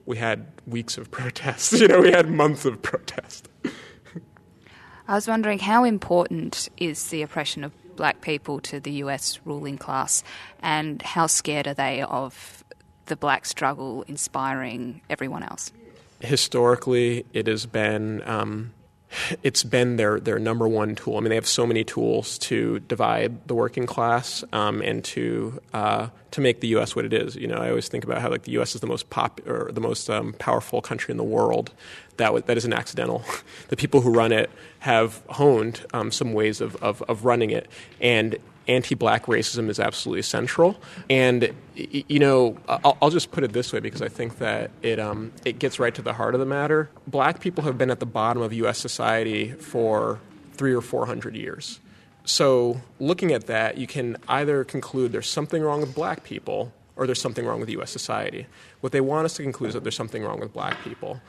we 0.06 0.16
had 0.16 0.46
weeks 0.66 0.98
of 0.98 1.10
protests. 1.12 1.72
You 1.80 1.88
know, 1.88 2.00
we 2.00 2.10
had 2.10 2.28
months 2.28 2.64
of 2.64 2.82
protest. 2.82 3.48
I 5.10 5.14
was 5.14 5.26
wondering 5.26 5.58
how 5.58 5.82
important 5.82 6.68
is 6.76 7.08
the 7.08 7.22
oppression 7.22 7.64
of 7.64 7.72
black 7.96 8.20
people 8.20 8.60
to 8.60 8.78
the 8.78 8.92
US 9.02 9.40
ruling 9.44 9.76
class, 9.76 10.22
and 10.62 11.02
how 11.02 11.26
scared 11.26 11.66
are 11.66 11.74
they 11.74 12.02
of 12.02 12.62
the 13.06 13.16
black 13.16 13.44
struggle 13.44 14.02
inspiring 14.02 15.00
everyone 15.10 15.42
else? 15.42 15.72
Historically, 16.20 17.26
it 17.32 17.48
has 17.48 17.66
been. 17.66 18.22
Um, 18.24 18.72
it's 19.42 19.64
been 19.64 19.96
their, 19.96 20.20
their 20.20 20.38
number 20.38 20.68
one 20.68 20.94
tool. 20.94 21.16
I 21.16 21.20
mean, 21.20 21.30
they 21.30 21.34
have 21.34 21.46
so 21.46 21.66
many 21.66 21.84
tools 21.84 22.38
to 22.38 22.80
divide 22.80 23.46
the 23.48 23.54
working 23.54 23.86
class 23.86 24.44
um, 24.52 24.82
and 24.82 25.04
to 25.04 25.60
uh, 25.72 26.08
to 26.30 26.40
make 26.40 26.60
the 26.60 26.68
U.S. 26.68 26.94
what 26.94 27.04
it 27.04 27.12
is. 27.12 27.34
You 27.36 27.48
know, 27.48 27.56
I 27.56 27.70
always 27.70 27.88
think 27.88 28.04
about 28.04 28.20
how 28.20 28.30
like 28.30 28.42
the 28.42 28.52
U.S. 28.52 28.74
is 28.74 28.80
the 28.80 28.86
most 28.86 29.10
pop 29.10 29.40
or 29.46 29.70
the 29.72 29.80
most 29.80 30.08
um, 30.08 30.32
powerful 30.34 30.80
country 30.80 31.12
in 31.12 31.18
the 31.18 31.24
world. 31.24 31.72
That 32.16 32.26
w- 32.26 32.44
that 32.46 32.56
isn't 32.56 32.72
accidental. 32.72 33.24
the 33.68 33.76
people 33.76 34.00
who 34.00 34.12
run 34.12 34.32
it 34.32 34.50
have 34.80 35.22
honed 35.28 35.84
um, 35.92 36.12
some 36.12 36.32
ways 36.32 36.60
of, 36.60 36.76
of, 36.76 37.02
of 37.02 37.24
running 37.24 37.50
it, 37.50 37.68
and 38.00 38.36
anti-black 38.70 39.26
racism 39.26 39.68
is 39.68 39.80
absolutely 39.80 40.22
central. 40.22 40.80
And 41.08 41.52
you 41.74 42.18
know, 42.18 42.56
I'll, 42.68 43.10
just 43.10 43.32
put 43.32 43.42
it 43.42 43.52
this 43.52 43.72
way 43.72 43.80
because 43.80 44.02
I 44.02 44.08
think 44.08 44.38
that 44.38 44.70
it 44.82 45.00
um, 45.00 45.32
it 45.44 45.58
gets 45.58 45.78
right 45.78 45.94
to 45.94 46.02
the 46.02 46.12
heart 46.12 46.34
of 46.34 46.40
the 46.40 46.46
matter. 46.46 46.90
Black 47.06 47.40
people 47.40 47.64
have 47.64 47.76
been 47.76 47.90
at 47.90 48.00
the 48.00 48.06
bottom 48.06 48.42
of 48.42 48.52
U.S. 48.52 48.78
society 48.78 49.52
for 49.52 50.20
three 50.54 50.74
or 50.74 50.80
four 50.80 51.06
hundred 51.06 51.36
years. 51.36 51.80
So, 52.24 52.80
looking 52.98 53.32
at 53.32 53.46
that, 53.46 53.78
you 53.78 53.86
can 53.86 54.16
either 54.28 54.62
conclude 54.62 55.10
there's 55.10 55.28
something 55.28 55.62
wrong 55.62 55.80
with 55.80 55.94
black 55.94 56.22
people 56.22 56.72
or 56.96 57.06
there's 57.06 57.20
something 57.20 57.46
wrong 57.46 57.60
with 57.60 57.70
U.S. 57.70 57.90
society. 57.90 58.46
What 58.80 58.92
they 58.92 59.00
want 59.00 59.24
us 59.24 59.34
to 59.34 59.42
conclude 59.42 59.68
is 59.68 59.74
that 59.74 59.82
there's 59.82 59.96
something 59.96 60.22
wrong 60.22 60.38
with 60.38 60.52
black 60.52 60.82
people. 60.84 61.20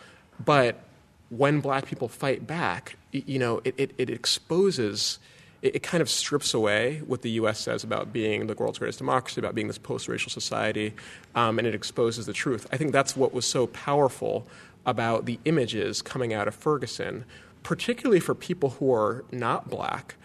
But 0.44 0.84
when 1.30 1.62
black 1.62 1.86
people 1.86 2.10
fight 2.10 2.46
back, 2.46 2.98
you 3.12 3.40
know, 3.40 3.62
it, 3.64 3.74
it, 3.78 3.94
it 3.98 4.10
exposes 4.10 5.18
it, 5.62 5.76
it, 5.76 5.84
kind 5.84 6.02
of 6.02 6.10
strips 6.10 6.54
away 6.54 7.02
what 7.06 7.22
the 7.22 7.32
U.S. 7.32 7.60
says 7.60 7.84
about 7.84 8.12
being 8.12 8.48
the 8.48 8.56
world's 8.56 8.80
greatest 8.80 9.00
democracy, 9.00 9.40
about 9.40 9.56
being 9.56 9.68
this 9.68 9.78
post-racial 9.78 10.30
society, 10.30 10.94
um, 11.36 11.60
and 11.60 11.68
it 11.68 11.76
exposes 11.76 12.26
the 12.26 12.34
truth. 12.34 12.68
I 12.72 12.78
think 12.78 12.92
that's 12.92 13.16
what 13.16 13.34
was 13.34 13.46
so 13.46 13.68
powerful 13.68 14.48
about 14.86 15.26
the 15.26 15.40
images 15.46 16.02
coming 16.02 16.34
out 16.34 16.48
of 16.48 16.56
Ferguson, 16.56 17.26
particularly 17.64 18.20
for 18.20 18.34
people 18.34 18.72
who 18.72 18.94
are 18.94 19.24
not 19.32 19.70
black, 19.70 20.16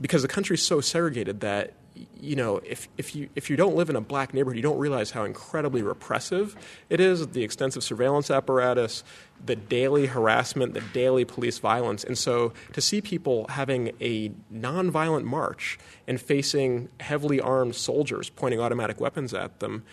because 0.00 0.22
the 0.22 0.28
country's 0.28 0.62
so 0.62 0.80
segregated 0.80 1.40
that 1.40 1.72
you 2.20 2.36
know, 2.36 2.60
if, 2.64 2.88
if, 2.96 3.14
you, 3.14 3.28
if 3.34 3.50
you 3.50 3.56
don't 3.56 3.74
live 3.74 3.90
in 3.90 3.96
a 3.96 4.00
black 4.00 4.34
neighborhood, 4.34 4.56
you 4.56 4.62
don't 4.62 4.78
realize 4.78 5.10
how 5.10 5.24
incredibly 5.24 5.82
repressive 5.82 6.56
it 6.90 7.00
is 7.00 7.26
the 7.28 7.42
extensive 7.42 7.82
surveillance 7.82 8.30
apparatus, 8.30 9.04
the 9.44 9.56
daily 9.56 10.06
harassment, 10.06 10.74
the 10.74 10.80
daily 10.92 11.24
police 11.24 11.58
violence. 11.58 12.04
And 12.04 12.16
so 12.16 12.52
to 12.72 12.80
see 12.80 13.00
people 13.00 13.46
having 13.48 13.92
a 14.00 14.30
nonviolent 14.52 15.24
march 15.24 15.78
and 16.06 16.20
facing 16.20 16.88
heavily 17.00 17.40
armed 17.40 17.74
soldiers 17.74 18.30
pointing 18.30 18.60
automatic 18.60 19.00
weapons 19.00 19.34
at 19.34 19.60
them, 19.60 19.84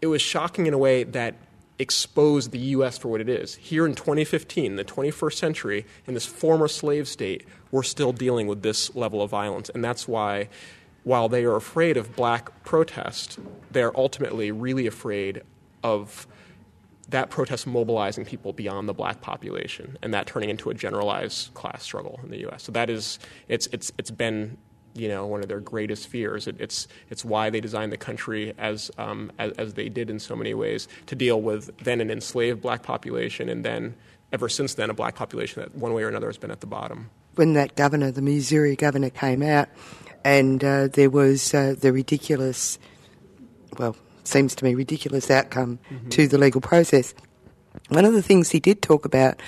it 0.00 0.06
was 0.06 0.22
shocking 0.22 0.66
in 0.66 0.74
a 0.74 0.78
way 0.78 1.04
that 1.04 1.34
exposed 1.78 2.52
the 2.52 2.58
U.S. 2.58 2.98
for 2.98 3.08
what 3.08 3.20
it 3.20 3.28
is. 3.28 3.56
Here 3.56 3.86
in 3.86 3.94
2015, 3.94 4.76
the 4.76 4.84
21st 4.84 5.34
century, 5.34 5.86
in 6.06 6.14
this 6.14 6.26
former 6.26 6.68
slave 6.68 7.08
state, 7.08 7.46
we're 7.70 7.82
still 7.82 8.12
dealing 8.12 8.46
with 8.46 8.62
this 8.62 8.94
level 8.94 9.22
of 9.22 9.30
violence. 9.30 9.70
And 9.70 9.82
that's 9.82 10.06
why 10.06 10.48
while 11.04 11.28
they 11.28 11.44
are 11.44 11.56
afraid 11.56 11.96
of 11.96 12.16
black 12.16 12.64
protest, 12.64 13.38
they're 13.70 13.96
ultimately 13.96 14.50
really 14.50 14.86
afraid 14.86 15.42
of 15.82 16.26
that 17.10 17.28
protest 17.28 17.66
mobilizing 17.66 18.24
people 18.24 18.52
beyond 18.52 18.88
the 18.88 18.94
black 18.94 19.20
population 19.20 19.98
and 20.02 20.14
that 20.14 20.26
turning 20.26 20.48
into 20.48 20.70
a 20.70 20.74
generalized 20.74 21.52
class 21.52 21.82
struggle 21.82 22.18
in 22.22 22.30
the 22.30 22.40
U.S. 22.40 22.62
So 22.62 22.72
that 22.72 22.88
is, 22.88 23.18
it's, 23.48 23.66
it's, 23.68 23.92
it's 23.98 24.10
been 24.10 24.56
you 24.94 25.08
know 25.08 25.26
one 25.26 25.42
of 25.42 25.48
their 25.48 25.60
greatest 25.60 26.08
fears. 26.08 26.46
It, 26.46 26.56
it's 26.60 26.88
it's 27.10 27.24
why 27.24 27.50
they 27.50 27.60
designed 27.60 27.92
the 27.92 27.96
country 27.96 28.54
as, 28.58 28.90
um, 28.96 29.32
as, 29.38 29.52
as 29.52 29.74
they 29.74 29.88
did 29.88 30.08
in 30.08 30.18
so 30.18 30.36
many 30.36 30.54
ways 30.54 30.88
to 31.06 31.16
deal 31.16 31.42
with 31.42 31.76
then 31.78 32.00
an 32.00 32.10
enslaved 32.10 32.62
black 32.62 32.82
population 32.82 33.48
and 33.48 33.64
then 33.64 33.94
ever 34.32 34.48
since 34.48 34.74
then 34.74 34.90
a 34.90 34.94
black 34.94 35.14
population 35.14 35.62
that 35.62 35.74
one 35.74 35.92
way 35.92 36.02
or 36.02 36.08
another 36.08 36.28
has 36.28 36.38
been 36.38 36.50
at 36.50 36.60
the 36.60 36.66
bottom. 36.66 37.10
When 37.34 37.54
that 37.54 37.74
governor, 37.74 38.12
the 38.12 38.22
Missouri 38.22 38.76
governor, 38.76 39.10
came 39.10 39.42
out, 39.42 39.68
and 40.24 40.64
uh, 40.64 40.88
there 40.88 41.10
was 41.10 41.52
uh, 41.52 41.74
the 41.78 41.92
ridiculous, 41.92 42.78
well, 43.78 43.94
seems 44.24 44.54
to 44.56 44.64
me 44.64 44.74
ridiculous 44.74 45.30
outcome 45.30 45.78
mm-hmm. 45.90 46.08
to 46.08 46.26
the 46.26 46.38
legal 46.38 46.60
process. 46.60 47.14
One 47.90 48.04
of 48.04 48.14
the 48.14 48.22
things 48.22 48.50
he 48.50 48.60
did 48.60 48.80
talk 48.80 49.04
about 49.04 49.40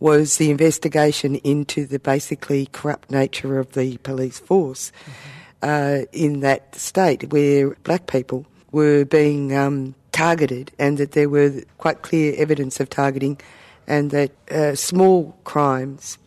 was 0.00 0.36
the 0.36 0.50
investigation 0.50 1.36
into 1.36 1.86
the 1.86 1.98
basically 1.98 2.66
corrupt 2.66 3.10
nature 3.10 3.58
of 3.58 3.72
the 3.72 3.96
police 3.98 4.38
force 4.38 4.90
mm-hmm. 4.90 5.22
uh, 5.62 6.04
in 6.12 6.40
that 6.40 6.74
state, 6.74 7.32
where 7.32 7.70
black 7.84 8.06
people 8.08 8.44
were 8.72 9.04
being 9.04 9.56
um, 9.56 9.94
targeted, 10.12 10.72
and 10.78 10.98
that 10.98 11.12
there 11.12 11.28
were 11.28 11.62
quite 11.78 12.02
clear 12.02 12.34
evidence 12.36 12.80
of 12.80 12.90
targeting, 12.90 13.40
and 13.86 14.10
that 14.10 14.32
uh, 14.50 14.74
small 14.74 15.36
crimes 15.44 16.18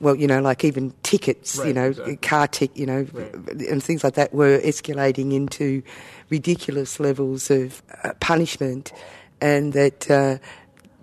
well, 0.00 0.14
you 0.14 0.26
know, 0.26 0.40
like 0.40 0.64
even 0.64 0.92
tickets, 1.02 1.58
right, 1.58 1.68
you 1.68 1.74
know, 1.74 1.88
exactly. 1.88 2.16
car 2.16 2.48
tick, 2.48 2.70
you 2.74 2.86
know, 2.86 3.06
right. 3.12 3.34
and 3.68 3.82
things 3.82 4.04
like 4.04 4.14
that 4.14 4.32
were 4.32 4.58
escalating 4.60 5.32
into 5.32 5.82
ridiculous 6.28 7.00
levels 7.00 7.50
of 7.50 7.82
uh, 8.04 8.12
punishment, 8.20 8.92
and 9.40 9.72
that 9.72 10.10
uh, 10.10 10.38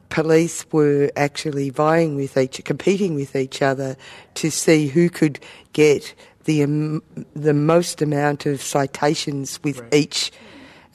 police 0.10 0.66
were 0.72 1.12
actually 1.16 1.70
vying 1.70 2.16
with 2.16 2.38
each, 2.38 2.64
competing 2.64 3.16
with 3.16 3.36
each 3.36 3.62
other 3.62 3.96
to 4.36 4.50
see 4.50 4.88
who 4.88 5.10
could 5.10 5.40
get 5.74 6.14
the 6.46 6.64
um, 6.64 7.04
the 7.36 7.54
most 7.54 8.02
amount 8.02 8.46
of 8.46 8.62
citations 8.62 9.60
with 9.64 9.80
right. 9.80 9.94
each 9.94 10.32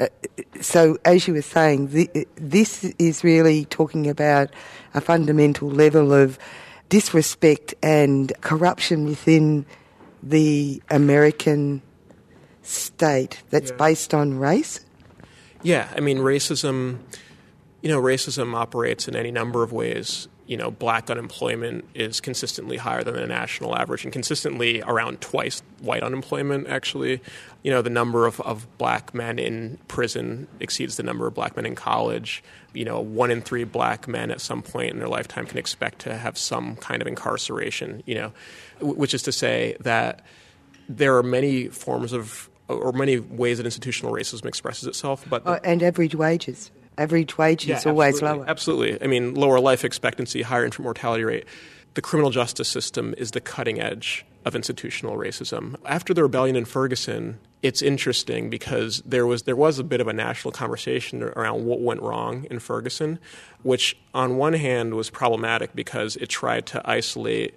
uh, 0.02 0.06
so 0.60 0.98
as 1.04 1.28
you 1.28 1.34
were 1.34 1.42
saying, 1.42 2.08
this 2.36 2.84
is 2.98 3.22
really 3.22 3.66
talking 3.66 4.08
about 4.08 4.50
a 4.94 5.00
fundamental 5.00 5.70
level 5.70 6.12
of 6.12 6.38
disrespect 6.92 7.74
and 7.82 8.30
corruption 8.42 9.06
within 9.06 9.64
the 10.22 10.82
American 10.90 11.80
state 12.60 13.42
that's 13.48 13.70
Yeah. 13.70 13.76
based 13.78 14.12
on 14.12 14.38
race. 14.38 14.80
Yeah, 15.62 15.88
I 15.96 16.00
mean, 16.00 16.18
racism, 16.18 16.98
you 17.80 17.88
know, 17.88 17.98
racism 17.98 18.54
operates 18.54 19.08
in 19.08 19.16
any 19.16 19.30
number 19.30 19.62
of 19.62 19.72
ways. 19.72 20.28
You 20.46 20.56
know, 20.56 20.70
black 20.70 21.08
unemployment 21.08 21.84
is 21.94 22.20
consistently 22.20 22.76
higher 22.76 23.04
than 23.04 23.14
the 23.14 23.26
national 23.26 23.76
average 23.76 24.04
and 24.04 24.12
consistently 24.12 24.82
around 24.82 25.20
twice 25.20 25.62
white 25.80 26.02
unemployment, 26.02 26.66
actually. 26.68 27.20
You 27.62 27.70
know, 27.70 27.80
the 27.80 27.90
number 27.90 28.26
of, 28.26 28.40
of 28.40 28.66
black 28.76 29.14
men 29.14 29.38
in 29.38 29.78
prison 29.88 30.48
exceeds 30.58 30.96
the 30.96 31.04
number 31.04 31.26
of 31.26 31.34
black 31.34 31.54
men 31.56 31.64
in 31.64 31.74
college. 31.74 32.42
You 32.74 32.84
know, 32.84 33.00
one 33.00 33.30
in 33.30 33.40
three 33.40 33.64
black 33.64 34.08
men 34.08 34.30
at 34.30 34.40
some 34.40 34.62
point 34.62 34.92
in 34.92 34.98
their 34.98 35.08
lifetime 35.08 35.46
can 35.46 35.58
expect 35.58 36.00
to 36.00 36.16
have 36.16 36.36
some 36.36 36.76
kind 36.76 37.00
of 37.00 37.08
incarceration, 37.08 38.02
you 38.04 38.16
know, 38.16 38.32
which 38.80 39.14
is 39.14 39.22
to 39.22 39.32
say 39.32 39.76
that 39.80 40.24
there 40.88 41.16
are 41.16 41.22
many 41.22 41.68
forms 41.68 42.12
of 42.12 42.50
or 42.68 42.92
many 42.92 43.18
ways 43.18 43.58
that 43.58 43.66
institutional 43.66 44.12
racism 44.12 44.46
expresses 44.46 44.86
itself, 44.86 45.24
but 45.28 45.42
Oh, 45.46 45.58
and 45.62 45.82
average 45.82 46.14
wages. 46.14 46.70
Average 46.98 47.38
wage 47.38 47.68
is 47.68 47.86
always 47.86 48.14
absolutely. 48.14 48.38
lower. 48.38 48.48
Absolutely. 48.48 49.02
I 49.02 49.06
mean, 49.06 49.34
lower 49.34 49.60
life 49.60 49.84
expectancy, 49.84 50.42
higher 50.42 50.64
infant 50.64 50.84
mortality 50.84 51.24
rate. 51.24 51.46
The 51.94 52.02
criminal 52.02 52.30
justice 52.30 52.68
system 52.68 53.14
is 53.18 53.32
the 53.32 53.40
cutting 53.40 53.80
edge 53.80 54.24
of 54.44 54.56
institutional 54.56 55.16
racism. 55.16 55.76
After 55.86 56.12
the 56.12 56.22
rebellion 56.22 56.56
in 56.56 56.64
Ferguson, 56.64 57.38
it's 57.62 57.80
interesting 57.80 58.50
because 58.50 59.02
there 59.06 59.26
was 59.26 59.44
there 59.44 59.56
was 59.56 59.78
a 59.78 59.84
bit 59.84 60.00
of 60.00 60.08
a 60.08 60.12
national 60.12 60.52
conversation 60.52 61.22
around 61.22 61.64
what 61.64 61.80
went 61.80 62.02
wrong 62.02 62.46
in 62.50 62.58
Ferguson, 62.58 63.18
which 63.62 63.96
on 64.14 64.36
one 64.36 64.52
hand 64.52 64.94
was 64.94 65.10
problematic 65.10 65.74
because 65.74 66.16
it 66.16 66.28
tried 66.28 66.66
to 66.66 66.82
isolate 66.84 67.54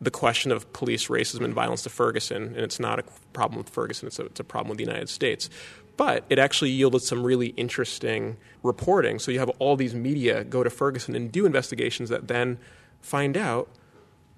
the 0.00 0.10
question 0.10 0.50
of 0.50 0.70
police 0.72 1.08
racism 1.08 1.44
and 1.44 1.54
violence 1.54 1.82
to 1.82 1.90
Ferguson, 1.90 2.44
and 2.44 2.58
it's 2.58 2.80
not 2.80 2.98
a 2.98 3.04
problem 3.32 3.58
with 3.58 3.68
Ferguson, 3.68 4.06
it's 4.06 4.18
a, 4.18 4.24
it's 4.26 4.40
a 4.40 4.44
problem 4.44 4.70
with 4.70 4.78
the 4.78 4.84
United 4.84 5.08
States. 5.08 5.50
But 5.96 6.24
it 6.30 6.38
actually 6.38 6.70
yielded 6.70 7.02
some 7.02 7.22
really 7.22 7.48
interesting 7.48 8.38
reporting. 8.62 9.18
So 9.18 9.30
you 9.30 9.38
have 9.38 9.50
all 9.58 9.76
these 9.76 9.94
media 9.94 10.44
go 10.44 10.62
to 10.62 10.70
Ferguson 10.70 11.14
and 11.14 11.30
do 11.30 11.46
investigations 11.46 12.08
that 12.08 12.28
then 12.28 12.58
find 13.00 13.36
out, 13.36 13.68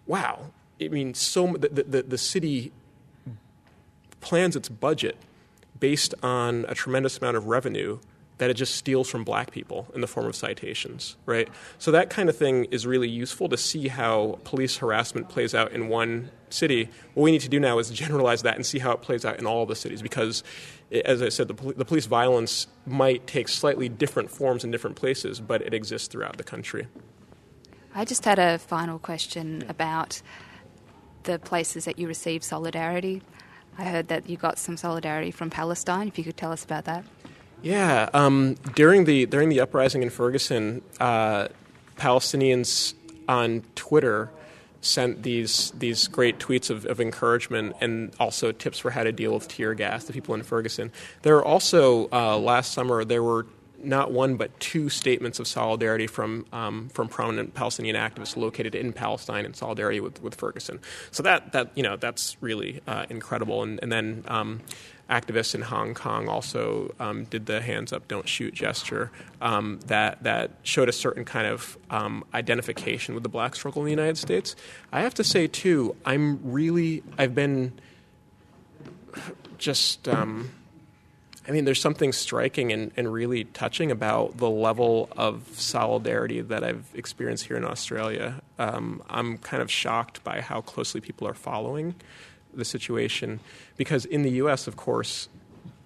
wow, 0.06 0.50
I 0.80 0.88
mean, 0.88 1.14
so 1.14 1.54
the, 1.54 1.68
the, 1.68 2.02
the 2.02 2.18
city 2.18 2.72
plans 4.20 4.56
its 4.56 4.68
budget 4.68 5.16
based 5.78 6.14
on 6.22 6.64
a 6.68 6.74
tremendous 6.74 7.18
amount 7.18 7.36
of 7.36 7.46
revenue 7.46 7.98
that 8.42 8.50
it 8.50 8.54
just 8.54 8.74
steals 8.74 9.08
from 9.08 9.22
black 9.22 9.52
people 9.52 9.86
in 9.94 10.00
the 10.00 10.06
form 10.08 10.26
of 10.26 10.34
citations, 10.34 11.16
right? 11.26 11.48
So 11.78 11.92
that 11.92 12.10
kind 12.10 12.28
of 12.28 12.36
thing 12.36 12.64
is 12.72 12.84
really 12.84 13.08
useful 13.08 13.48
to 13.48 13.56
see 13.56 13.86
how 13.86 14.40
police 14.42 14.78
harassment 14.78 15.28
plays 15.28 15.54
out 15.54 15.70
in 15.70 15.86
one 15.86 16.28
city. 16.50 16.90
What 17.14 17.22
we 17.22 17.30
need 17.30 17.42
to 17.42 17.48
do 17.48 17.60
now 17.60 17.78
is 17.78 17.88
generalize 17.90 18.42
that 18.42 18.56
and 18.56 18.66
see 18.66 18.80
how 18.80 18.90
it 18.90 19.00
plays 19.00 19.24
out 19.24 19.38
in 19.38 19.46
all 19.46 19.64
the 19.64 19.76
cities 19.76 20.02
because, 20.02 20.42
as 20.90 21.22
I 21.22 21.28
said, 21.28 21.46
the, 21.46 21.54
pol- 21.54 21.74
the 21.76 21.84
police 21.84 22.06
violence 22.06 22.66
might 22.84 23.28
take 23.28 23.46
slightly 23.46 23.88
different 23.88 24.28
forms 24.28 24.64
in 24.64 24.72
different 24.72 24.96
places, 24.96 25.40
but 25.40 25.62
it 25.62 25.72
exists 25.72 26.08
throughout 26.08 26.36
the 26.36 26.44
country. 26.44 26.88
I 27.94 28.04
just 28.04 28.24
had 28.24 28.40
a 28.40 28.58
final 28.58 28.98
question 28.98 29.64
about 29.68 30.20
the 31.22 31.38
places 31.38 31.84
that 31.84 31.96
you 31.96 32.08
received 32.08 32.42
solidarity. 32.42 33.22
I 33.78 33.84
heard 33.84 34.08
that 34.08 34.28
you 34.28 34.36
got 34.36 34.58
some 34.58 34.76
solidarity 34.76 35.30
from 35.30 35.48
Palestine. 35.48 36.08
If 36.08 36.18
you 36.18 36.24
could 36.24 36.36
tell 36.36 36.50
us 36.50 36.64
about 36.64 36.86
that. 36.86 37.04
Yeah, 37.62 38.10
um, 38.12 38.54
during 38.74 39.04
the 39.04 39.26
during 39.26 39.48
the 39.48 39.60
uprising 39.60 40.02
in 40.02 40.10
Ferguson, 40.10 40.82
uh, 40.98 41.48
Palestinians 41.96 42.94
on 43.28 43.62
Twitter 43.76 44.30
sent 44.80 45.22
these 45.22 45.70
these 45.78 46.08
great 46.08 46.38
tweets 46.38 46.70
of, 46.70 46.84
of 46.86 47.00
encouragement 47.00 47.76
and 47.80 48.12
also 48.18 48.50
tips 48.50 48.78
for 48.80 48.90
how 48.90 49.04
to 49.04 49.12
deal 49.12 49.32
with 49.32 49.46
tear 49.46 49.74
gas 49.74 50.04
to 50.04 50.12
people 50.12 50.34
in 50.34 50.42
Ferguson. 50.42 50.90
There 51.22 51.36
were 51.36 51.44
also 51.44 52.08
uh, 52.10 52.36
last 52.36 52.72
summer 52.72 53.04
there 53.04 53.22
were 53.22 53.46
not 53.84 54.12
one 54.12 54.36
but 54.36 54.58
two 54.60 54.88
statements 54.88 55.38
of 55.38 55.46
solidarity 55.46 56.06
from 56.06 56.46
um, 56.52 56.88
from 56.88 57.08
prominent 57.08 57.54
Palestinian 57.54 57.96
activists 57.96 58.36
located 58.36 58.74
in 58.74 58.92
Palestine 58.92 59.44
in 59.44 59.54
solidarity 59.54 60.00
with, 60.00 60.20
with 60.22 60.34
Ferguson. 60.34 60.80
So 61.12 61.22
that 61.22 61.52
that 61.52 61.70
you 61.76 61.82
know 61.84 61.96
that's 61.96 62.36
really 62.40 62.80
uh, 62.88 63.06
incredible. 63.08 63.62
And, 63.62 63.78
and 63.82 63.92
then 63.92 64.24
um, 64.26 64.60
activists 65.10 65.54
in 65.54 65.62
Hong 65.62 65.94
Kong 65.94 66.28
also 66.28 66.94
um, 66.98 67.24
did 67.24 67.46
the 67.46 67.60
hands 67.60 67.92
up, 67.92 68.08
don't 68.08 68.28
shoot 68.28 68.54
gesture 68.54 69.10
um, 69.40 69.80
that 69.86 70.22
that 70.22 70.52
showed 70.62 70.88
a 70.88 70.92
certain 70.92 71.24
kind 71.24 71.46
of 71.46 71.76
um, 71.90 72.24
identification 72.32 73.14
with 73.14 73.22
the 73.22 73.28
black 73.28 73.54
struggle 73.54 73.82
in 73.82 73.86
the 73.86 73.92
United 73.92 74.18
States. 74.18 74.56
I 74.90 75.00
have 75.02 75.14
to 75.14 75.24
say 75.24 75.46
too, 75.46 75.96
I'm 76.04 76.52
really 76.52 77.02
I've 77.18 77.34
been 77.34 77.72
just. 79.58 80.08
Um, 80.08 80.50
I 81.46 81.50
mean, 81.50 81.64
there's 81.64 81.80
something 81.80 82.12
striking 82.12 82.72
and, 82.72 82.92
and 82.96 83.12
really 83.12 83.44
touching 83.44 83.90
about 83.90 84.36
the 84.36 84.48
level 84.48 85.08
of 85.16 85.48
solidarity 85.58 86.40
that 86.40 86.62
I've 86.62 86.86
experienced 86.94 87.46
here 87.46 87.56
in 87.56 87.64
Australia. 87.64 88.40
Um, 88.60 89.02
I'm 89.10 89.38
kind 89.38 89.60
of 89.60 89.68
shocked 89.68 90.22
by 90.22 90.40
how 90.40 90.60
closely 90.60 91.00
people 91.00 91.26
are 91.26 91.34
following 91.34 91.96
the 92.54 92.64
situation 92.64 93.40
because 93.76 94.04
in 94.04 94.22
the 94.22 94.30
U.S., 94.32 94.66
of 94.66 94.76
course, 94.76 95.28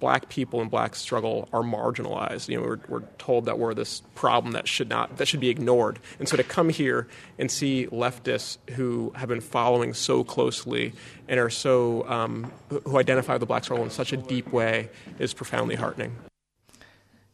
black 0.01 0.29
people 0.29 0.61
and 0.61 0.71
black 0.71 0.95
struggle 0.95 1.49
are 1.53 1.62
marginalized. 1.62 2.49
You 2.49 2.59
know, 2.59 2.67
we're, 2.67 2.79
we're 2.89 3.03
told 3.19 3.47
that 3.47 3.59
we're 3.59 3.75
this 3.75 4.03
problem 4.14 4.53
that 4.53 4.69
should 4.69 4.89
not 4.89 5.17
that 5.19 5.27
should 5.27 5.41
be 5.41 5.49
ignored. 5.49 5.99
And 6.19 6.29
so 6.29 6.37
to 6.37 6.45
come 6.45 6.69
here 6.69 7.09
and 7.39 7.51
see 7.51 7.87
leftists 7.91 8.59
who 8.71 9.12
have 9.17 9.29
been 9.29 9.41
following 9.41 9.95
so 9.95 10.25
closely 10.25 10.93
and 11.29 11.41
are 11.41 11.51
so 11.51 12.09
um, 12.09 12.53
who- 12.69 12.99
identify 12.99 13.35
with 13.35 13.41
the 13.41 13.47
black 13.47 13.64
struggle 13.64 13.85
in 13.85 13.91
such 13.91 14.12
a 14.12 14.17
deep 14.17 14.53
way 14.53 14.91
is 15.19 15.33
profoundly 15.35 15.77
heartening. 15.77 16.17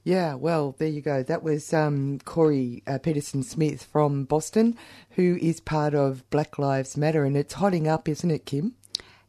Yeah, 0.05 0.35
well, 0.35 0.74
there 0.78 0.89
you 0.89 1.01
go. 1.01 1.22
That 1.22 1.45
was 1.45 1.72
um, 1.72 2.18
Khury 2.24 2.83
uh, 2.89 2.99
Petersen 2.99 3.45
Smith 3.45 3.85
from 3.85 4.24
Boston, 4.24 4.76
who 5.11 5.39
is 5.41 5.61
part 5.61 5.95
of 5.95 6.28
Black 6.28 6.59
Lives 6.59 6.97
Matter, 6.97 7.24
and 7.24 7.37
it's 7.37 7.55
hotting 7.55 7.87
up, 7.87 8.09
isn't 8.09 8.30
it, 8.30 8.45
Kim? 8.45 8.74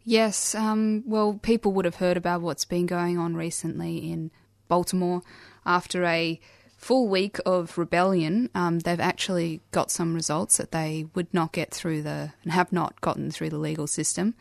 Yes, 0.06 0.54
um, 0.54 1.04
well, 1.06 1.39
people 1.41 1.72
would 1.74 1.86
have 1.86 1.95
heard 1.95 2.18
about 2.18 2.41
what's 2.41 2.66
been 2.66 2.86
going 2.86 3.18
on 3.18 3.36
recently 3.36 4.12
in 4.12 4.32
Baltimore. 4.68 5.22
After 5.66 6.04
a 6.04 6.41
full 6.78 7.08
week 7.08 7.38
of 7.45 7.78
rebellion, 7.78 8.49
um, 8.54 8.80
they've 8.80 8.99
actually 8.99 9.62
got 9.72 9.89
some 9.89 10.14
results 10.14 10.58
that 10.58 10.72
they 10.72 11.06
would 11.16 11.34
not 11.34 11.54
get 11.54 11.72
through 11.72 12.01
the, 12.01 12.34
and 12.43 12.51
have 12.51 12.74
not 12.74 12.99
gotten 12.99 13.32
through 13.32 13.49
the 13.49 13.58
legal 13.58 13.88
system. 13.88 14.36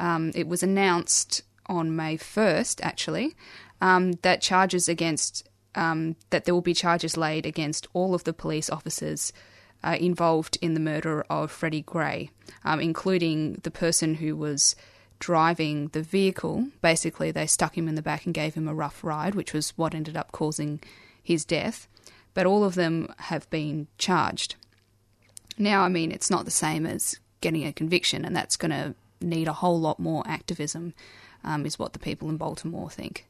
Um, 0.00 0.32
it 0.34 0.48
was 0.48 0.62
announced 0.62 1.42
on 1.66 1.94
May 1.94 2.16
1st, 2.16 2.80
actually, 2.82 3.34
um, 3.82 4.12
that 4.22 4.40
charges 4.40 4.88
against, 4.88 5.46
um, 5.74 6.16
that 6.30 6.46
there 6.46 6.54
will 6.54 6.62
be 6.62 6.72
charges 6.72 7.18
laid 7.18 7.44
against 7.44 7.86
all 7.92 8.14
of 8.14 8.24
the 8.24 8.32
police 8.32 8.70
officers 8.70 9.30
uh, 9.84 9.96
involved 10.00 10.56
in 10.62 10.72
the 10.72 10.80
murder 10.80 11.22
of 11.28 11.50
Freddie 11.50 11.82
Gray, 11.82 12.30
um, 12.64 12.80
including 12.80 13.60
the 13.62 13.70
person 13.70 14.14
who 14.14 14.36
was 14.36 14.74
driving 15.22 15.86
the 15.92 16.02
vehicle. 16.02 16.66
Basically, 16.80 17.30
they 17.30 17.46
stuck 17.46 17.78
him 17.78 17.86
in 17.86 17.94
the 17.94 18.02
back 18.02 18.26
and 18.26 18.34
gave 18.34 18.54
him 18.54 18.66
a 18.66 18.74
rough 18.74 19.04
ride, 19.04 19.36
which 19.36 19.52
was 19.52 19.70
what 19.76 19.94
ended 19.94 20.16
up 20.16 20.32
causing 20.32 20.80
his 21.22 21.44
death. 21.44 21.86
But 22.34 22.44
all 22.44 22.64
of 22.64 22.74
them 22.74 23.06
have 23.18 23.48
been 23.48 23.86
charged. 23.98 24.56
Now, 25.56 25.82
I 25.82 25.88
mean, 25.88 26.10
it's 26.10 26.28
not 26.28 26.44
the 26.44 26.50
same 26.50 26.86
as 26.86 27.20
getting 27.40 27.64
a 27.64 27.72
conviction, 27.72 28.24
and 28.24 28.34
that's 28.34 28.56
going 28.56 28.72
to 28.72 28.96
need 29.20 29.46
a 29.46 29.52
whole 29.52 29.78
lot 29.78 30.00
more 30.00 30.24
activism, 30.26 30.92
um, 31.44 31.66
is 31.66 31.78
what 31.78 31.92
the 31.92 32.00
people 32.00 32.28
in 32.28 32.36
Baltimore 32.36 32.90
think. 32.90 33.28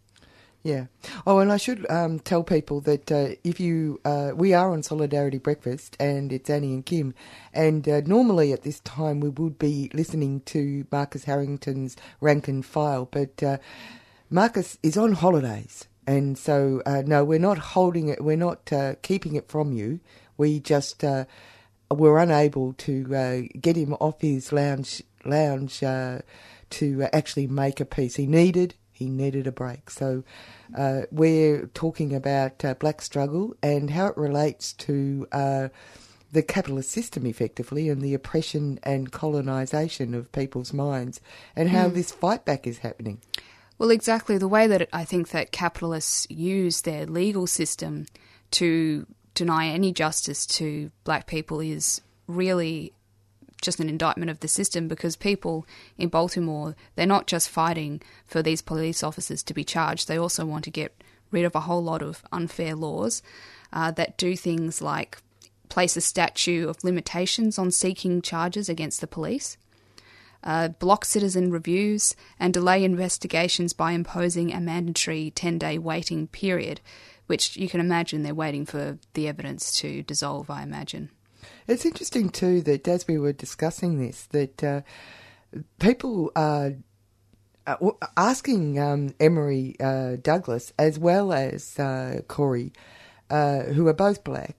Yeah. 0.63 0.87
Oh, 1.27 1.41
and 1.41 1.51
I 1.51 1.57
should 1.57 1.91
um, 1.91 2.21
tell 2.21 2.45
people 2.45 2.81
that 2.83 3.11
uh, 3.11 3.31
if 3.43 3.59
you, 3.59 4.01
uh, 4.05 4.31
we 4.35 4.55
are 4.55 4.71
on 4.71 4.85
Solidarity 4.85 5.39
Breakfast, 5.39 5.97
and 5.99 6.33
it's 6.33 6.49
Annie 6.49 6.73
and 6.73 6.87
Kim, 6.87 7.15
and 7.53 7.89
uh, 7.89 8.01
normally 8.03 8.53
at 8.53 8.63
this 8.63 8.79
time 8.81 9.19
we 9.19 9.29
would 9.29 9.59
be 9.59 9.91
listening 9.93 10.41
to 10.43 10.87
Marcus 10.93 11.25
Harrington's 11.25 11.97
rank 12.21 12.47
and 12.47 12.65
file, 12.65 13.09
but 13.11 13.43
uh, 13.43 13.59
Marcus 14.31 14.79
is 14.85 14.97
on 14.97 15.15
holidays, 15.15 15.89
and 16.07 16.39
so 16.39 16.81
uh, 16.87 17.03
no, 17.05 17.25
we're 17.25 17.41
not 17.41 17.59
holding 17.59 18.07
it, 18.07 18.23
we're 18.23 18.37
not 18.37 18.73
uh, 18.73 18.95
keeping 19.03 19.35
it 19.35 19.49
from 19.49 19.73
you. 19.73 19.99
We 20.37 20.61
just 20.61 21.03
were 21.91 22.19
unable 22.19 22.73
to 22.73 23.49
get 23.61 23.77
him 23.77 23.95
off 23.95 24.21
his 24.21 24.53
lounge 24.53 25.03
lounge 25.25 25.81
to 25.81 27.03
actually 27.13 27.47
make 27.49 27.81
a 27.81 27.85
piece. 27.85 28.17
He 28.17 28.27
needed 28.27 28.75
he 29.03 29.09
needed 29.09 29.47
a 29.47 29.53
break. 29.53 29.91
So 29.91 30.23
uh, 30.77 31.03
we're 31.11 31.67
talking 31.75 32.15
about 32.15 32.65
uh, 32.65 32.75
black 32.75 33.03
struggle 33.03 33.55
and 33.63 33.91
how 33.91 34.07
it 34.07 34.17
relates 34.17 34.73
to 34.75 35.27
uh, 35.33 35.69
the 36.33 36.43
capitalist 36.43 36.91
system, 36.91 37.27
effectively, 37.27 37.89
and 37.89 38.01
the 38.01 38.15
oppression 38.15 38.79
and 38.83 39.13
colonisation 39.13 40.15
of 40.15 40.33
people's 40.33 40.73
minds, 40.73 41.21
and 41.55 41.69
how 41.69 41.89
Mm. 41.89 41.95
this 41.95 42.11
fight 42.13 42.45
back 42.45 42.67
is 42.67 42.79
happening. 42.79 43.19
Well, 43.79 43.91
exactly. 43.91 44.39
The 44.39 44.49
way 44.49 44.67
that 44.67 44.89
I 44.93 45.05
think 45.05 45.31
that 45.31 45.51
capitalists 45.51 46.27
use 46.31 46.83
their 46.83 47.05
legal 47.07 47.47
system 47.47 48.07
to 48.53 49.07
deny 49.35 49.67
any 49.69 49.93
justice 49.93 50.47
to 50.47 50.91
black 51.05 51.27
people 51.27 51.59
is 51.61 52.01
really 52.27 52.93
just 53.63 53.81
an 53.81 53.89
indictment 53.89 54.31
of 54.31 54.41
the 54.41 54.49
system 54.49 54.89
because 54.89 55.17
people 55.17 55.67
in 55.97 56.09
Baltimore, 56.09 56.77
they're 56.95 57.07
not 57.07 57.27
just 57.27 57.49
fighting 57.49 58.03
for 58.27 58.43
these 58.43 58.61
police 58.61 59.03
officers 59.03 59.43
to 59.45 59.55
be 59.55 59.65
charged, 59.65 60.09
they 60.09 60.19
also 60.19 60.45
want 60.45 60.65
to 60.65 60.71
get 60.71 61.03
rid 61.31 61.45
of 61.45 61.55
a 61.55 61.61
whole 61.61 61.83
lot 61.83 62.03
of 62.03 62.23
unfair 62.31 62.75
laws 62.75 63.23
uh, 63.73 63.91
that 63.93 64.19
do 64.19 64.37
things 64.37 64.83
like 64.83 65.19
place 65.69 65.97
a 65.97 66.01
statute 66.03 66.69
of 66.69 66.85
limitations 66.85 67.59
on 67.59 67.71
seeking 67.71 68.21
charges 68.21 68.69
against 68.69 69.01
the 69.01 69.07
police. 69.07 69.57
Uh, 70.45 70.69
block 70.69 71.05
citizen 71.05 71.51
reviews 71.51 72.17
and 72.39 72.53
delay 72.53 72.85
investigations 72.85 73.73
by 73.73 73.93
imposing 73.93 74.53
a 74.53 74.61
mandatory 74.61 75.31
10 75.31 75.59
day 75.59 75.79
waiting 75.79 76.27
period, 76.27 76.81
which 77.27 77.57
you 77.57 77.69
can 77.69 77.81
imagine 77.81 78.23
they're 78.23 78.35
waiting 78.35 78.67
for 78.67 78.99
the 79.15 79.29
evidence 79.29 79.73
to 79.79 80.03
dissolve, 80.03 80.51
I 80.51 80.63
imagine. 80.63 81.11
It's 81.67 81.85
interesting 81.85 82.31
too 82.31 82.61
that 82.63 82.89
as 82.89 83.07
we 83.07 83.19
were 83.19 83.33
discussing 83.33 83.99
this, 83.99 84.27
that 84.33 84.65
uh, 84.65 84.81
people 85.79 86.33
are 86.35 86.75
uh, 87.67 87.77
asking 88.17 88.79
um, 88.79 89.15
Emory 89.21 89.77
uh, 89.79 90.17
Douglas 90.21 90.73
as 90.79 90.99
well 90.99 91.33
as 91.33 91.79
uh, 91.79 92.21
Khury, 92.27 92.73
uh, 93.31 93.63
who 93.65 93.87
are 93.87 93.95
both 93.95 94.25
black 94.25 94.57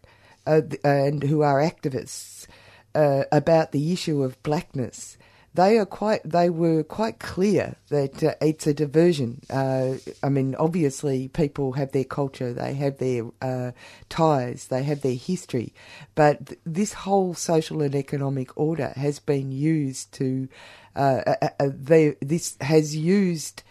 uh, 0.48 0.62
and 0.84 1.24
who 1.24 1.42
are 1.42 1.60
activists, 1.60 2.48
about 2.96 3.72
the 3.72 3.92
issue 3.92 4.22
of 4.22 4.42
blackness 4.44 5.18
they 5.56 5.78
are 5.78 5.86
quite 5.86 6.22
they 6.24 6.50
were 6.50 6.84
quite 6.84 7.20
clear 7.20 7.76
that 7.90 8.24
uh, 8.24 8.34
it's 8.42 8.66
a 8.66 8.74
diversion. 8.74 9.42
Uh, 9.50 9.96
I 10.24 10.30
mean, 10.30 10.56
obviously, 10.56 11.28
people 11.28 11.74
have 11.74 11.92
their 11.92 12.04
culture, 12.04 12.54
they 12.54 12.74
have 12.74 12.98
their 12.98 13.26
uh, 13.42 13.72
ties, 14.10 14.68
they 14.68 14.84
have 14.84 15.02
their 15.02 15.16
history, 15.16 15.74
but 16.16 16.48
th- 16.48 16.60
this 16.66 16.94
whole 16.94 17.36
social 17.36 17.82
and 17.82 17.94
economic 17.94 18.58
order 18.58 18.94
has 18.96 19.20
been 19.20 19.52
used 19.52 20.12
to. 20.14 20.48
Uh, 20.96 21.22
uh, 21.42 21.50
uh, 21.60 21.70
they, 21.74 22.16
this 22.22 22.56
has 22.62 22.96
used 22.96 23.64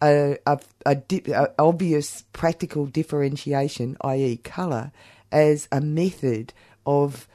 a, 0.00 0.38
a, 0.46 0.60
a, 0.86 0.94
di- 0.94 1.32
a 1.32 1.52
obvious 1.58 2.22
practical 2.32 2.86
differentiation, 2.86 3.96
i.e., 4.02 4.36
colour, 4.38 4.92
as 5.32 5.68
a 5.72 5.80
method 5.80 6.52
of 6.86 7.26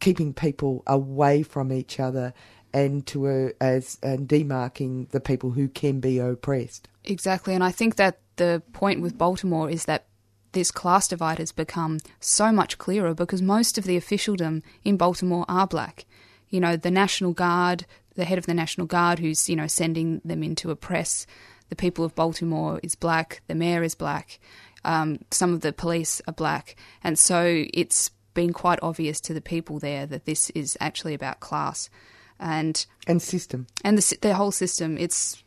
keeping 0.00 0.32
people 0.32 0.82
away 0.86 1.42
from 1.42 1.72
each 1.72 1.98
other 2.00 2.32
and 2.72 3.06
to 3.06 3.26
uh, 3.26 3.48
as 3.60 3.98
and 4.02 4.28
demarking 4.28 5.08
the 5.10 5.20
people 5.20 5.50
who 5.50 5.68
can 5.68 6.00
be 6.00 6.18
oppressed. 6.18 6.88
Exactly, 7.04 7.54
and 7.54 7.64
I 7.64 7.70
think 7.70 7.96
that 7.96 8.18
the 8.36 8.62
point 8.72 9.00
with 9.00 9.18
Baltimore 9.18 9.70
is 9.70 9.84
that 9.84 10.06
this 10.52 10.70
class 10.70 11.08
divide 11.08 11.38
has 11.38 11.52
become 11.52 11.98
so 12.18 12.50
much 12.50 12.78
clearer 12.78 13.14
because 13.14 13.42
most 13.42 13.78
of 13.78 13.84
the 13.84 13.96
officialdom 13.96 14.62
in 14.84 14.96
Baltimore 14.96 15.44
are 15.48 15.66
black. 15.66 16.06
You 16.48 16.60
know, 16.60 16.76
the 16.76 16.90
National 16.90 17.32
Guard, 17.32 17.86
the 18.16 18.24
head 18.24 18.38
of 18.38 18.46
the 18.46 18.54
National 18.54 18.86
Guard, 18.86 19.18
who's 19.18 19.48
you 19.48 19.56
know 19.56 19.66
sending 19.66 20.20
them 20.24 20.42
in 20.42 20.54
to 20.56 20.70
oppress 20.70 21.26
the 21.68 21.76
people 21.76 22.04
of 22.04 22.14
Baltimore, 22.14 22.80
is 22.82 22.94
black. 22.94 23.42
The 23.46 23.54
mayor 23.54 23.82
is 23.82 23.94
black. 23.94 24.40
Um, 24.84 25.20
some 25.30 25.52
of 25.52 25.60
the 25.60 25.72
police 25.72 26.20
are 26.26 26.32
black, 26.32 26.76
and 27.04 27.18
so 27.18 27.64
it's 27.72 28.10
been 28.34 28.52
quite 28.52 28.78
obvious 28.82 29.20
to 29.20 29.34
the 29.34 29.40
people 29.40 29.78
there 29.78 30.06
that 30.06 30.24
this 30.24 30.50
is 30.50 30.76
actually 30.80 31.14
about 31.14 31.40
class 31.40 31.90
and 32.40 32.86
and 33.06 33.22
system 33.22 33.66
and 33.84 33.96
the 33.96 34.18
the 34.20 34.34
whole 34.34 34.50
system. 34.50 34.98
It's 34.98 35.42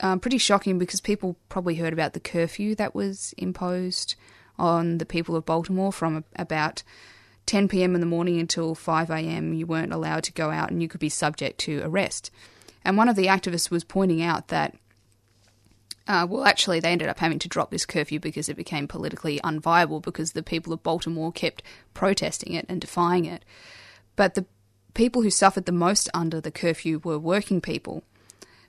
um, 0.00 0.20
pretty 0.20 0.38
shocking 0.38 0.78
because 0.78 1.00
people 1.00 1.36
probably 1.48 1.76
heard 1.76 1.92
about 1.92 2.12
the 2.12 2.20
curfew 2.20 2.74
that 2.74 2.94
was 2.94 3.32
imposed 3.38 4.16
on 4.58 4.98
the 4.98 5.06
people 5.06 5.36
of 5.36 5.46
Baltimore 5.46 5.92
from 5.92 6.24
about 6.36 6.82
10 7.46 7.68
p.m. 7.68 7.94
in 7.94 8.00
the 8.00 8.06
morning 8.06 8.38
until 8.38 8.74
5 8.74 9.10
a.m. 9.10 9.52
You 9.52 9.66
weren't 9.66 9.92
allowed 9.92 10.24
to 10.24 10.32
go 10.32 10.50
out 10.50 10.70
and 10.70 10.82
you 10.82 10.88
could 10.88 11.00
be 11.00 11.08
subject 11.08 11.58
to 11.60 11.82
arrest. 11.84 12.30
And 12.84 12.96
one 12.96 13.08
of 13.08 13.16
the 13.16 13.26
activists 13.26 13.70
was 13.70 13.84
pointing 13.84 14.22
out 14.22 14.48
that. 14.48 14.76
Uh, 16.08 16.26
well, 16.28 16.44
actually, 16.44 16.80
they 16.80 16.90
ended 16.90 17.08
up 17.08 17.20
having 17.20 17.38
to 17.38 17.48
drop 17.48 17.70
this 17.70 17.86
curfew 17.86 18.18
because 18.18 18.48
it 18.48 18.56
became 18.56 18.88
politically 18.88 19.38
unviable 19.44 20.02
because 20.02 20.32
the 20.32 20.42
people 20.42 20.72
of 20.72 20.82
Baltimore 20.82 21.30
kept 21.30 21.62
protesting 21.94 22.54
it 22.54 22.66
and 22.68 22.80
defying 22.80 23.24
it. 23.24 23.44
But 24.16 24.34
the 24.34 24.44
people 24.94 25.22
who 25.22 25.30
suffered 25.30 25.66
the 25.66 25.72
most 25.72 26.08
under 26.14 26.40
the 26.40 26.50
curfew 26.50 27.00
were 27.02 27.18
working 27.18 27.60
people. 27.60 28.02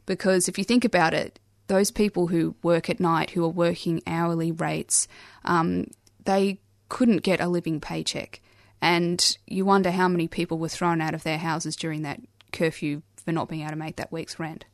Because 0.06 0.48
if 0.48 0.58
you 0.58 0.64
think 0.64 0.84
about 0.84 1.14
it, 1.14 1.40
those 1.68 1.92
people 1.92 2.28
who 2.28 2.56
work 2.62 2.90
at 2.90 3.00
night, 3.00 3.32
who 3.32 3.44
are 3.44 3.50
working 3.50 4.02
hourly 4.06 4.52
rates, 4.52 5.08
um, 5.46 5.88
they 6.26 6.60
couldn't 6.90 7.24
get 7.24 7.40
a 7.40 7.48
living 7.48 7.80
paycheck. 7.80 8.42
And 8.82 9.38
you 9.48 9.64
wonder 9.64 9.92
how 9.92 10.10
many 10.10 10.28
people 10.28 10.58
were 10.58 10.70
thrown 10.70 11.00
out 11.00 11.14
of 11.14 11.24
their 11.24 11.38
houses 11.38 11.76
during 11.76 12.02
that 12.02 12.20
curfew 12.52 13.02
for 13.16 13.32
not 13.32 13.48
being 13.48 13.62
able 13.62 13.72
to 13.72 13.78
make 13.78 13.96
that 13.96 14.12
week's 14.12 14.40
rent. 14.40 14.66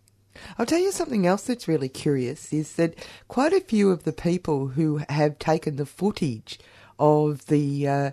I'll 0.58 0.66
tell 0.66 0.80
you 0.80 0.92
something 0.92 1.28
else 1.28 1.44
that's 1.44 1.68
really 1.68 1.90
curious 1.90 2.52
is 2.54 2.74
that 2.76 2.96
quite 3.28 3.54
a 3.54 3.62
few 3.62 3.92
of 3.92 4.04
the 4.04 4.14
people 4.14 4.68
who 4.68 5.02
have 5.10 5.38
taken 5.38 5.76
the 5.76 5.86
footage 5.86 6.60
of 6.98 7.46
the 7.48 7.88
uh, 7.88 8.12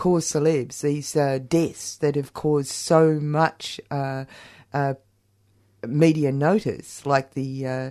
cause 0.00 0.32
celebs, 0.32 0.80
these 0.80 1.14
uh, 1.14 1.38
deaths 1.46 1.98
that 1.98 2.16
have 2.16 2.32
caused 2.32 2.70
so 2.70 3.20
much 3.20 3.78
uh, 3.90 4.24
uh, 4.72 4.94
media 5.86 6.32
notice, 6.32 7.04
like 7.04 7.34
the. 7.34 7.66
Uh, 7.66 7.90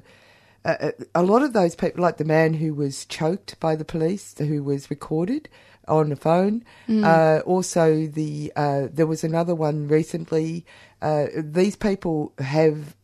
uh, 0.66 0.76
uh, 0.82 0.92
a 1.14 1.22
lot 1.22 1.44
of 1.44 1.54
those 1.54 1.76
people, 1.76 2.02
like 2.02 2.18
the 2.18 2.26
man 2.26 2.56
who 2.56 2.74
was 2.74 3.06
choked 3.06 3.60
by 3.60 3.76
the 3.76 3.86
police, 3.86 4.36
who 4.40 4.64
was 4.64 4.90
recorded 4.90 5.48
on 5.88 6.10
the 6.10 6.16
phone. 6.16 6.66
Mm. 6.88 7.44
also, 7.46 8.08
the 8.08 8.52
there 8.92 9.08
was 9.08 9.24
another 9.24 9.54
one 9.54 9.88
recently. 9.88 10.66
these 11.38 11.76
people 11.76 12.34
have 12.40 12.96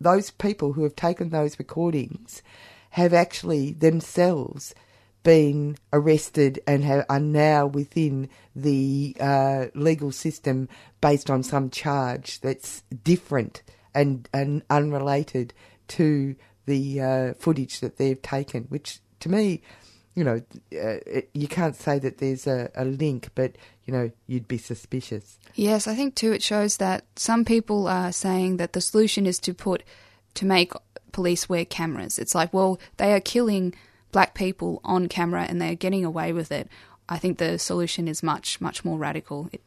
those 0.00 0.30
people 0.30 0.72
who 0.72 0.82
have 0.82 0.96
taken 0.96 1.30
those 1.30 1.58
recordings 1.58 2.42
have 2.90 3.14
actually 3.14 3.72
themselves 3.72 4.74
been 5.22 5.76
arrested 5.92 6.60
and 6.66 6.84
have, 6.84 7.04
are 7.08 7.20
now 7.20 7.66
within 7.66 8.28
the 8.56 9.16
uh, 9.20 9.66
legal 9.74 10.12
system 10.12 10.68
based 11.00 11.30
on 11.30 11.42
some 11.42 11.70
charge 11.70 12.40
that's 12.40 12.82
different 13.04 13.62
and, 13.94 14.28
and 14.32 14.62
unrelated 14.70 15.52
to 15.88 16.34
the 16.66 17.00
uh, 17.00 17.34
footage 17.34 17.80
that 17.80 17.98
they've 17.98 18.22
taken, 18.22 18.64
which 18.64 19.00
to 19.20 19.28
me, 19.28 19.60
you 20.14 20.24
know, 20.24 20.42
uh, 20.72 20.98
it, 21.06 21.30
you 21.34 21.48
can't 21.48 21.76
say 21.76 21.98
that 21.98 22.18
there's 22.18 22.46
a, 22.46 22.70
a 22.74 22.84
link, 22.84 23.30
but, 23.34 23.56
you 23.84 23.92
know, 23.92 24.10
you'd 24.26 24.48
be 24.48 24.58
suspicious. 24.58 25.38
Yes, 25.54 25.86
I 25.86 25.94
think 25.94 26.14
too 26.14 26.32
it 26.32 26.42
shows 26.42 26.78
that 26.78 27.04
some 27.16 27.44
people 27.44 27.88
are 27.88 28.12
saying 28.12 28.56
that 28.56 28.72
the 28.72 28.80
solution 28.80 29.26
is 29.26 29.38
to 29.40 29.54
put, 29.54 29.82
to 30.34 30.46
make 30.46 30.72
police 31.12 31.48
wear 31.48 31.64
cameras. 31.64 32.18
It's 32.18 32.34
like, 32.34 32.52
well, 32.52 32.80
they 32.96 33.12
are 33.12 33.20
killing 33.20 33.74
black 34.12 34.34
people 34.34 34.80
on 34.84 35.06
camera 35.06 35.46
and 35.48 35.60
they're 35.60 35.74
getting 35.74 36.04
away 36.04 36.32
with 36.32 36.52
it, 36.52 36.68
I 37.08 37.18
think 37.18 37.38
the 37.38 37.58
solution 37.58 38.06
is 38.08 38.22
much, 38.22 38.60
much 38.60 38.84
more 38.84 38.98
radical. 38.98 39.48
It, 39.52 39.62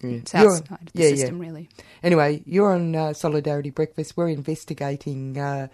yeah. 0.00 0.10
It's 0.10 0.34
outside 0.34 0.90
the 0.94 1.02
yeah, 1.02 1.08
system, 1.10 1.40
yeah. 1.40 1.48
really. 1.48 1.68
Anyway, 2.02 2.42
you're 2.44 2.72
on 2.72 2.94
uh, 2.94 3.12
Solidarity 3.12 3.70
Breakfast. 3.70 4.16
We're 4.16 4.28
investigating 4.28 5.38
uh, 5.38 5.68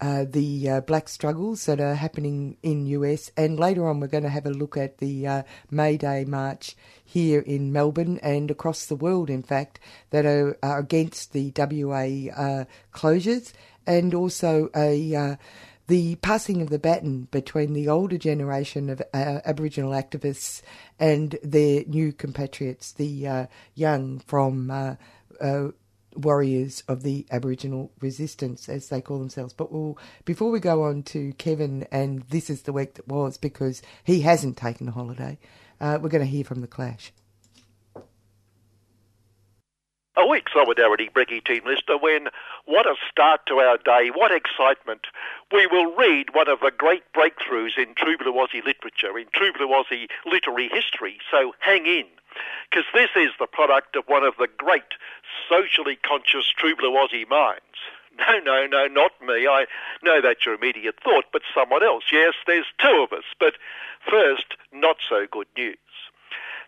uh, 0.00 0.24
the 0.28 0.68
uh, 0.68 0.80
black 0.80 1.08
struggles 1.08 1.66
that 1.66 1.80
are 1.80 1.94
happening 1.94 2.56
in 2.62 2.86
US, 2.86 3.30
and 3.36 3.58
later 3.58 3.86
on, 3.88 4.00
we're 4.00 4.06
going 4.06 4.22
to 4.22 4.30
have 4.30 4.46
a 4.46 4.50
look 4.50 4.76
at 4.76 4.98
the 4.98 5.26
uh, 5.26 5.42
May 5.70 5.96
Day 5.96 6.24
march 6.24 6.76
here 7.04 7.40
in 7.40 7.72
Melbourne 7.72 8.18
and 8.22 8.50
across 8.50 8.86
the 8.86 8.96
world, 8.96 9.28
in 9.28 9.42
fact, 9.42 9.80
that 10.10 10.24
are, 10.24 10.56
are 10.62 10.78
against 10.78 11.32
the 11.32 11.52
WA 11.56 12.32
uh, 12.34 12.64
closures, 12.92 13.52
and 13.86 14.14
also 14.14 14.70
a 14.74 15.36
the 15.86 16.16
passing 16.16 16.62
of 16.62 16.70
the 16.70 16.78
baton 16.78 17.28
between 17.30 17.72
the 17.72 17.88
older 17.88 18.16
generation 18.16 18.88
of 18.88 19.02
uh, 19.12 19.40
Aboriginal 19.44 19.92
activists 19.92 20.62
and 20.98 21.38
their 21.42 21.84
new 21.86 22.12
compatriots, 22.12 22.92
the 22.92 23.26
uh, 23.26 23.46
young 23.74 24.18
from 24.20 24.70
uh, 24.70 24.94
uh, 25.40 25.68
warriors 26.16 26.82
of 26.88 27.02
the 27.02 27.26
Aboriginal 27.30 27.92
resistance, 28.00 28.68
as 28.68 28.88
they 28.88 29.00
call 29.00 29.18
themselves. 29.18 29.52
But 29.52 29.72
we'll, 29.72 29.98
before 30.24 30.50
we 30.50 30.60
go 30.60 30.84
on 30.84 31.02
to 31.04 31.32
Kevin, 31.34 31.86
and 31.90 32.22
this 32.30 32.48
is 32.48 32.62
the 32.62 32.72
week 32.72 32.94
that 32.94 33.08
was, 33.08 33.36
because 33.36 33.82
he 34.04 34.22
hasn't 34.22 34.56
taken 34.56 34.88
a 34.88 34.92
holiday, 34.92 35.38
uh, 35.80 35.98
we're 36.00 36.08
going 36.08 36.24
to 36.24 36.30
hear 36.30 36.44
from 36.44 36.60
The 36.60 36.66
Clash. 36.66 37.12
A 40.16 40.24
week 40.24 40.46
solidarity, 40.52 41.10
Brecky 41.12 41.44
team 41.44 41.62
listener, 41.66 41.98
when 41.98 42.28
what 42.66 42.86
a 42.86 42.94
start 43.10 43.46
to 43.46 43.56
our 43.56 43.78
day, 43.78 44.12
what 44.14 44.30
excitement. 44.30 45.08
We 45.52 45.66
will 45.66 45.96
read 45.96 46.34
one 46.34 46.48
of 46.48 46.60
the 46.60 46.70
great 46.70 47.02
breakthroughs 47.12 47.76
in 47.76 47.96
True 47.96 48.16
Blue 48.16 48.32
Aussie 48.32 48.64
literature, 48.64 49.18
in 49.18 49.26
True 49.34 49.52
Blue 49.52 49.66
Aussie 49.66 50.06
literary 50.24 50.68
history, 50.72 51.18
so 51.32 51.52
hang 51.58 51.86
in. 51.86 52.06
Because 52.70 52.86
this 52.94 53.10
is 53.16 53.30
the 53.40 53.48
product 53.48 53.96
of 53.96 54.04
one 54.06 54.22
of 54.22 54.34
the 54.38 54.48
great 54.56 54.94
socially 55.48 55.96
conscious 55.96 56.46
True 56.56 56.76
Blue 56.76 56.92
Aussie 56.92 57.28
minds. 57.28 57.60
No, 58.16 58.38
no, 58.38 58.66
no, 58.68 58.86
not 58.86 59.10
me. 59.20 59.48
I 59.48 59.66
know 60.04 60.20
that's 60.20 60.46
your 60.46 60.54
immediate 60.54 60.94
thought, 61.02 61.24
but 61.32 61.42
someone 61.52 61.82
else. 61.82 62.04
Yes, 62.12 62.34
there's 62.46 62.66
two 62.78 63.04
of 63.04 63.12
us. 63.12 63.24
But 63.40 63.54
first, 64.08 64.54
not 64.72 64.98
so 65.08 65.26
good 65.28 65.48
news. 65.56 65.76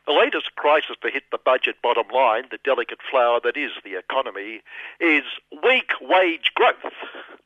The 0.07 0.13
latest 0.13 0.55
crisis 0.55 0.97
to 1.03 1.11
hit 1.11 1.25
the 1.33 1.39
budget 1.39 1.83
bottom 1.83 2.07
line, 2.15 2.45
the 2.51 2.61
delicate 2.63 3.01
flower 3.11 3.41
that 3.43 3.57
is 3.57 3.73
the 3.85 3.99
economy, 3.99 4.63
is 5.01 5.25
weak 5.65 5.91
wage 6.01 6.53
growth. 6.55 6.95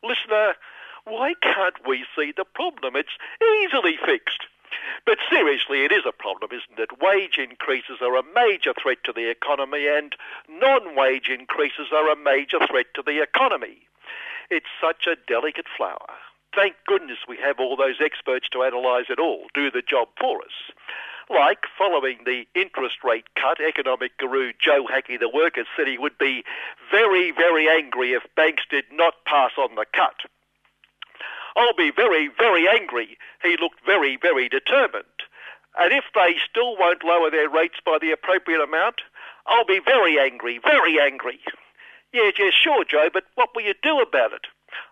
Listener, 0.03 0.55
why 1.05 1.35
can't 1.41 1.87
we 1.89 2.05
see 2.15 2.33
the 2.37 2.45
problem? 2.45 2.97
It's 2.97 3.17
easily 3.65 3.97
fixed. 4.05 4.45
But 5.07 5.19
seriously, 5.31 5.85
it 5.85 5.93
is 5.93 6.05
a 6.07 6.13
problem, 6.13 6.51
isn't 6.53 6.79
it? 6.79 7.01
Wage 7.01 7.39
increases 7.39 7.99
are 8.03 8.17
a 8.17 8.23
major 8.35 8.75
threat 8.75 8.99
to 9.05 9.13
the 9.13 9.31
economy, 9.31 9.89
and 9.89 10.15
non 10.49 10.95
wage 10.95 11.29
increases 11.29 11.89
are 11.93 12.11
a 12.11 12.17
major 12.17 12.59
threat 12.69 12.87
to 12.95 13.03
the 13.03 13.23
economy. 13.23 13.89
It's 14.51 14.71
such 14.81 15.07
a 15.07 15.17
delicate 15.27 15.67
flower. 15.77 16.13
Thank 16.55 16.75
goodness 16.87 17.19
we 17.29 17.39
have 17.39 17.59
all 17.59 17.77
those 17.77 18.01
experts 18.01 18.49
to 18.51 18.63
analyse 18.63 19.07
it 19.09 19.19
all, 19.19 19.47
do 19.55 19.71
the 19.71 19.83
job 19.83 20.09
for 20.19 20.39
us. 20.43 20.75
Like 21.31 21.65
following 21.79 22.19
the 22.25 22.45
interest 22.57 22.97
rate 23.05 23.27
cut, 23.41 23.61
economic 23.61 24.19
guru 24.19 24.53
Joe 24.59 24.87
Hackey, 24.91 25.17
the 25.17 25.29
worker, 25.29 25.63
said 25.77 25.87
he 25.87 25.97
would 25.97 26.19
be 26.19 26.43
very, 26.91 27.31
very 27.31 27.69
angry 27.69 28.13
if 28.13 28.25
banks 28.35 28.65
did 28.69 28.85
not 28.93 29.15
pass 29.27 29.53
on 29.57 29.77
the 29.77 29.87
cut. 29.95 30.17
I'll 31.57 31.77
be 31.77 31.93
very, 31.95 32.29
very 32.37 32.69
angry. 32.69 33.17
He 33.43 33.57
looked 33.57 33.85
very, 33.87 34.17
very 34.17 34.49
determined. 34.49 35.05
And 35.79 35.93
if 35.93 36.05
they 36.15 36.35
still 36.49 36.77
won't 36.77 37.05
lower 37.05 37.31
their 37.31 37.49
rates 37.49 37.79
by 37.85 37.99
the 38.01 38.11
appropriate 38.11 38.61
amount, 38.61 39.03
I'll 39.47 39.65
be 39.65 39.81
very 39.85 40.19
angry, 40.19 40.59
very 40.59 40.99
angry. 41.01 41.39
Yes, 42.13 42.35
yes, 42.39 42.55
sure, 42.55 42.85
Joe, 42.85 43.09
but 43.13 43.25
what 43.37 43.51
will 43.55 43.63
you 43.63 43.75
do 43.83 44.01
about 44.01 44.33
it? 44.33 44.47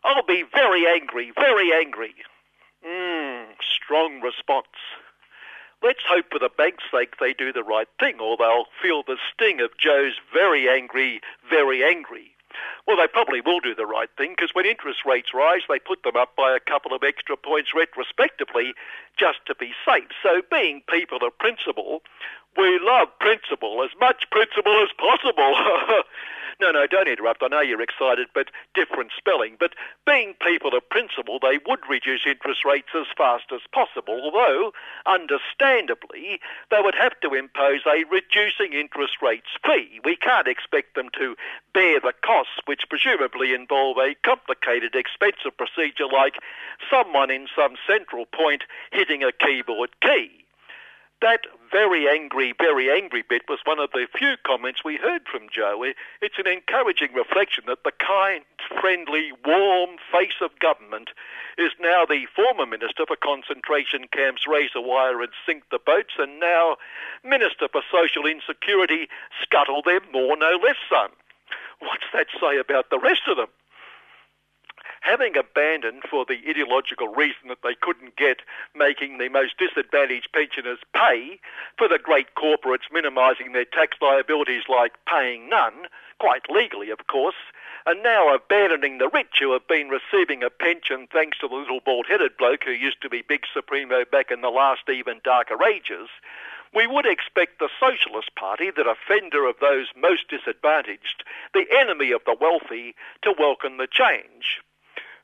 I'll 0.05 0.24
be 0.24 0.45
very 0.53 0.86
angry, 0.86 1.32
very 1.34 1.72
angry. 1.72 2.14
Mmm, 2.86 3.47
strong 3.61 4.20
response. 4.20 4.66
Let's 5.83 6.03
hope 6.09 6.26
for 6.33 6.41
the 6.41 6.51
bank's 6.57 6.85
sake 6.91 7.18
they 7.20 7.33
do 7.33 7.53
the 7.53 7.62
right 7.62 7.89
thing, 8.01 8.18
or 8.20 8.37
they'll 8.37 8.66
feel 8.83 9.03
the 9.03 9.16
sting 9.33 9.61
of 9.61 9.79
Joe's 9.79 10.14
very 10.33 10.68
angry, 10.68 11.20
very 11.49 11.85
angry. 11.85 12.35
Well, 12.87 12.97
they 12.97 13.07
probably 13.07 13.41
will 13.41 13.61
do 13.61 13.74
the 13.74 13.87
right 13.87 14.09
thing 14.16 14.35
because 14.37 14.55
when 14.55 14.66
interest 14.66 15.05
rates 15.07 15.33
rise, 15.33 15.62
they 15.68 15.79
put 15.79 16.03
them 16.03 16.16
up 16.16 16.35
by 16.35 16.57
a 16.57 16.61
couple 16.61 16.95
of 16.95 17.05
extra 17.05 17.37
points 17.37 17.74
retrospectively 17.74 18.74
just 19.16 19.39
to 19.47 19.55
be 19.55 19.72
safe. 19.87 20.09
So, 20.22 20.43
being 20.51 20.83
people 20.89 21.18
of 21.22 21.39
principle, 21.39 22.03
we 22.57 22.81
love 22.83 23.09
principle, 23.20 23.85
as 23.85 23.91
much 24.01 24.24
principle 24.31 24.83
as 24.83 24.89
possible. 24.99 25.55
No, 26.61 26.73
no, 26.73 26.89
don't 26.89 27.07
interrupt. 27.07 27.41
I 27.43 27.47
know 27.49 27.61
you're 27.61 27.81
excited, 27.81 28.27
but 28.35 28.51
different 28.75 29.13
spelling. 29.17 29.57
But 29.61 29.75
being 30.05 30.35
people 30.45 30.75
of 30.75 30.89
principle, 30.89 31.39
they 31.41 31.61
would 31.69 31.79
reduce 31.89 32.27
interest 32.27 32.65
rates 32.65 32.89
as 32.97 33.07
fast 33.17 33.45
as 33.53 33.61
possible, 33.73 34.21
although, 34.21 34.73
understandably, 35.07 36.41
they 36.73 36.81
would 36.81 36.97
have 36.97 37.19
to 37.21 37.35
impose 37.35 37.83
a 37.87 38.05
reducing 38.11 38.73
interest 38.73 39.23
rates 39.23 39.47
fee. 39.65 40.01
We 40.05 40.17
can't 40.17 40.49
expect 40.49 40.97
them 40.97 41.11
to 41.17 41.37
bear 41.73 42.01
the 42.01 42.15
costs, 42.25 42.59
which 42.65 42.89
presumably 42.91 43.55
involve 43.55 43.99
a 43.99 44.17
complicated, 44.25 44.97
expensive 44.97 45.57
procedure 45.57 46.09
like 46.13 46.39
someone 46.91 47.31
in 47.31 47.47
some 47.55 47.77
central 47.87 48.27
point 48.27 48.65
hitting 48.91 49.23
a 49.23 49.31
keyboard 49.31 49.91
key. 50.01 50.45
That 51.21 51.47
very 51.73 52.09
angry, 52.09 52.55
very 52.57 52.93
angry 52.93 53.25
bit 53.29 53.43
was 53.49 53.59
one 53.64 53.81
of 53.81 53.91
the 53.91 54.07
few 54.16 54.37
comments 54.47 54.85
we 54.85 54.97
heard 54.97 55.23
from 55.27 55.49
Joe. 55.51 55.85
It's 56.23 56.39
an 56.39 56.47
encouraging 56.47 57.12
reflection 57.12 57.64
that 57.66 57.83
the 57.83 57.91
kind, 57.91 58.45
friendly, 58.81 59.33
warm 59.45 59.97
face 60.12 60.39
of 60.41 60.57
government 60.61 61.11
is 61.59 61.73
now 61.81 62.07
the 62.07 62.27
former 62.37 62.66
Minister 62.66 63.05
for 63.05 63.16
Concentration 63.16 64.07
Camps, 64.12 64.47
a 64.47 64.81
Wire 64.81 65.21
and 65.21 65.33
Sink 65.45 65.64
the 65.73 65.81
Boats, 65.85 66.14
and 66.19 66.39
now 66.39 66.77
Minister 67.25 67.66
for 67.66 67.83
Social 67.91 68.25
Insecurity, 68.25 69.09
Scuttle 69.43 69.83
Them 69.83 70.03
More 70.12 70.37
No 70.37 70.57
Less 70.62 70.79
Son. 70.89 71.11
What's 71.81 72.07
that 72.12 72.29
say 72.41 72.59
about 72.59 72.91
the 72.91 72.99
rest 73.01 73.23
of 73.27 73.37
them? 73.37 73.49
Having 75.01 75.37
abandoned 75.37 76.03
for 76.11 76.25
the 76.25 76.39
ideological 76.49 77.09
reason 77.09 77.49
that 77.49 77.63
they 77.63 77.75
couldn't 77.81 78.17
get 78.17 78.39
making 78.75 79.19
the 79.19 79.29
most 79.29 79.59
disadvantaged 79.59 80.29
pensioners 80.33 80.79
pay, 80.95 81.41
for 81.77 81.89
the 81.89 81.99
great 81.99 82.35
corporates 82.35 82.93
minimising 82.93 83.53
their 83.53 83.65
tax 83.65 83.97
liabilities 84.01 84.65
like 84.69 84.95
paying 85.07 85.49
none, 85.49 85.87
quite 86.19 86.51
legally 86.51 86.91
of 86.91 87.07
course, 87.07 87.37
and 87.87 88.03
now 88.03 88.35
abandoning 88.35 88.99
the 88.99 89.09
rich 89.09 89.39
who 89.41 89.53
have 89.53 89.67
been 89.67 89.89
receiving 89.89 90.43
a 90.43 90.51
pension 90.51 91.07
thanks 91.13 91.39
to 91.39 91.49
the 91.49 91.55
little 91.55 91.81
bald-headed 91.81 92.37
bloke 92.37 92.65
who 92.65 92.73
used 92.73 93.01
to 93.01 93.09
be 93.09 93.23
Big 93.23 93.45
Supremo 93.53 94.05
back 94.05 94.31
in 94.31 94.41
the 94.41 94.51
last 94.51 94.83
even 94.89 95.21
darker 95.25 95.57
ages, 95.65 96.09
we 96.75 96.87
would 96.87 97.07
expect 97.07 97.59
the 97.59 97.71
Socialist 97.81 98.35
Party, 98.35 98.71
the 98.71 98.85
defender 98.85 99.47
of 99.47 99.57
those 99.61 99.87
most 99.97 100.29
disadvantaged, 100.29 101.25
the 101.55 101.65
enemy 101.81 102.13
of 102.13 102.21
the 102.27 102.37
wealthy, 102.39 102.95
to 103.23 103.33
welcome 103.39 103.79
the 103.79 103.89
change. 103.91 104.61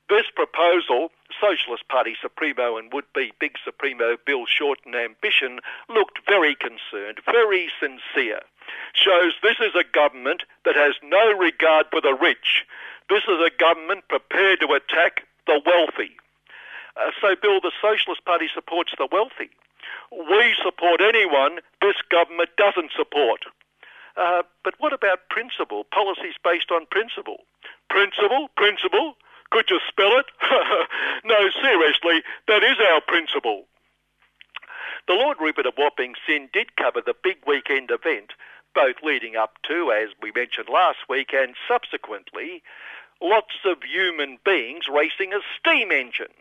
This 0.09 0.27
proposal, 0.35 1.11
Socialist 1.41 1.89
Party 1.89 2.15
Supremo 2.21 2.77
and 2.77 2.93
would-be 2.93 3.33
Big 3.41 3.57
Supremo 3.65 4.17
Bill 4.27 4.45
Shorten 4.47 4.95
ambition 4.95 5.61
looked 5.89 6.19
very 6.27 6.55
concerned, 6.55 7.21
very 7.25 7.71
sincere. 7.81 8.41
Shows 8.93 9.33
this 9.43 9.57
is 9.61 9.75
a 9.75 9.85
government 9.85 10.43
that 10.65 10.77
has 10.77 10.95
no 11.03 11.33
regard 11.33 11.87
for 11.91 12.01
the 12.01 12.15
rich. 12.15 12.67
This 13.09 13.25
is 13.25 13.41
a 13.41 13.51
government 13.59 14.09
prepared 14.09 14.61
to 14.61 14.73
attack 14.73 15.25
the 15.47 15.61
wealthy. 15.65 16.17
Uh, 16.97 17.11
so, 17.21 17.35
Bill, 17.41 17.61
the 17.61 17.73
Socialist 17.81 18.25
Party 18.25 18.49
supports 18.55 18.93
the 18.97 19.09
wealthy. 19.11 19.51
We 20.13 20.55
support 20.63 21.01
anyone 21.01 21.61
this 21.81 21.97
government 22.11 22.51
doesn't 22.57 22.93
support. 22.97 23.45
Uh, 24.17 24.43
but 24.63 24.75
what 24.79 24.93
about 24.93 25.29
principle, 25.29 25.85
policies 25.91 26.35
based 26.45 26.71
on 26.71 26.87
principle? 26.91 27.45
Principle, 27.91 28.49
principle, 28.57 29.17
could 29.55 29.71
you 29.71 29.79
spell 29.89 30.19
it? 30.19 30.27
no, 31.25 31.49
seriously, 31.63 32.25
that 32.49 32.65
is 32.65 32.77
our 32.91 33.01
principle. 33.01 33.67
The 35.07 35.15
Lord 35.15 35.37
Rupert 35.41 35.67
of 35.67 35.75
Wapping 35.79 36.15
Sin 36.27 36.49
did 36.53 36.75
cover 36.75 37.01
the 37.01 37.15
big 37.23 37.37
weekend 37.47 37.93
event, 37.93 38.33
both 38.75 38.97
leading 39.05 39.37
up 39.37 39.63
to, 39.69 39.93
as 39.93 40.09
we 40.21 40.33
mentioned 40.35 40.69
last 40.69 41.07
week, 41.09 41.31
and 41.33 41.55
subsequently, 41.69 42.65
lots 43.23 43.55
of 43.65 43.79
human 43.85 44.39
beings 44.45 44.87
racing 44.93 45.33
a 45.33 45.39
steam 45.57 45.93
engine. 45.93 46.35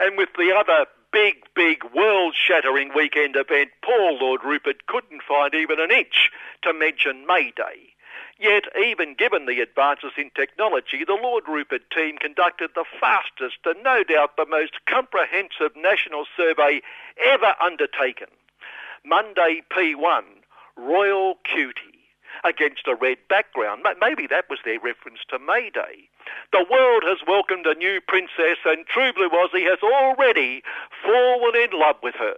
And 0.00 0.16
with 0.16 0.30
the 0.38 0.56
other 0.56 0.86
big, 1.12 1.44
big, 1.54 1.84
world 1.94 2.34
shattering 2.34 2.92
weekend 2.96 3.36
event, 3.36 3.72
poor 3.84 4.12
Lord 4.12 4.40
Rupert 4.42 4.86
couldn't 4.86 5.22
find 5.28 5.54
even 5.54 5.78
an 5.80 5.90
inch 5.90 6.30
to 6.62 6.72
mention 6.72 7.26
May 7.26 7.52
Day. 7.54 7.92
Yet, 8.38 8.64
even 8.76 9.14
given 9.14 9.46
the 9.46 9.60
advances 9.60 10.12
in 10.16 10.30
technology, 10.34 11.04
the 11.06 11.18
Lord 11.20 11.44
Rupert 11.48 11.90
team 11.90 12.18
conducted 12.18 12.70
the 12.74 12.84
fastest 13.00 13.58
and 13.64 13.82
no 13.82 14.02
doubt 14.02 14.36
the 14.36 14.46
most 14.46 14.84
comprehensive 14.86 15.76
national 15.76 16.26
survey 16.36 16.82
ever 17.24 17.54
undertaken. 17.62 18.28
Monday 19.04 19.62
P1, 19.70 20.24
Royal 20.76 21.38
Cutie, 21.44 21.94
against 22.42 22.88
a 22.88 22.96
red 22.96 23.18
background. 23.28 23.84
Maybe 24.00 24.26
that 24.26 24.50
was 24.50 24.58
their 24.64 24.80
reference 24.80 25.20
to 25.28 25.38
May 25.38 25.70
Day. 25.70 26.08
The 26.52 26.66
world 26.68 27.04
has 27.06 27.18
welcomed 27.26 27.66
a 27.66 27.74
new 27.74 28.00
princess, 28.00 28.58
and 28.64 28.86
True 28.86 29.12
Blue 29.12 29.28
Aussie 29.28 29.68
has 29.68 29.78
already 29.82 30.62
fallen 31.04 31.54
in 31.54 31.78
love 31.78 31.96
with 32.02 32.16
her. 32.16 32.36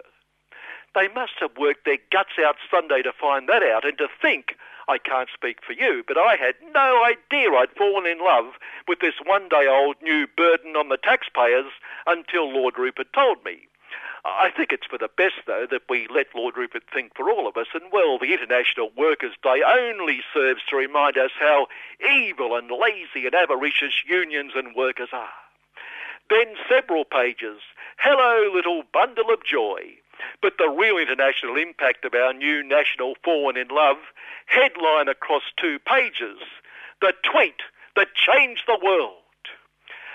They 0.95 1.09
must 1.09 1.35
have 1.41 1.57
worked 1.57 1.85
their 1.85 1.99
guts 2.11 2.39
out 2.45 2.57
Sunday 2.71 3.03
to 3.03 3.13
find 3.13 3.49
that 3.49 3.63
out 3.63 3.85
and 3.85 3.97
to 3.99 4.09
think 4.21 4.57
I 4.89 4.99
can't 4.99 5.29
speak 5.35 5.59
for 5.67 5.73
you, 5.73 6.05
but 6.07 6.17
I 6.17 6.37
had 6.37 6.55
no 6.73 7.05
idea 7.05 7.51
I'd 7.51 7.71
fallen 7.77 8.07
in 8.07 8.19
love 8.19 8.55
with 8.87 9.01
this 9.01 9.15
one 9.25 9.49
day 9.49 9.67
old 9.67 9.97
new 10.01 10.27
burden 10.37 10.77
on 10.77 10.89
the 10.89 10.97
taxpayers 10.97 11.73
until 12.07 12.53
Lord 12.53 12.79
Rupert 12.79 13.13
told 13.13 13.45
me. 13.45 13.67
I 14.25 14.51
think 14.51 14.73
it's 14.73 14.87
for 14.87 14.99
the 14.99 15.11
best, 15.17 15.47
though, 15.47 15.67
that 15.71 15.83
we 15.89 16.09
let 16.09 16.35
Lord 16.35 16.57
Rupert 16.57 16.83
think 16.93 17.15
for 17.15 17.31
all 17.31 17.47
of 17.47 17.57
us, 17.57 17.69
and 17.75 17.85
well, 17.93 18.19
the 18.19 18.33
International 18.33 18.91
Workers' 18.97 19.37
Day 19.41 19.63
only 19.65 20.21
serves 20.35 20.63
to 20.69 20.77
remind 20.77 21.17
us 21.17 21.31
how 21.39 21.69
evil 22.01 22.57
and 22.57 22.69
lazy 22.71 23.27
and 23.27 23.35
avaricious 23.35 23.95
unions 24.05 24.53
and 24.57 24.75
workers 24.75 25.11
are. 25.13 25.29
Then 26.29 26.55
several 26.69 27.05
pages. 27.05 27.61
Hello, 27.99 28.53
little 28.53 28.83
bundle 28.93 29.31
of 29.33 29.45
joy. 29.45 29.99
But 30.43 30.55
the 30.59 30.69
real 30.69 30.99
international 30.99 31.57
impact 31.57 32.05
of 32.05 32.15
our 32.15 32.33
new 32.33 32.63
national 32.63 33.15
Fallen 33.25 33.57
in 33.57 33.69
Love 33.69 33.99
headline 34.47 35.09
across 35.09 35.43
two 35.57 35.79
pages 35.79 36.39
the 37.01 37.13
tweet 37.23 37.61
that 37.95 38.15
changed 38.15 38.63
the 38.67 38.79
world. 38.83 39.21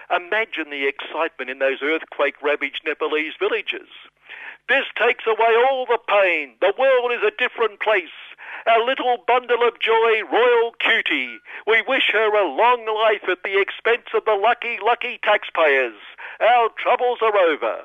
Imagine 0.09 0.69
the 0.69 0.87
excitement 0.87 1.49
in 1.49 1.59
those 1.59 1.81
earthquake 1.81 2.35
ravaged 2.41 2.81
Nepalese 2.85 3.33
villages. 3.39 3.87
This 4.67 4.85
takes 4.97 5.25
away 5.27 5.55
all 5.69 5.85
the 5.85 5.99
pain. 6.07 6.55
The 6.59 6.73
world 6.77 7.11
is 7.11 7.23
a 7.23 7.35
different 7.37 7.79
place. 7.79 8.15
Our 8.67 8.85
little 8.85 9.17
bundle 9.25 9.67
of 9.67 9.79
joy, 9.79 10.23
Royal 10.31 10.71
Cutie. 10.79 11.39
We 11.65 11.81
wish 11.87 12.11
her 12.13 12.35
a 12.35 12.47
long 12.47 12.85
life 12.85 13.27
at 13.29 13.43
the 13.43 13.59
expense 13.59 14.07
of 14.13 14.25
the 14.25 14.35
lucky, 14.35 14.77
lucky 14.83 15.19
taxpayers. 15.23 15.95
Our 16.39 16.69
troubles 16.77 17.19
are 17.21 17.37
over. 17.37 17.81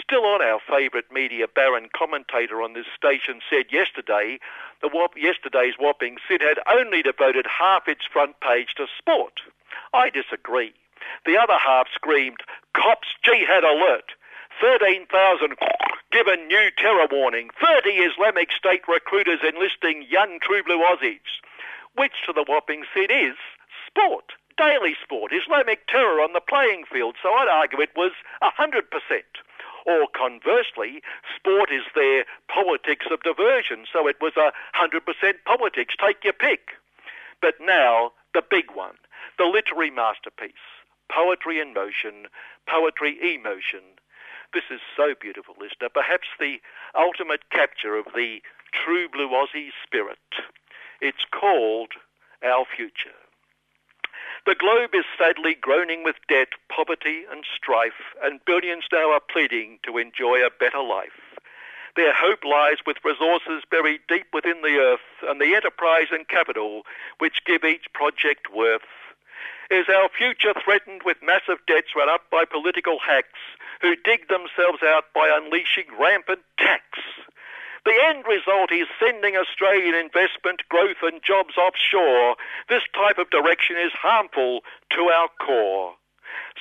Still 0.00 0.24
on 0.26 0.42
our 0.42 0.60
favourite 0.60 1.10
media 1.12 1.46
baron 1.46 1.88
commentator 1.96 2.62
on 2.62 2.72
this 2.72 2.86
station 2.96 3.40
said 3.48 3.66
yesterday 3.72 4.38
the 4.82 4.88
whop- 4.88 5.16
yesterday's 5.16 5.74
whopping 5.78 6.16
Sid 6.28 6.42
had 6.42 6.58
only 6.70 7.02
devoted 7.02 7.46
half 7.46 7.88
its 7.88 8.04
front 8.04 8.40
page 8.40 8.74
to 8.76 8.86
sport. 8.98 9.40
I 9.92 10.10
disagree. 10.10 10.74
The 11.26 11.36
other 11.36 11.58
half 11.58 11.88
screamed, 11.94 12.40
Cops 12.74 13.08
jihad 13.22 13.64
alert! 13.64 14.12
13,000 14.60 15.54
given 16.12 16.46
new 16.46 16.70
terror 16.76 17.06
warning. 17.10 17.50
30 17.60 17.90
Islamic 17.90 18.50
State 18.52 18.82
recruiters 18.88 19.40
enlisting 19.42 20.06
young 20.08 20.38
true 20.40 20.62
blue 20.62 20.78
Aussies. 20.78 21.40
Which 21.96 22.22
to 22.26 22.32
the 22.32 22.44
whopping 22.48 22.84
Sid 22.94 23.10
is 23.10 23.36
sport. 23.86 24.32
Daily 24.56 24.94
sport. 25.02 25.32
Islamic 25.32 25.86
terror 25.88 26.20
on 26.20 26.32
the 26.32 26.40
playing 26.40 26.84
field. 26.90 27.16
So 27.22 27.30
I'd 27.30 27.48
argue 27.48 27.80
it 27.80 27.90
was 27.96 28.12
100%. 28.42 28.82
Or 29.86 30.08
conversely, 30.16 31.02
sport 31.36 31.70
is 31.70 31.84
their 31.94 32.24
politics 32.48 33.06
of 33.10 33.22
diversion, 33.22 33.84
so 33.92 34.08
it 34.08 34.16
was 34.20 34.32
a 34.36 34.52
100% 34.76 35.00
politics. 35.44 35.94
Take 36.00 36.24
your 36.24 36.32
pick. 36.32 36.70
But 37.40 37.56
now, 37.60 38.12
the 38.32 38.42
big 38.42 38.72
one, 38.72 38.96
the 39.38 39.44
literary 39.44 39.90
masterpiece, 39.90 40.64
Poetry 41.12 41.60
in 41.60 41.74
Motion, 41.74 42.28
Poetry 42.66 43.18
Emotion. 43.34 44.00
This 44.54 44.64
is 44.70 44.80
so 44.96 45.14
beautiful, 45.20 45.54
listener. 45.60 45.88
Perhaps 45.92 46.28
the 46.38 46.56
ultimate 46.94 47.50
capture 47.50 47.96
of 47.96 48.06
the 48.14 48.40
true 48.72 49.08
blue 49.08 49.28
Aussie 49.28 49.70
spirit. 49.82 50.18
It's 51.00 51.24
called 51.30 51.92
Our 52.42 52.64
Future. 52.64 53.23
The 54.46 54.54
globe 54.54 54.90
is 54.94 55.06
sadly 55.16 55.54
groaning 55.54 56.04
with 56.04 56.16
debt, 56.28 56.48
poverty, 56.68 57.24
and 57.30 57.46
strife, 57.56 58.12
and 58.22 58.44
billions 58.44 58.84
now 58.92 59.10
are 59.10 59.20
pleading 59.20 59.78
to 59.84 59.96
enjoy 59.96 60.44
a 60.44 60.50
better 60.50 60.82
life. 60.82 61.40
Their 61.96 62.12
hope 62.12 62.44
lies 62.44 62.84
with 62.86 62.98
resources 63.04 63.62
buried 63.70 64.00
deep 64.06 64.26
within 64.34 64.60
the 64.60 64.76
earth 64.76 65.08
and 65.22 65.40
the 65.40 65.54
enterprise 65.54 66.08
and 66.10 66.28
capital 66.28 66.82
which 67.18 67.46
give 67.46 67.64
each 67.64 67.86
project 67.94 68.52
worth. 68.52 68.84
Is 69.70 69.86
our 69.88 70.10
future 70.10 70.52
threatened 70.62 71.02
with 71.06 71.22
massive 71.22 71.64
debts 71.66 71.96
run 71.96 72.10
up 72.10 72.28
by 72.30 72.44
political 72.44 72.98
hacks 72.98 73.40
who 73.80 73.96
dig 73.96 74.28
themselves 74.28 74.82
out 74.84 75.04
by 75.14 75.32
unleashing 75.34 75.86
rampant 75.98 76.42
tax? 76.58 76.84
The 77.84 78.00
end 78.06 78.24
result 78.26 78.72
is 78.72 78.88
sending 78.98 79.36
Australian 79.36 79.94
investment, 79.94 80.62
growth 80.70 81.02
and 81.02 81.22
jobs 81.22 81.58
offshore. 81.58 82.36
This 82.68 82.82
type 82.94 83.18
of 83.18 83.28
direction 83.28 83.76
is 83.76 83.92
harmful 83.92 84.60
to 84.96 85.02
our 85.08 85.28
core. 85.38 85.94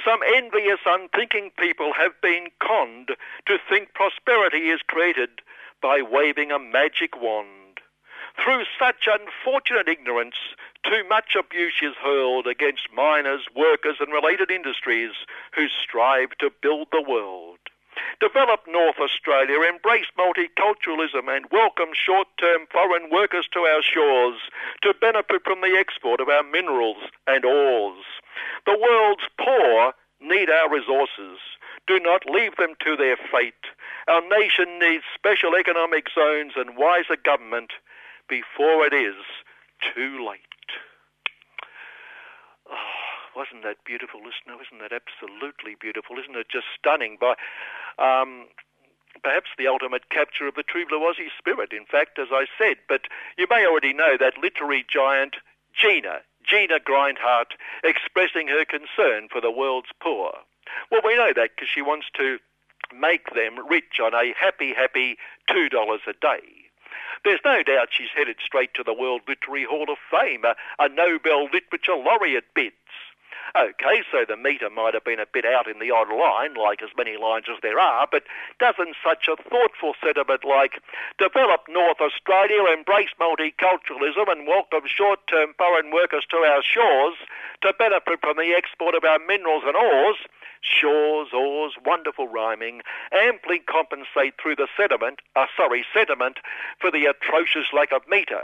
Some 0.04 0.20
envious, 0.36 0.80
unthinking 0.86 1.52
people 1.58 1.94
have 1.94 2.20
been 2.22 2.48
conned 2.60 3.16
to 3.46 3.58
think 3.70 3.94
prosperity 3.94 4.70
is 4.70 4.82
created 4.86 5.42
by 5.82 6.02
waving 6.02 6.52
a 6.52 6.60
magic 6.60 7.20
wand. 7.22 7.80
Through 8.44 8.66
such 8.78 9.08
unfortunate 9.08 9.88
ignorance, 9.88 10.36
too 10.84 11.04
much 11.08 11.36
abuse 11.40 11.80
is 11.82 11.96
hurled 12.04 12.48
against 12.48 12.92
miners, 12.92 13.46
workers, 13.56 13.98
and 14.00 14.12
related 14.12 14.52
industries 14.52 15.14
who 15.56 15.68
strive 15.70 16.38
to 16.40 16.52
build 16.62 16.88
the 16.92 17.02
world. 17.02 17.60
Develop 18.20 18.62
North 18.68 18.98
Australia, 19.00 19.62
embrace 19.62 20.08
multiculturalism, 20.18 21.28
and 21.28 21.46
welcome 21.52 21.90
short 21.94 22.28
term 22.40 22.66
foreign 22.72 23.10
workers 23.12 23.48
to 23.54 23.60
our 23.60 23.82
shores 23.82 24.40
to 24.82 24.94
benefit 25.00 25.44
from 25.44 25.62
the 25.62 25.76
export 25.78 26.20
of 26.22 26.30
our 26.30 26.44
minerals 26.44 26.98
and 27.28 27.46
ores. 27.46 28.06
The 28.66 28.78
world's 28.78 29.28
poor 29.38 29.94
need 30.22 30.50
our 30.50 30.70
resources. 30.70 31.40
Do 31.88 32.00
not 32.00 32.24
leave 32.26 32.56
them 32.56 32.76
to 32.86 32.96
their 32.96 33.18
fate. 33.18 33.54
Our 34.08 34.22
nation 34.30 34.80
needs 34.80 35.04
special 35.14 35.56
economic 35.56 36.08
zones 36.14 36.54
and 36.56 36.78
wiser 36.78 37.18
government 37.24 37.72
before 38.30 38.86
it 38.86 38.94
is 38.94 39.16
too 39.94 40.26
late. 40.26 40.40
Oh, 42.72 43.03
wasn't 43.36 43.64
that 43.64 43.84
beautiful, 43.86 44.20
listener? 44.20 44.62
Isn't 44.62 44.80
that 44.80 44.94
absolutely 44.94 45.76
beautiful? 45.80 46.18
Isn't 46.18 46.36
it 46.36 46.50
just 46.50 46.68
stunning? 46.78 47.18
By 47.20 47.36
um, 47.98 48.48
perhaps 49.22 49.50
the 49.58 49.68
ultimate 49.68 50.10
capture 50.10 50.48
of 50.48 50.56
the 50.56 50.64
true 50.64 50.86
blue 50.86 51.02
spirit, 51.38 51.74
in 51.74 51.86
fact, 51.86 52.20
as 52.20 52.30
I 52.32 52.46
said. 52.58 52.78
But 52.88 53.08
you 53.38 53.48
may 53.50 53.66
already 53.66 53.94
know 53.94 54.18
that 54.20 54.38
literary 54.42 54.86
giant 54.88 55.36
Gina, 55.74 56.22
Gina 56.46 56.80
Grindhart, 56.80 57.54
expressing 57.84 58.48
her 58.48 58.66
concern 58.66 59.28
for 59.32 59.42
the 59.42 59.52
world's 59.52 59.90
poor. 60.02 60.34
Well, 60.92 61.02
we 61.04 61.16
know 61.16 61.34
that 61.36 61.52
because 61.56 61.70
she 61.74 61.82
wants 61.82 62.08
to 62.18 62.40
make 62.94 63.34
them 63.34 63.68
rich 63.68 64.00
on 64.02 64.14
a 64.14 64.34
happy, 64.40 64.74
happy 64.74 65.18
$2 65.50 65.72
a 66.08 66.14
day. 66.14 66.64
There's 67.24 67.40
no 67.46 67.64
doubt 67.64 67.90
she's 67.92 68.10
headed 68.16 68.38
straight 68.44 68.74
to 68.74 68.84
the 68.84 68.94
World 68.94 69.22
Literary 69.28 69.64
Hall 69.64 69.86
of 69.90 69.98
Fame, 70.12 70.44
a, 70.44 70.56
a 70.80 70.90
Nobel 70.90 71.46
Literature 71.46 71.96
laureate 71.96 72.54
bids. 72.54 72.76
Okay, 73.54 74.02
so 74.12 74.26
the 74.28 74.36
meter 74.36 74.68
might 74.72 74.96
have 74.96 75.06
been 75.06 75.20
a 75.20 75.30
bit 75.30 75.46
out 75.46 75.70
in 75.70 75.78
the 75.78 75.92
odd 75.92 76.10
line, 76.10 76.56
like 76.56 76.82
as 76.82 76.90
many 76.98 77.18
lines 77.18 77.46
as 77.48 77.62
there 77.62 77.78
are, 77.78 78.08
but 78.10 78.24
doesn't 78.58 78.96
such 79.06 79.30
a 79.30 79.38
thoughtful 79.38 79.94
sentiment 80.04 80.42
like 80.44 80.82
develop 81.20 81.62
North 81.70 82.02
Australia, 82.02 82.66
embrace 82.74 83.14
multiculturalism, 83.22 84.26
and 84.26 84.48
welcome 84.48 84.90
short-term 84.90 85.54
foreign 85.56 85.92
workers 85.94 86.26
to 86.32 86.38
our 86.38 86.64
shores 86.66 87.14
to 87.62 87.78
benefit 87.78 88.22
from 88.22 88.38
the 88.38 88.58
export 88.58 88.96
of 88.96 89.04
our 89.04 89.20
minerals 89.20 89.62
and 89.68 89.76
ores 89.78 90.18
shores, 90.64 91.28
ores, 91.34 91.74
wonderful 91.86 92.28
rhyming, 92.28 92.82
amply 93.12 93.60
compensate 93.60 94.34
through 94.42 94.56
the 94.56 94.68
sediment, 94.76 95.20
uh, 95.36 95.46
sorry, 95.56 95.86
sediment, 95.94 96.40
for 96.80 96.90
the 96.90 97.06
atrocious 97.06 97.68
lack 97.74 97.92
of 97.92 98.02
meter. 98.08 98.44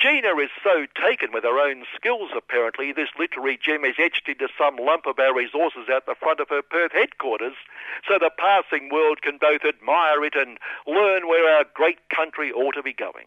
Gina 0.00 0.36
is 0.36 0.50
so 0.62 0.86
taken 0.94 1.32
with 1.32 1.42
her 1.42 1.58
own 1.58 1.84
skills, 1.96 2.30
apparently, 2.36 2.92
this 2.92 3.08
literary 3.18 3.58
gem 3.60 3.84
is 3.84 3.96
etched 3.98 4.28
into 4.28 4.48
some 4.56 4.76
lump 4.76 5.06
of 5.06 5.18
our 5.18 5.34
resources 5.34 5.88
out 5.90 6.06
the 6.06 6.14
front 6.14 6.38
of 6.38 6.48
her 6.50 6.62
Perth 6.62 6.92
headquarters, 6.92 7.56
so 8.06 8.16
the 8.18 8.30
passing 8.30 8.90
world 8.90 9.22
can 9.22 9.38
both 9.38 9.64
admire 9.64 10.22
it 10.24 10.36
and 10.36 10.58
learn 10.86 11.26
where 11.26 11.52
our 11.52 11.64
great 11.74 11.98
country 12.10 12.52
ought 12.52 12.76
to 12.76 12.82
be 12.82 12.92
going. 12.92 13.26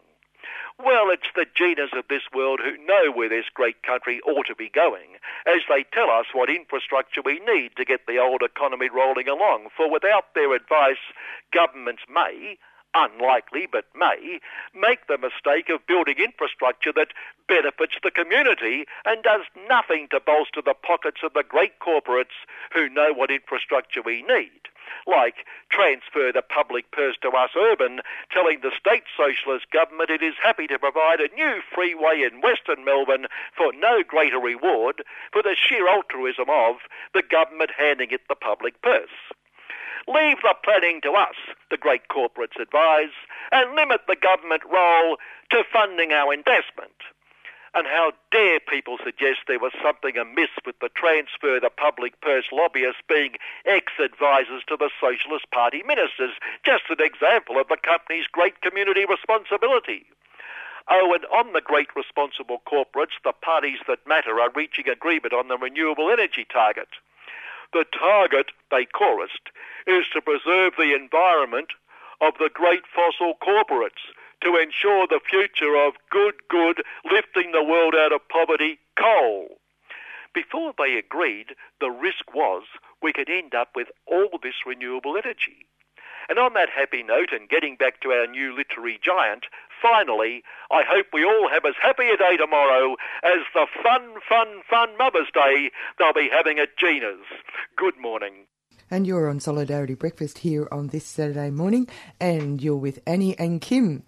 Well, 0.78 1.10
it's 1.10 1.28
the 1.34 1.44
Ginas 1.44 1.92
of 1.92 2.08
this 2.08 2.32
world 2.32 2.60
who 2.60 2.82
know 2.86 3.12
where 3.12 3.28
this 3.28 3.50
great 3.52 3.82
country 3.82 4.22
ought 4.22 4.46
to 4.46 4.54
be 4.54 4.70
going, 4.70 5.18
as 5.46 5.60
they 5.68 5.84
tell 5.84 6.10
us 6.10 6.26
what 6.32 6.48
infrastructure 6.48 7.20
we 7.22 7.38
need 7.40 7.76
to 7.76 7.84
get 7.84 8.06
the 8.06 8.18
old 8.18 8.42
economy 8.42 8.88
rolling 8.88 9.28
along. 9.28 9.68
For 9.76 9.90
without 9.90 10.32
their 10.34 10.54
advice, 10.54 11.04
governments 11.52 12.04
may, 12.08 12.56
unlikely 12.94 13.66
but 13.70 13.86
may, 13.94 14.40
make 14.74 15.06
the 15.06 15.18
mistake 15.18 15.68
of 15.68 15.86
building 15.86 16.16
infrastructure 16.18 16.92
that 16.92 17.12
benefits 17.48 17.94
the 18.02 18.10
community 18.10 18.86
and 19.04 19.22
does 19.22 19.42
nothing 19.68 20.08
to 20.10 20.20
bolster 20.20 20.62
the 20.62 20.74
pockets 20.74 21.20
of 21.22 21.32
the 21.34 21.44
great 21.46 21.78
corporates 21.80 22.46
who 22.72 22.88
know 22.88 23.12
what 23.12 23.30
infrastructure 23.30 24.02
we 24.02 24.22
need. 24.22 24.68
Like 25.06 25.46
transfer 25.70 26.32
the 26.32 26.42
public 26.42 26.90
purse 26.90 27.16
to 27.22 27.30
us 27.30 27.50
urban, 27.56 28.00
telling 28.30 28.60
the 28.60 28.72
state 28.78 29.04
socialist 29.16 29.70
government 29.70 30.10
it 30.10 30.22
is 30.22 30.34
happy 30.42 30.66
to 30.66 30.78
provide 30.78 31.20
a 31.20 31.34
new 31.34 31.60
freeway 31.74 32.22
in 32.22 32.40
Western 32.40 32.84
Melbourne 32.84 33.26
for 33.56 33.72
no 33.72 34.02
greater 34.02 34.38
reward 34.38 35.02
for 35.32 35.42
the 35.42 35.56
sheer 35.56 35.88
altruism 35.88 36.50
of 36.50 36.76
the 37.14 37.22
government 37.22 37.70
handing 37.76 38.10
it 38.10 38.28
the 38.28 38.34
public 38.34 38.80
purse. 38.82 39.32
Leave 40.08 40.38
the 40.42 40.54
planning 40.64 41.00
to 41.02 41.12
us, 41.12 41.36
the 41.70 41.76
great 41.76 42.08
corporates 42.08 42.60
advise, 42.60 43.14
and 43.52 43.74
limit 43.74 44.02
the 44.08 44.16
government 44.16 44.62
role 44.70 45.16
to 45.50 45.64
funding 45.72 46.12
our 46.12 46.32
investment. 46.32 46.96
And 47.74 47.86
how 47.86 48.12
dare 48.30 48.60
people 48.60 48.98
suggest 49.02 49.40
there 49.46 49.58
was 49.58 49.72
something 49.82 50.18
amiss 50.18 50.50
with 50.66 50.78
the 50.80 50.90
transfer 50.90 51.56
of 51.56 51.62
the 51.62 51.70
public 51.70 52.20
purse 52.20 52.44
lobbyists 52.52 53.00
being 53.08 53.36
ex-advisors 53.64 54.62
to 54.68 54.76
the 54.76 54.90
Socialist 55.00 55.50
Party 55.50 55.82
ministers? 55.86 56.32
Just 56.66 56.84
an 56.90 57.00
example 57.00 57.58
of 57.58 57.68
the 57.68 57.78
company's 57.82 58.26
great 58.26 58.60
community 58.60 59.06
responsibility. 59.06 60.04
Oh, 60.90 61.14
and 61.14 61.24
on 61.26 61.54
the 61.54 61.62
great 61.62 61.88
responsible 61.96 62.60
corporates, 62.66 63.16
the 63.24 63.32
parties 63.32 63.78
that 63.86 64.06
matter 64.06 64.38
are 64.40 64.50
reaching 64.54 64.88
agreement 64.88 65.32
on 65.32 65.48
the 65.48 65.56
renewable 65.56 66.10
energy 66.10 66.44
target. 66.44 66.88
The 67.72 67.84
target, 67.98 68.52
they 68.70 68.84
chorused, 68.86 69.50
is 69.86 70.04
to 70.12 70.20
preserve 70.20 70.74
the 70.76 70.94
environment 70.94 71.72
of 72.20 72.34
the 72.38 72.50
great 72.52 72.82
fossil 72.86 73.34
corporates 73.42 74.12
to 74.42 74.56
ensure 74.56 75.06
the 75.06 75.20
future 75.28 75.76
of 75.76 75.94
good, 76.10 76.34
good, 76.48 76.82
lifting 77.04 77.52
the 77.52 77.62
world 77.62 77.94
out 77.94 78.12
of 78.12 78.28
poverty, 78.28 78.78
coal. 78.98 79.58
Before 80.34 80.74
they 80.76 80.96
agreed, 80.96 81.54
the 81.80 81.90
risk 81.90 82.34
was 82.34 82.64
we 83.02 83.12
could 83.12 83.28
end 83.28 83.54
up 83.54 83.70
with 83.74 83.88
all 84.06 84.38
this 84.42 84.66
renewable 84.66 85.16
energy. 85.16 85.66
And 86.28 86.38
on 86.38 86.54
that 86.54 86.70
happy 86.70 87.02
note, 87.02 87.32
and 87.32 87.48
getting 87.48 87.76
back 87.76 88.00
to 88.00 88.12
our 88.12 88.26
new 88.26 88.54
literary 88.54 88.98
giant, 89.02 89.46
finally, 89.82 90.42
I 90.70 90.82
hope 90.86 91.06
we 91.12 91.24
all 91.24 91.50
have 91.50 91.64
as 91.64 91.74
happy 91.82 92.08
a 92.08 92.16
day 92.16 92.36
tomorrow 92.36 92.96
as 93.24 93.40
the 93.52 93.66
fun, 93.82 94.14
fun, 94.28 94.62
fun 94.70 94.96
Mother's 94.96 95.30
Day 95.34 95.70
they'll 95.98 96.12
be 96.12 96.30
having 96.32 96.58
at 96.58 96.76
Gina's. 96.78 97.26
Good 97.76 97.98
morning. 97.98 98.46
And 98.90 99.06
you're 99.06 99.28
on 99.28 99.40
Solidarity 99.40 99.94
Breakfast 99.94 100.38
here 100.38 100.68
on 100.70 100.88
this 100.88 101.06
Saturday 101.06 101.50
morning, 101.50 101.88
and 102.20 102.62
you're 102.62 102.76
with 102.76 102.98
Annie 103.06 103.38
and 103.38 103.60
Kim. 103.60 104.04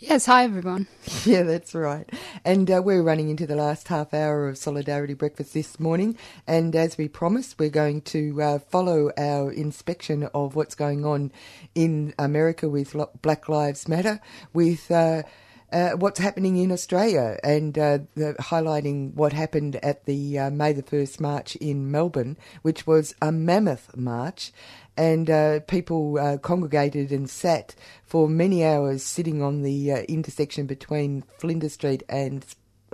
Yes, 0.00 0.26
hi 0.26 0.44
everyone. 0.44 0.86
Yeah, 1.24 1.42
that's 1.42 1.74
right. 1.74 2.08
And 2.44 2.70
uh, 2.70 2.80
we're 2.84 3.02
running 3.02 3.28
into 3.28 3.46
the 3.46 3.56
last 3.56 3.88
half 3.88 4.14
hour 4.14 4.48
of 4.48 4.56
Solidarity 4.56 5.14
Breakfast 5.14 5.52
this 5.52 5.80
morning. 5.80 6.16
And 6.46 6.76
as 6.76 6.96
we 6.96 7.08
promised, 7.08 7.58
we're 7.58 7.68
going 7.68 8.02
to 8.02 8.40
uh, 8.40 8.58
follow 8.60 9.10
our 9.18 9.50
inspection 9.50 10.28
of 10.32 10.54
what's 10.54 10.76
going 10.76 11.04
on 11.04 11.32
in 11.74 12.14
America 12.16 12.68
with 12.68 12.94
Black 13.20 13.48
Lives 13.48 13.88
Matter, 13.88 14.20
with 14.52 14.88
uh, 14.90 15.24
uh, 15.72 15.90
what's 15.90 16.20
happening 16.20 16.56
in 16.56 16.72
Australia 16.72 17.38
and 17.42 17.78
uh, 17.78 17.98
the, 18.14 18.34
highlighting 18.40 19.14
what 19.14 19.32
happened 19.32 19.76
at 19.76 20.06
the 20.06 20.38
uh, 20.38 20.50
May 20.50 20.72
the 20.72 20.82
1st 20.82 21.20
march 21.20 21.56
in 21.56 21.90
Melbourne, 21.90 22.36
which 22.62 22.86
was 22.86 23.14
a 23.20 23.30
mammoth 23.32 23.94
march. 23.96 24.52
And 24.98 25.30
uh, 25.30 25.60
people 25.60 26.18
uh, 26.18 26.38
congregated 26.38 27.12
and 27.12 27.30
sat 27.30 27.76
for 28.04 28.28
many 28.28 28.64
hours 28.64 29.04
sitting 29.04 29.40
on 29.42 29.62
the 29.62 29.92
uh, 29.92 29.96
intersection 30.08 30.66
between 30.66 31.22
Flinders 31.38 31.74
Street 31.74 32.02
and 32.08 32.44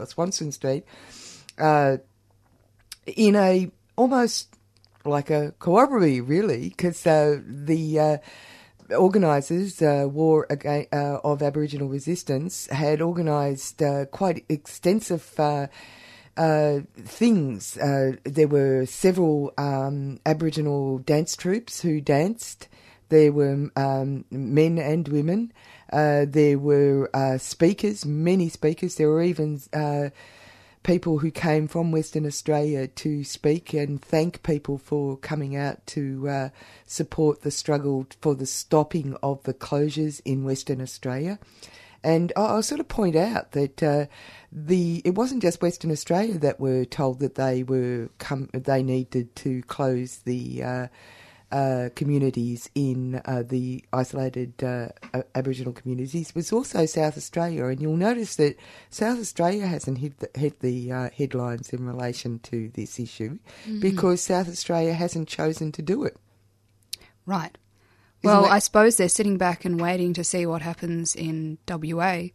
Swanston 0.04 0.52
Street 0.52 0.84
in 1.58 3.36
a 3.36 3.70
almost 3.96 4.54
like 5.06 5.30
a 5.30 5.52
cooperative, 5.58 6.28
really, 6.28 6.68
because 6.68 7.02
the 7.04 8.20
organisers, 8.90 9.80
uh, 9.82 10.06
War 10.10 10.46
Again, 10.50 10.86
uh, 10.92 11.18
of 11.24 11.42
Aboriginal 11.42 11.88
Resistance, 11.88 12.66
had 12.66 13.00
organised 13.00 13.82
uh, 13.82 14.06
quite 14.06 14.44
extensive 14.48 15.38
uh, 16.36 16.40
uh, 16.40 16.80
things. 16.96 17.76
Uh, 17.76 18.12
there 18.24 18.48
were 18.48 18.86
several 18.86 19.52
um, 19.58 20.18
Aboriginal 20.26 20.98
dance 20.98 21.36
troupes 21.36 21.80
who 21.80 22.00
danced. 22.00 22.68
There 23.08 23.32
were 23.32 23.70
um, 23.76 24.24
men 24.30 24.78
and 24.78 25.06
women. 25.08 25.52
there 25.90 26.58
were 26.58 27.08
speakers, 27.38 28.04
many 28.04 28.48
speakers. 28.48 28.96
There 28.96 29.08
were 29.08 29.22
even 29.22 29.60
people 30.84 31.18
who 31.18 31.30
came 31.30 31.66
from 31.66 31.92
Western 31.92 32.26
Australia 32.26 32.86
to 32.86 33.24
speak 33.24 33.72
and 33.72 34.00
thank 34.00 34.42
people 34.42 34.78
for 34.78 35.16
coming 35.16 35.56
out 35.56 35.84
to 35.86 36.28
uh, 36.28 36.48
support 36.86 37.42
the 37.42 37.50
struggle 37.50 38.06
for 38.20 38.34
the 38.34 38.46
stopping 38.46 39.16
of 39.22 39.42
the 39.44 39.54
closures 39.54 40.20
in 40.24 40.44
Western 40.44 40.80
Australia. 40.80 41.38
And 42.04 42.32
I'll 42.36 42.62
sort 42.62 42.80
of 42.80 42.88
point 42.88 43.16
out 43.16 43.52
that 43.52 43.82
uh, 43.82 44.06
the 44.52 45.00
it 45.04 45.14
wasn't 45.14 45.42
just 45.42 45.62
Western 45.62 45.90
Australia 45.90 46.38
that 46.38 46.60
were 46.60 46.84
told 46.84 47.18
that 47.20 47.34
they 47.34 47.62
were 47.62 48.10
come 48.18 48.50
they 48.52 48.82
needed 48.82 49.34
to 49.36 49.62
close 49.62 50.18
the 50.18 50.62
uh, 50.62 50.86
uh, 51.50 51.88
communities 51.94 52.68
in 52.74 53.22
uh, 53.24 53.42
the 53.46 53.84
isolated 53.92 54.62
uh, 54.62 54.88
Aboriginal 55.34 55.72
communities 55.72 56.30
It 56.30 56.34
was 56.34 56.52
also 56.52 56.84
South 56.84 57.16
Australia, 57.16 57.66
and 57.66 57.80
you'll 57.80 57.96
notice 57.96 58.36
that 58.36 58.58
South 58.90 59.18
Australia 59.20 59.66
hasn't 59.66 59.98
hit 59.98 60.18
the, 60.18 60.28
hit 60.34 60.60
the 60.60 60.92
uh, 60.92 61.10
headlines 61.16 61.70
in 61.70 61.86
relation 61.86 62.40
to 62.40 62.70
this 62.74 62.98
issue 62.98 63.38
mm-hmm. 63.66 63.80
because 63.80 64.20
South 64.20 64.48
Australia 64.48 64.94
hasn't 64.94 65.28
chosen 65.28 65.70
to 65.72 65.80
do 65.80 66.04
it. 66.04 66.16
Right. 67.24 67.56
Isn't 68.24 68.32
well, 68.32 68.42
that- 68.44 68.52
I 68.52 68.58
suppose 68.58 68.96
they're 68.96 69.08
sitting 69.08 69.38
back 69.38 69.64
and 69.64 69.80
waiting 69.80 70.12
to 70.14 70.24
see 70.24 70.46
what 70.46 70.62
happens 70.62 71.14
in 71.14 71.58
WA, 71.66 72.30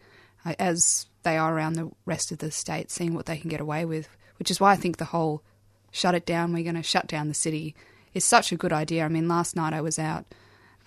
uh, 0.46 0.54
as 0.60 1.08
they 1.24 1.38
are 1.38 1.54
around 1.54 1.74
the 1.74 1.92
rest 2.06 2.32
of 2.32 2.38
the 2.38 2.52
state, 2.52 2.92
seeing 2.92 3.14
what 3.14 3.26
they 3.26 3.38
can 3.38 3.50
get 3.50 3.60
away 3.60 3.86
with. 3.86 4.10
Which 4.38 4.50
is 4.50 4.60
why 4.60 4.72
I 4.72 4.76
think 4.78 4.98
the 4.98 5.06
whole 5.06 5.44
shut 5.92 6.16
it 6.16 6.26
down, 6.26 6.54
we're 6.54 6.64
going 6.64 6.76
to 6.76 6.84
shut 6.84 7.08
down 7.08 7.28
the 7.28 7.34
city 7.34 7.76
is 8.14 8.24
such 8.24 8.52
a 8.52 8.58
good 8.58 8.74
idea. 8.74 9.06
I 9.06 9.08
mean, 9.10 9.28
last 9.28 9.56
night 9.56 9.74
I 9.74 9.82
was 9.82 10.00
out 10.00 10.26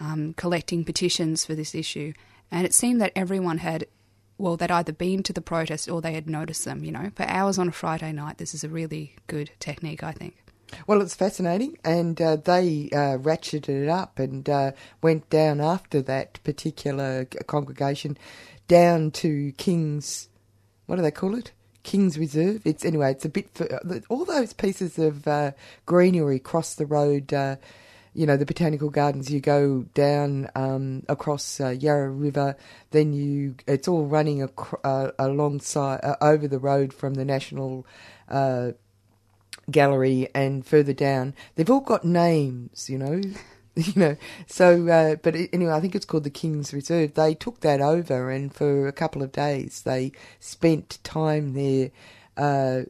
um, 0.00 0.34
collecting 0.34 0.84
petitions 0.84 1.44
for 1.44 1.54
this 1.54 1.74
issue, 1.74 2.12
and 2.50 2.64
it 2.66 2.74
seemed 2.74 3.00
that 3.00 3.12
everyone 3.14 3.58
had, 3.58 3.86
well, 4.38 4.56
they'd 4.56 4.70
either 4.70 4.92
been 4.92 5.22
to 5.24 5.32
the 5.32 5.40
protest 5.40 5.88
or 5.88 6.00
they 6.00 6.14
had 6.14 6.28
noticed 6.28 6.64
them, 6.64 6.84
you 6.84 6.92
know. 6.92 7.10
For 7.14 7.24
hours 7.24 7.58
on 7.58 7.68
a 7.68 7.72
Friday 7.72 8.12
night, 8.12 8.38
this 8.38 8.54
is 8.54 8.64
a 8.64 8.68
really 8.68 9.16
good 9.26 9.50
technique, 9.60 10.02
I 10.02 10.12
think. 10.12 10.41
Well, 10.86 11.00
it's 11.00 11.14
fascinating, 11.14 11.78
and 11.84 12.20
uh, 12.20 12.36
they 12.36 12.88
uh, 12.92 13.18
ratcheted 13.18 13.82
it 13.82 13.88
up 13.88 14.18
and 14.18 14.48
uh, 14.48 14.72
went 15.00 15.28
down 15.30 15.60
after 15.60 16.02
that 16.02 16.42
particular 16.44 17.24
congregation 17.24 18.16
down 18.68 19.10
to 19.12 19.52
King's. 19.52 20.28
What 20.86 20.96
do 20.96 21.02
they 21.02 21.10
call 21.10 21.34
it? 21.34 21.52
King's 21.82 22.18
Reserve. 22.18 22.62
It's 22.64 22.84
anyway. 22.84 23.12
It's 23.12 23.24
a 23.24 23.28
bit 23.28 23.50
for, 23.54 23.66
all 24.08 24.24
those 24.24 24.52
pieces 24.52 24.98
of 24.98 25.26
uh, 25.26 25.52
greenery 25.86 26.36
across 26.36 26.74
the 26.74 26.86
road. 26.86 27.32
Uh, 27.32 27.56
you 28.14 28.26
know 28.26 28.36
the 28.36 28.46
botanical 28.46 28.90
gardens. 28.90 29.30
You 29.30 29.40
go 29.40 29.86
down 29.94 30.48
um, 30.54 31.02
across 31.08 31.60
uh, 31.60 31.70
Yarra 31.70 32.10
River, 32.10 32.56
then 32.90 33.12
you 33.12 33.56
it's 33.66 33.88
all 33.88 34.04
running 34.04 34.48
uh, 34.84 35.10
alongside 35.18 36.00
uh, 36.02 36.16
over 36.20 36.46
the 36.46 36.58
road 36.58 36.92
from 36.92 37.14
the 37.14 37.24
National 37.24 37.86
uh, 38.28 38.72
Gallery 39.72 40.28
and 40.34 40.64
further 40.64 40.92
down. 40.92 41.34
They've 41.54 41.70
all 41.70 41.80
got 41.80 42.04
names, 42.04 42.88
you 42.88 42.98
know. 42.98 43.20
you 43.74 43.92
know. 43.96 44.16
So, 44.46 44.88
uh, 44.88 45.16
but 45.16 45.34
anyway, 45.52 45.72
I 45.72 45.80
think 45.80 45.94
it's 45.94 46.04
called 46.04 46.24
the 46.24 46.30
King's 46.30 46.74
Reserve. 46.74 47.14
They 47.14 47.34
took 47.34 47.60
that 47.60 47.80
over, 47.80 48.30
and 48.30 48.54
for 48.54 48.86
a 48.86 48.92
couple 48.92 49.22
of 49.22 49.32
days, 49.32 49.82
they 49.82 50.12
spent 50.38 50.98
time 51.02 51.54
there 51.54 51.90
uh, 52.36 52.82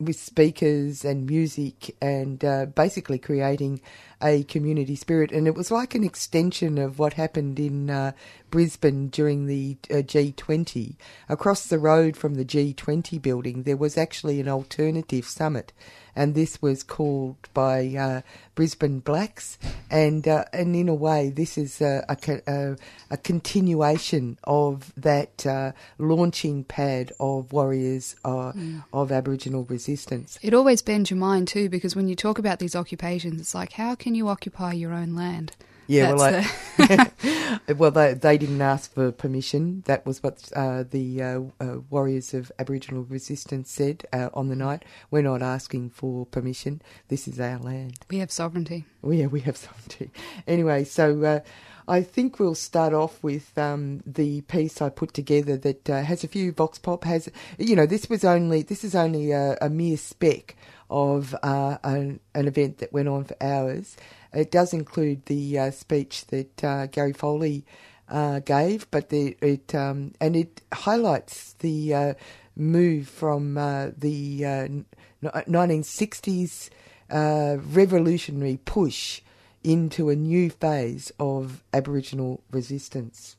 with 0.00 0.18
speakers 0.18 1.04
and 1.04 1.26
music, 1.26 1.94
and 2.00 2.44
uh, 2.44 2.66
basically 2.66 3.18
creating 3.18 3.80
a 4.22 4.42
community 4.44 4.96
spirit. 4.96 5.32
And 5.32 5.46
it 5.46 5.54
was 5.54 5.70
like 5.70 5.94
an 5.94 6.04
extension 6.04 6.78
of 6.78 6.98
what 6.98 7.14
happened 7.14 7.58
in 7.58 7.90
uh, 7.90 8.12
Brisbane 8.50 9.08
during 9.08 9.46
the 9.46 9.76
uh, 9.90 9.96
G20. 9.96 10.96
Across 11.28 11.66
the 11.66 11.78
road 11.78 12.16
from 12.16 12.34
the 12.34 12.44
G20 12.44 13.20
building, 13.20 13.62
there 13.62 13.76
was 13.76 13.96
actually 13.96 14.40
an 14.40 14.48
alternative 14.48 15.26
summit 15.26 15.72
and 16.14 16.34
this 16.34 16.60
was 16.60 16.82
called 16.82 17.36
by 17.54 17.94
uh, 17.98 18.20
Brisbane 18.54 19.00
Blacks, 19.00 19.58
and 19.90 20.26
uh, 20.26 20.44
and 20.52 20.74
in 20.76 20.88
a 20.88 20.94
way, 20.94 21.30
this 21.30 21.56
is 21.56 21.80
a, 21.80 22.04
a, 22.46 22.76
a 23.10 23.16
continuation 23.16 24.38
of 24.44 24.92
that 24.96 25.46
uh, 25.46 25.72
launching 25.98 26.64
pad 26.64 27.12
of 27.20 27.52
warriors 27.52 28.16
uh, 28.24 28.52
mm. 28.52 28.84
of 28.92 29.12
Aboriginal 29.12 29.64
resistance. 29.64 29.89
It 30.42 30.54
always 30.54 30.82
bends 30.82 31.10
your 31.10 31.18
mind 31.18 31.48
too, 31.48 31.68
because 31.68 31.96
when 31.96 32.08
you 32.08 32.14
talk 32.14 32.38
about 32.38 32.58
these 32.58 32.76
occupations, 32.76 33.40
it's 33.40 33.54
like, 33.54 33.72
how 33.72 33.94
can 33.94 34.14
you 34.14 34.28
occupy 34.28 34.72
your 34.72 34.92
own 34.92 35.14
land? 35.14 35.56
Yeah, 35.90 36.12
well, 36.12 36.44
I, 36.78 37.60
well, 37.76 37.90
they 37.90 38.14
they 38.14 38.38
didn't 38.38 38.62
ask 38.62 38.94
for 38.94 39.10
permission. 39.10 39.82
That 39.86 40.06
was 40.06 40.22
what 40.22 40.48
uh, 40.54 40.84
the 40.88 41.20
uh, 41.20 41.40
uh, 41.58 41.78
warriors 41.90 42.32
of 42.32 42.52
Aboriginal 42.60 43.02
resistance 43.02 43.72
said 43.72 44.06
uh, 44.12 44.28
on 44.32 44.48
the 44.48 44.54
night. 44.54 44.84
We're 45.10 45.22
not 45.22 45.42
asking 45.42 45.90
for 45.90 46.26
permission. 46.26 46.80
This 47.08 47.26
is 47.26 47.40
our 47.40 47.58
land. 47.58 47.98
We 48.08 48.18
have 48.18 48.30
sovereignty. 48.30 48.84
Oh, 49.02 49.10
yeah, 49.10 49.26
we 49.26 49.40
have 49.40 49.56
sovereignty. 49.56 50.12
Anyway, 50.46 50.84
so. 50.84 51.42
Uh, 51.90 51.94
I 51.94 52.02
think 52.02 52.38
we'll 52.38 52.54
start 52.54 52.92
off 52.94 53.22
with 53.22 53.56
um, 53.58 54.02
the 54.06 54.42
piece 54.42 54.80
I 54.80 54.88
put 54.88 55.12
together 55.12 55.56
that 55.58 55.90
uh, 55.90 56.02
has 56.02 56.24
a 56.24 56.28
few 56.28 56.52
vox 56.52 56.78
pop. 56.78 57.04
Has 57.04 57.28
you 57.58 57.76
know 57.76 57.86
this 57.86 58.08
was 58.08 58.24
only 58.24 58.62
this 58.62 58.84
is 58.84 58.94
only 58.94 59.32
a, 59.32 59.58
a 59.60 59.68
mere 59.68 59.96
speck 59.96 60.56
of 60.90 61.34
an, 61.42 62.20
an 62.34 62.48
event 62.48 62.78
that 62.78 62.92
went 62.92 63.08
on 63.08 63.24
for 63.24 63.36
hours, 63.40 63.96
it 64.32 64.50
does 64.50 64.72
include 64.72 65.24
the 65.26 65.58
uh, 65.58 65.70
speech 65.70 66.26
that 66.26 66.64
uh, 66.64 66.86
Gary 66.86 67.12
Foley 67.12 67.64
uh, 68.08 68.40
gave, 68.40 68.90
but 68.90 69.08
the, 69.08 69.36
it 69.40 69.74
um, 69.74 70.12
and 70.20 70.34
it 70.36 70.60
highlights 70.72 71.54
the 71.54 71.94
uh, 71.94 72.14
move 72.56 73.08
from 73.08 73.56
uh, 73.56 73.88
the 73.96 74.40
1960s 75.22 76.70
uh, 77.10 77.56
revolutionary 77.58 78.58
push 78.64 79.22
into 79.62 80.10
a 80.10 80.16
new 80.16 80.50
phase 80.50 81.12
of 81.18 81.62
Aboriginal 81.72 82.42
resistance. 82.50 83.36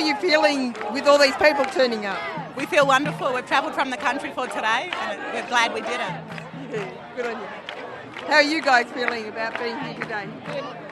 Are 0.00 0.06
you 0.06 0.16
feeling 0.16 0.74
with 0.92 1.06
all 1.06 1.18
these 1.18 1.36
people 1.36 1.64
turning 1.66 2.06
up? 2.06 2.18
We 2.56 2.64
feel 2.66 2.86
wonderful. 2.86 3.34
We've 3.34 3.46
travelled 3.46 3.74
from 3.74 3.90
the 3.90 3.98
country 3.98 4.32
for 4.32 4.46
today 4.46 4.90
and 4.92 5.20
we're 5.34 5.46
glad 5.48 5.74
we 5.74 5.82
did 5.82 6.00
it. 6.00 6.00
Yeah, 6.00 7.12
good 7.16 7.26
on 7.26 7.40
you. 7.40 7.46
How 8.26 8.34
are 8.36 8.42
you 8.42 8.62
guys 8.62 8.86
feeling 8.92 9.28
about 9.28 9.58
being 9.58 9.78
here 9.80 9.94
today? 9.94 10.28
Yeah. 10.46 10.90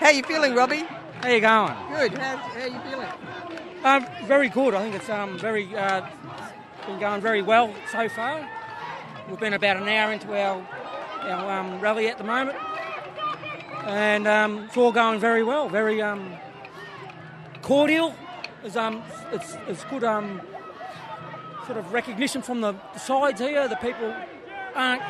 How 0.00 0.06
are 0.06 0.12
you 0.12 0.22
feeling, 0.22 0.54
Robbie? 0.54 0.84
How 1.20 1.28
you 1.28 1.40
going? 1.40 1.74
Good. 1.90 2.18
How, 2.18 2.36
how 2.36 2.60
are 2.60 2.68
you 2.68 2.80
feeling? 2.80 3.08
Um, 3.84 4.06
very 4.26 4.48
good. 4.48 4.74
I 4.74 4.82
think 4.82 4.94
it's 4.94 5.10
um, 5.10 5.38
very 5.38 5.74
uh, 5.76 6.06
been 6.86 6.98
going 6.98 7.20
very 7.20 7.42
well 7.42 7.74
so 7.90 8.08
far. 8.08 8.48
We've 9.28 9.38
been 9.38 9.52
about 9.52 9.76
an 9.76 9.88
hour 9.88 10.12
into 10.12 10.32
our 10.32 10.66
our 11.22 11.60
um, 11.60 11.80
rally 11.80 12.08
at 12.08 12.18
the 12.18 12.24
moment, 12.24 12.58
and 13.86 14.26
um, 14.28 14.64
it's 14.64 14.76
all 14.76 14.92
going 14.92 15.20
very 15.20 15.42
well. 15.42 15.68
Very 15.68 16.00
um, 16.00 16.34
cordial. 17.62 18.14
It's, 18.64 18.76
um, 18.76 19.02
it's, 19.32 19.56
it's 19.66 19.84
good 19.84 20.04
um, 20.04 20.40
sort 21.66 21.78
of 21.78 21.92
recognition 21.92 22.42
from 22.42 22.60
the, 22.60 22.72
the 22.92 22.98
sides 22.98 23.40
here. 23.40 23.66
The 23.68 23.76
people 23.76 24.14
aren't 24.74 25.02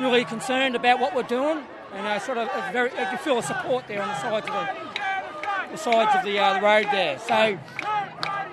really 0.00 0.24
concerned 0.24 0.74
about 0.74 1.00
what 1.00 1.14
we're 1.14 1.22
doing, 1.22 1.62
and 1.92 2.06
uh, 2.06 2.18
sort 2.18 2.38
of 2.38 2.48
it's 2.54 2.72
very, 2.72 2.90
you 2.90 3.18
feel 3.18 3.36
the 3.36 3.42
support 3.42 3.86
there 3.86 4.02
on 4.02 4.08
the 4.08 4.20
sides 4.20 4.46
of 4.48 4.54
the, 4.54 5.70
the 5.72 5.76
sides 5.76 6.16
of 6.16 6.24
the, 6.24 6.38
uh, 6.38 6.54
the 6.54 6.60
road 6.60 6.86
there. 6.92 7.18
So 7.18 7.58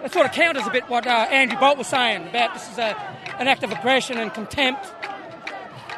it 0.03 0.11
sort 0.11 0.25
of 0.25 0.31
counters 0.33 0.67
a 0.67 0.71
bit 0.71 0.89
what 0.89 1.07
uh, 1.07 1.27
Andrew 1.31 1.59
Bolt 1.59 1.77
was 1.77 1.87
saying 1.87 2.27
about 2.27 2.53
this 2.53 2.69
is 2.71 2.77
a, 2.77 2.95
an 3.39 3.47
act 3.47 3.63
of 3.63 3.71
aggression 3.71 4.17
and 4.17 4.33
contempt. 4.33 4.85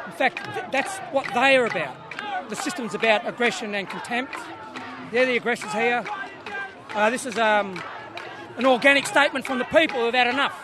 In 0.06 0.12
fact, 0.12 0.44
th- 0.54 0.66
that's 0.70 0.98
what 1.12 1.26
they 1.34 1.56
are 1.56 1.66
about. 1.66 2.03
The 2.48 2.56
system's 2.56 2.94
about 2.94 3.26
aggression 3.26 3.74
and 3.74 3.88
contempt. 3.88 4.34
They're 5.10 5.26
the 5.26 5.36
aggressors 5.36 5.72
here. 5.72 6.04
Uh, 6.94 7.10
this 7.10 7.26
is 7.26 7.38
um, 7.38 7.82
an 8.56 8.66
organic 8.66 9.06
statement 9.06 9.46
from 9.46 9.58
the 9.58 9.64
people 9.64 10.00
who've 10.00 10.14
had 10.14 10.26
enough. 10.26 10.54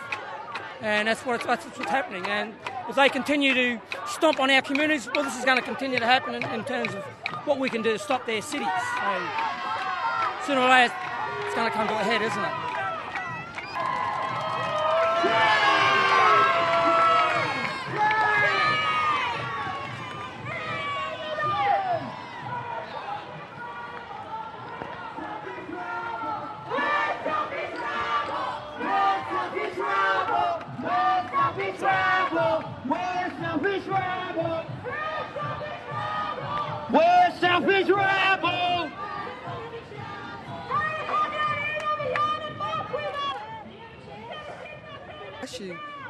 And 0.81 1.07
that's, 1.07 1.25
what, 1.25 1.41
that's 1.43 1.65
what's 1.65 1.91
happening. 1.91 2.25
And 2.27 2.53
if 2.87 2.95
they 2.95 3.09
continue 3.09 3.53
to 3.53 3.81
stomp 4.07 4.39
on 4.39 4.49
our 4.49 4.61
communities, 4.61 5.09
well, 5.13 5.23
this 5.23 5.37
is 5.37 5.45
going 5.45 5.57
to 5.57 5.63
continue 5.63 5.99
to 5.99 6.05
happen 6.05 6.35
in, 6.35 6.43
in 6.51 6.63
terms 6.63 6.93
of 6.93 7.03
what 7.45 7.59
we 7.59 7.69
can 7.69 7.81
do 7.81 7.93
to 7.93 7.99
stop 7.99 8.25
their 8.25 8.41
cities. 8.41 8.67
So 8.67 9.27
sooner 10.47 10.61
or 10.61 10.69
later, 10.69 10.93
it's 11.45 11.55
going 11.55 11.69
to 11.69 11.75
come 11.75 11.87
to 11.87 11.93
a 11.93 12.03
head, 12.03 12.21
isn't 12.21 12.43
it? 15.65 15.70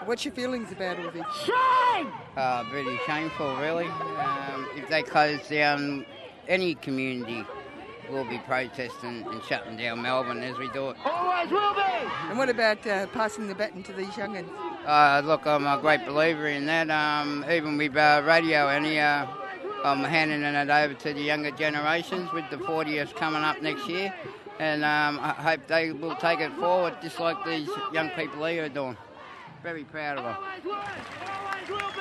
What's 0.06 0.26
your 0.26 0.34
feelings 0.34 0.72
about 0.72 1.00
all 1.00 1.12
this? 1.12 1.26
Uh, 2.36 2.64
pretty 2.70 2.98
shameful, 3.06 3.56
really. 3.58 3.88
Um, 3.88 4.68
if 4.76 4.90
they 4.90 5.04
close 5.04 5.48
down 5.48 6.06
any 6.48 6.76
community, 6.76 7.46
we'll 8.10 8.26
be 8.26 8.40
protesting 8.40 9.26
and 9.28 9.44
shutting 9.44 9.78
down 9.78 10.02
Melbourne 10.02 10.44
as 10.44 10.58
we 10.58 10.70
do 10.70 10.90
it. 10.90 10.98
Always 11.06 11.50
will 11.52 11.74
be. 11.74 11.82
And 12.30 12.38
what 12.38 12.50
about 12.50 12.86
uh, 12.86 13.08
passing 13.08 13.48
the 13.48 13.56
baton 13.56 13.84
to 13.84 13.94
these 13.94 14.10
youngins? 14.10 14.50
Uh, 14.86 15.22
look, 15.26 15.46
I'm 15.46 15.66
a 15.68 15.80
great 15.80 16.06
believer 16.06 16.48
in 16.48 16.66
that. 16.66 16.90
Um, 16.90 17.46
even 17.50 17.78
with 17.78 17.96
uh, 17.96 18.24
radio, 18.26 18.68
any, 18.68 19.00
uh, 19.00 19.28
I'm 19.84 20.04
handing 20.04 20.42
it 20.42 20.70
over 20.70 20.94
to 20.94 21.14
the 21.14 21.22
younger 21.22 21.52
generations 21.52 22.32
with 22.34 22.46
the 22.50 22.58
40th 22.58 23.16
coming 23.16 23.44
up 23.44 23.62
next 23.62 23.88
year. 23.88 24.14
And 24.60 24.84
um, 24.84 25.20
I 25.22 25.30
hope 25.30 25.68
they 25.68 25.92
will 25.92 26.16
take 26.16 26.40
it 26.40 26.54
forward 26.54 26.96
just 27.02 27.20
like 27.20 27.44
these 27.46 27.70
young 27.94 28.10
people 28.12 28.46
here 28.46 28.66
are 28.66 28.70
doing. 28.70 28.98
Very 29.64 29.84
proud 29.84 30.18
of 30.18 30.24
them. 30.24 30.36
Always 30.36 30.64
was, 30.66 30.88
always 31.30 31.70
worse, 31.70 31.92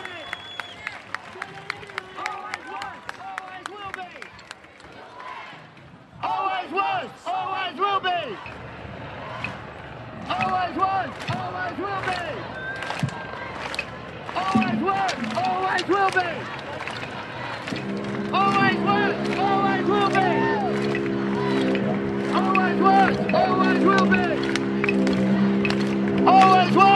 always 2.17 2.65
was, 2.67 2.97
always 3.21 3.67
will 3.69 3.93
be. 3.93 4.09
Always 6.23 6.73
was, 6.73 7.11
always 7.27 7.79
will 7.79 8.01
be. 8.01 8.37
Always 10.31 10.75
was, 10.77 11.11
always 11.37 11.77
will 11.79 12.01
be. 12.01 12.21
Always 14.37 14.81
was, 14.81 15.13
always 15.37 15.85
will 15.85 16.11
be. 16.11 16.31
Always 18.33 18.79
was, 18.81 19.17
always 19.35 19.85
will 19.85 20.09
be. 20.09 20.25
Always 22.33 22.79
was, 22.81 23.17
always 26.27 26.90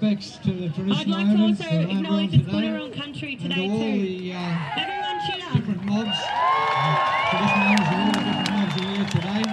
respects 0.00 0.36
to 0.44 0.52
the 0.52 0.66
I'd 0.66 0.74
traditional 0.74 1.18
like 1.18 1.36
to 1.36 1.42
also 1.42 1.64
acknowledge 1.64 2.04
ground 2.04 2.32
the 2.32 2.38
today, 2.38 2.68
Squatter 2.68 2.90
country 3.00 3.36
today 3.36 3.54
to 3.54 3.72
all 3.72 3.78
too. 3.80 3.92
the 4.02 4.32
uh, 4.34 4.36
Everyone 4.76 5.18
cheer 5.26 5.46
up. 5.46 5.52
different 5.54 5.82
mobs, 5.84 6.18
uh, 6.20 6.96
traditional 7.30 7.64
owners 7.64 7.80
of 7.80 7.94
all 7.96 8.12
the 8.12 8.20
different 8.20 8.50
mobs 8.50 8.76
are 8.76 8.84
here 8.92 9.06
today. 9.08 9.44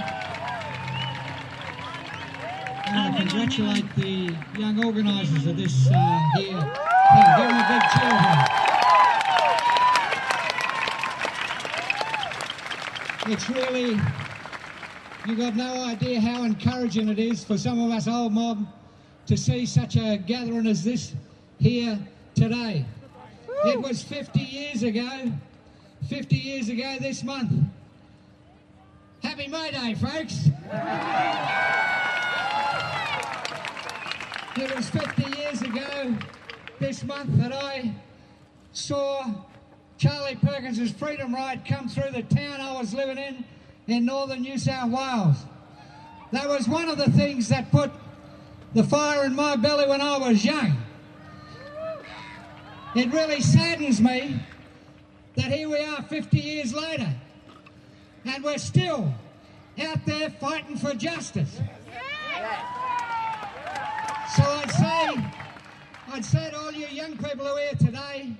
And 2.87 2.99
I 2.99 3.17
congratulate 3.19 3.87
the 3.95 4.35
young 4.59 4.83
organisers 4.83 5.45
of 5.45 5.55
this 5.55 5.87
uh, 5.87 6.19
here. 6.35 6.59
Hey, 6.59 7.23
give 7.37 7.47
them 7.47 7.55
a 7.55 7.67
big 7.71 7.83
cheer. 7.93 8.19
It's 13.33 13.47
really, 13.49 13.97
you've 15.25 15.39
got 15.39 15.55
no 15.55 15.85
idea 15.85 16.19
how 16.19 16.43
encouraging 16.43 17.07
it 17.07 17.17
is 17.17 17.45
for 17.45 17.57
some 17.57 17.79
of 17.81 17.91
us 17.91 18.09
old 18.09 18.33
mob 18.33 18.67
to 19.27 19.37
see 19.37 19.65
such 19.65 19.95
a 19.95 20.17
gathering 20.17 20.67
as 20.67 20.83
this 20.83 21.13
here 21.59 21.97
today. 22.35 22.85
It 23.65 23.81
was 23.81 24.03
50 24.03 24.39
years 24.39 24.83
ago, 24.83 25.31
50 26.09 26.35
years 26.35 26.69
ago 26.69 26.97
this 26.99 27.23
month. 27.23 27.51
Happy 29.23 29.47
May 29.47 29.71
Day, 29.71 29.95
folks! 29.95 30.49
It 34.55 34.75
was 34.75 34.89
50 34.89 35.39
years 35.39 35.61
ago 35.61 36.15
this 36.79 37.03
month 37.03 37.29
that 37.37 37.53
I 37.53 37.93
saw 38.73 39.33
Charlie 39.97 40.35
Perkins's 40.35 40.91
Freedom 40.91 41.33
Ride 41.33 41.63
come 41.65 41.87
through 41.87 42.11
the 42.11 42.23
town 42.23 42.59
I 42.59 42.77
was 42.77 42.93
living 42.93 43.17
in 43.17 43.45
in 43.87 44.05
northern 44.05 44.41
New 44.41 44.57
South 44.57 44.91
Wales. 44.91 45.37
That 46.31 46.49
was 46.49 46.67
one 46.67 46.89
of 46.89 46.97
the 46.97 47.09
things 47.11 47.47
that 47.49 47.71
put 47.71 47.91
the 48.73 48.83
fire 48.83 49.25
in 49.25 49.35
my 49.35 49.55
belly 49.55 49.87
when 49.87 50.01
I 50.01 50.17
was 50.17 50.43
young. 50.43 50.77
It 52.95 53.11
really 53.11 53.41
saddens 53.41 54.01
me 54.01 54.39
that 55.35 55.51
here 55.51 55.69
we 55.69 55.79
are 55.79 56.01
50 56.03 56.39
years 56.39 56.73
later 56.73 57.09
and 58.25 58.43
we're 58.43 58.57
still 58.57 59.13
out 59.83 60.05
there 60.05 60.29
fighting 60.29 60.77
for 60.77 60.93
justice. 60.93 61.59
So 64.35 64.43
I'd 64.43 64.71
say, 64.71 65.23
I'd 66.11 66.25
say 66.25 66.49
to 66.51 66.57
all 66.57 66.71
you 66.71 66.87
young 66.87 67.17
people 67.17 67.45
who 67.45 67.53
are 67.53 67.59
here 67.59 67.75
today, 67.77 68.33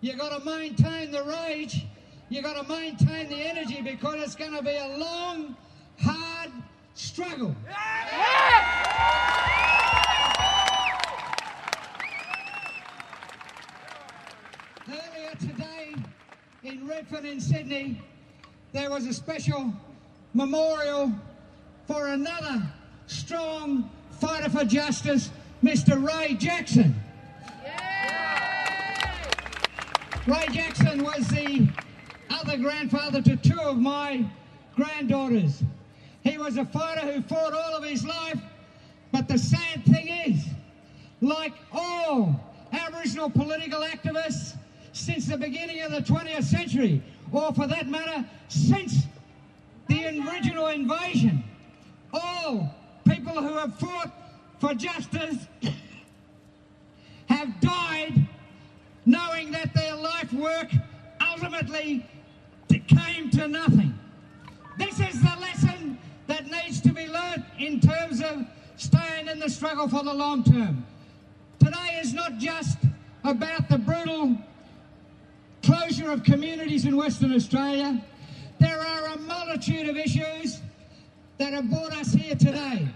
you've 0.00 0.18
got 0.18 0.38
to 0.38 0.44
maintain 0.44 1.10
the 1.10 1.22
rage, 1.22 1.86
you've 2.28 2.44
got 2.44 2.62
to 2.62 2.68
maintain 2.72 3.28
the 3.28 3.36
energy 3.36 3.80
because 3.82 4.22
it's 4.22 4.34
going 4.34 4.52
to 4.52 4.62
be 4.62 4.76
a 4.76 4.96
long, 4.98 5.56
hard 6.00 6.25
struggle. 6.96 7.54
Earlier 14.88 15.34
today 15.38 15.94
in 16.64 16.88
Redfern 16.88 17.26
in 17.26 17.40
Sydney, 17.40 18.00
there 18.72 18.90
was 18.90 19.06
a 19.06 19.12
special 19.12 19.72
memorial 20.32 21.12
for 21.86 22.08
another 22.08 22.62
strong 23.06 23.90
fighter 24.18 24.48
for 24.48 24.64
justice, 24.64 25.30
Mr. 25.62 26.02
Ray 26.02 26.34
Jackson. 26.34 26.94
Ray 30.26 30.46
Jackson 30.50 31.04
was 31.04 31.28
the 31.28 31.68
other 32.30 32.56
grandfather 32.56 33.20
to 33.22 33.36
two 33.36 33.60
of 33.60 33.76
my 33.76 34.26
granddaughters. 34.74 35.62
He 36.26 36.38
was 36.38 36.56
a 36.56 36.64
fighter 36.64 37.12
who 37.12 37.22
fought 37.22 37.52
all 37.52 37.76
of 37.76 37.84
his 37.84 38.04
life, 38.04 38.40
but 39.12 39.28
the 39.28 39.38
sad 39.38 39.84
thing 39.84 40.08
is, 40.08 40.44
like 41.20 41.52
all 41.72 42.40
Aboriginal 42.72 43.30
political 43.30 43.82
activists 43.82 44.56
since 44.92 45.26
the 45.26 45.36
beginning 45.36 45.82
of 45.82 45.92
the 45.92 46.00
20th 46.00 46.42
century, 46.42 47.00
or 47.30 47.54
for 47.54 47.68
that 47.68 47.86
matter, 47.86 48.28
since 48.48 49.04
the 49.86 50.04
original 50.28 50.66
invasion, 50.66 51.44
all 52.12 52.74
people 53.06 53.40
who 53.40 53.54
have 53.54 53.78
fought 53.78 54.12
for 54.58 54.74
justice 54.74 55.46
have 57.28 57.60
died 57.60 58.26
knowing 59.04 59.52
that 59.52 59.72
their 59.74 59.94
life 59.94 60.32
work 60.32 60.72
ultimately 61.20 62.04
came 62.88 63.30
to 63.30 63.46
nothing. 63.46 63.96
This 64.76 64.98
is 64.98 65.22
the 65.22 65.36
lesson 65.40 65.85
that 66.26 66.46
needs 66.50 66.80
to 66.80 66.92
be 66.92 67.06
learnt 67.06 67.44
in 67.58 67.80
terms 67.80 68.20
of 68.20 68.46
staying 68.76 69.28
in 69.28 69.38
the 69.38 69.48
struggle 69.48 69.88
for 69.88 70.02
the 70.02 70.12
long 70.12 70.44
term. 70.44 70.84
Today 71.58 72.00
is 72.00 72.12
not 72.12 72.38
just 72.38 72.78
about 73.24 73.68
the 73.68 73.78
brutal 73.78 74.36
closure 75.62 76.10
of 76.10 76.22
communities 76.22 76.84
in 76.84 76.96
Western 76.96 77.32
Australia. 77.34 78.02
There 78.58 78.80
are 78.80 79.06
a 79.06 79.18
multitude 79.18 79.88
of 79.88 79.96
issues 79.96 80.60
that 81.38 81.52
have 81.52 81.68
brought 81.70 81.92
us 81.92 82.12
here 82.12 82.34
today. 82.34 82.88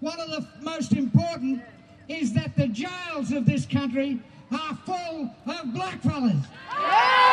One 0.00 0.20
of 0.20 0.30
the 0.30 0.46
most 0.60 0.92
important 0.92 1.62
is 2.08 2.32
that 2.34 2.56
the 2.56 2.68
jails 2.68 3.32
of 3.32 3.46
this 3.46 3.66
country 3.66 4.20
are 4.52 4.78
full 4.86 5.34
of 5.46 5.66
blackfellas. 5.74 6.44
30, 6.70 7.25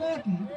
Bill 0.00 0.49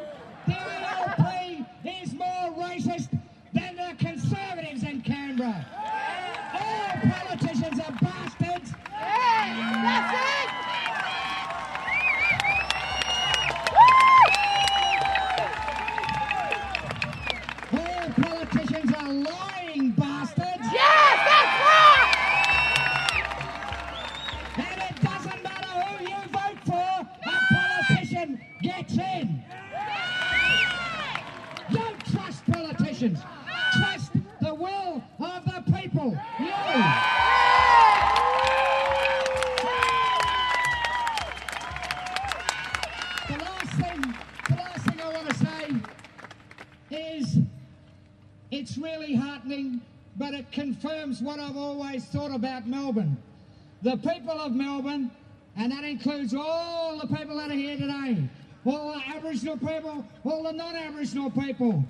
The 53.83 53.97
people 53.97 54.31
of 54.31 54.53
Melbourne, 54.53 55.11
and 55.57 55.73
that 55.73 55.83
includes 55.83 56.33
all 56.33 56.97
the 56.97 57.07
people 57.17 57.35
that 57.35 57.51
are 57.51 57.53
here 57.53 57.75
today, 57.75 58.29
all 58.63 58.93
the 58.93 59.01
Aboriginal 59.13 59.57
people, 59.57 60.07
all 60.23 60.43
the 60.43 60.53
non 60.53 60.73
Aboriginal 60.73 61.29
people. 61.29 61.83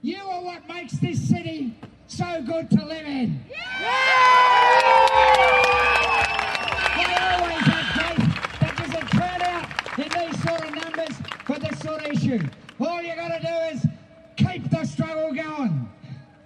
You 0.00 0.16
are 0.16 0.42
what 0.42 0.66
makes 0.66 0.94
this 0.94 1.28
city 1.28 1.74
so 2.06 2.40
good 2.46 2.70
to 2.70 2.82
live 2.82 3.04
in. 3.04 3.38
They 3.50 3.54
always 7.28 7.66
have 7.66 8.16
faith 8.16 8.24
that 8.60 8.74
there's 8.78 8.94
a 8.94 9.04
turnout 9.06 9.98
in 9.98 10.08
these 10.08 10.42
sort 10.42 10.64
of 10.64 10.70
numbers 10.82 11.16
for 11.44 11.58
this 11.58 11.78
sort 11.80 12.06
of 12.06 12.12
issue. 12.12 12.40
All 12.80 13.02
you 13.02 13.14
got 13.16 13.38
to 13.38 13.46
do 13.46 13.54
is 13.76 13.86
keep 14.36 14.70
the 14.70 14.86
struggle 14.86 15.34
going. 15.34 15.90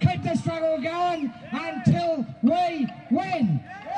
Keep 0.01 0.25
the 0.25 0.35
struggle 0.35 0.81
going 0.81 1.33
until 1.53 2.27
we 2.43 2.89
win. 3.13 3.61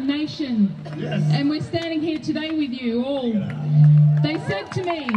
Nation, 0.00 0.74
and 0.86 1.48
we're 1.48 1.62
standing 1.62 2.00
here 2.00 2.18
today 2.18 2.50
with 2.50 2.70
you 2.70 3.04
all. 3.04 3.32
They 4.22 4.38
said 4.48 4.72
to 4.72 4.82
me, 4.82 5.08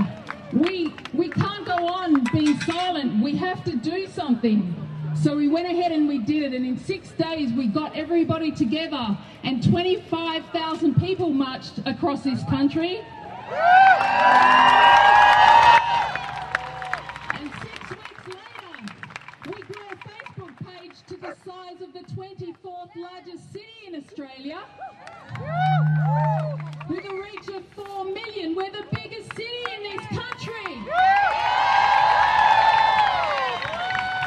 we, 0.52 0.94
we 1.14 1.30
can't 1.30 1.66
go 1.66 1.88
on 1.88 2.24
being 2.34 2.60
silent, 2.62 3.24
we 3.24 3.36
have 3.38 3.64
to 3.66 3.76
do 3.76 4.08
something. 4.08 4.76
So 5.22 5.36
we 5.36 5.48
went 5.48 5.68
ahead 5.68 5.92
and 5.92 6.08
we 6.08 6.18
did 6.20 6.44
it, 6.44 6.54
and 6.54 6.66
in 6.66 6.78
six 6.78 7.12
days 7.12 7.54
we 7.54 7.68
got 7.68 7.96
everybody 7.96 8.52
together, 8.52 9.18
and 9.44 9.64
25,000 9.64 10.96
people 10.96 11.30
marched 11.30 11.80
across 11.86 12.24
this 12.24 12.44
country. 12.46 13.02
The 21.24 21.36
size 21.46 21.80
of 21.82 21.94
the 21.94 22.02
24th 22.14 22.90
largest 22.98 23.54
city 23.54 23.88
in 23.88 23.96
Australia. 23.96 24.60
With 26.90 27.06
a 27.06 27.16
reach 27.16 27.48
of 27.48 27.66
4 27.68 28.04
million, 28.04 28.54
we're 28.54 28.70
the 28.72 28.84
biggest 28.92 29.34
city 29.34 29.64
in 29.74 29.84
this 29.84 30.06
country. 30.08 30.74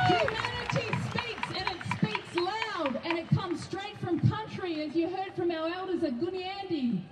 Humanity 0.09 0.89
speaks 1.11 1.49
and 1.55 1.69
it 1.69 1.83
speaks 1.99 2.35
loud 2.35 2.99
and 3.05 3.19
it 3.19 3.29
comes 3.29 3.63
straight 3.63 3.99
from 3.99 4.19
country, 4.31 4.81
as 4.81 4.97
you 4.97 5.11
heard 5.11 5.35
from 5.37 5.51
our 5.51 5.69
elders 5.69 6.03
at 6.03 6.19
Gunyandi. 6.19 7.03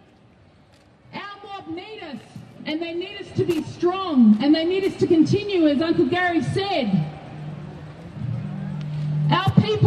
Our 1.12 1.20
mob 1.44 1.68
need 1.68 2.02
us, 2.04 2.20
and 2.64 2.80
they 2.80 2.94
need 2.94 3.20
us 3.20 3.30
to 3.36 3.44
be 3.44 3.62
strong, 3.64 4.38
and 4.42 4.54
they 4.54 4.64
need 4.64 4.84
us 4.84 4.96
to 5.00 5.06
continue, 5.06 5.68
as 5.68 5.82
Uncle 5.82 6.06
Gary 6.06 6.42
said. 6.42 7.13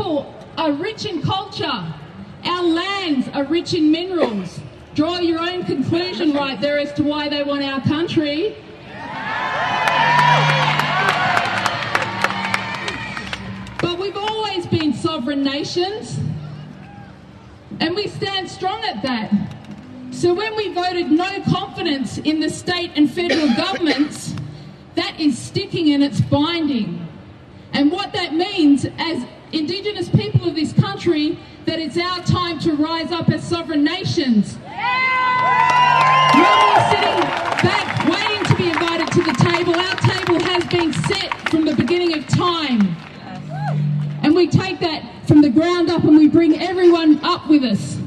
People 0.08 0.34
are 0.58 0.72
rich 0.72 1.04
in 1.04 1.22
culture. 1.22 1.94
Our 2.46 2.64
lands 2.64 3.28
are 3.34 3.44
rich 3.44 3.74
in 3.74 3.92
minerals. 3.92 4.62
Draw 4.96 5.18
your 5.18 5.42
own 5.42 5.66
conclusion 5.66 6.32
right 6.32 6.62
there 6.62 6.80
as 6.80 6.94
to 6.94 7.04
why 7.04 7.28
they 7.28 7.44
want 7.44 7.62
our 7.62 7.82
country. 7.82 8.56
But 13.82 14.00
we've 14.00 14.16
always 14.16 14.66
been 14.68 14.94
sovereign 14.94 15.44
nations, 15.44 16.18
and 17.82 17.94
we 17.94 18.08
stand 18.08 18.50
strong 18.50 18.82
at 18.86 19.04
that. 19.04 19.30
So 20.12 20.34
when 20.34 20.56
we 20.56 20.74
voted 20.74 21.12
no 21.12 21.42
confidence 21.50 22.18
in 22.18 22.40
the 22.40 22.50
state 22.50 22.92
and 22.96 23.12
federal 23.12 23.54
governments, 23.58 24.34
that 24.96 25.20
is 25.20 25.38
sticking 25.38 25.92
and 25.92 26.02
it's 26.02 26.22
binding. 26.22 27.06
And 27.74 27.92
what 27.92 28.14
that 28.14 28.34
means 28.34 28.86
as 28.98 29.26
Indigenous 29.54 30.10
people 30.10 30.50
of 30.50 30.56
this 30.56 30.74
country, 30.74 31.40
that 31.66 31.80
it's 31.80 31.98
our 31.98 32.22
time 32.24 32.60
to 32.60 32.74
rise 32.74 33.12
up 33.12 33.30
as 33.30 33.48
sovereign 33.48 33.84
nations. 33.84 34.58
No 34.58 36.54
more 36.64 36.80
sitting 36.92 37.22
back 37.64 38.10
waiting 38.10 38.44
to 38.46 38.56
be 38.56 38.70
invited 38.70 39.08
to 39.12 39.24
the 39.24 39.34
table. 39.34 39.74
Our 39.74 39.96
table 39.96 40.40
has 40.44 40.66
been 40.66 40.92
set 40.94 41.34
from 41.50 41.66
the 41.66 41.76
beginning 41.76 42.18
of 42.18 42.28
time. 42.28 42.96
And 44.24 44.36
we 44.36 44.48
take 44.48 44.80
that 44.82 45.04
from 45.28 45.42
the 45.42 45.50
ground 45.50 45.90
up 45.90 46.04
and 46.04 46.18
we 46.18 46.28
bring 46.28 46.60
everyone 46.62 47.24
up 47.24 47.48
with 47.48 47.64
us. 47.64 47.98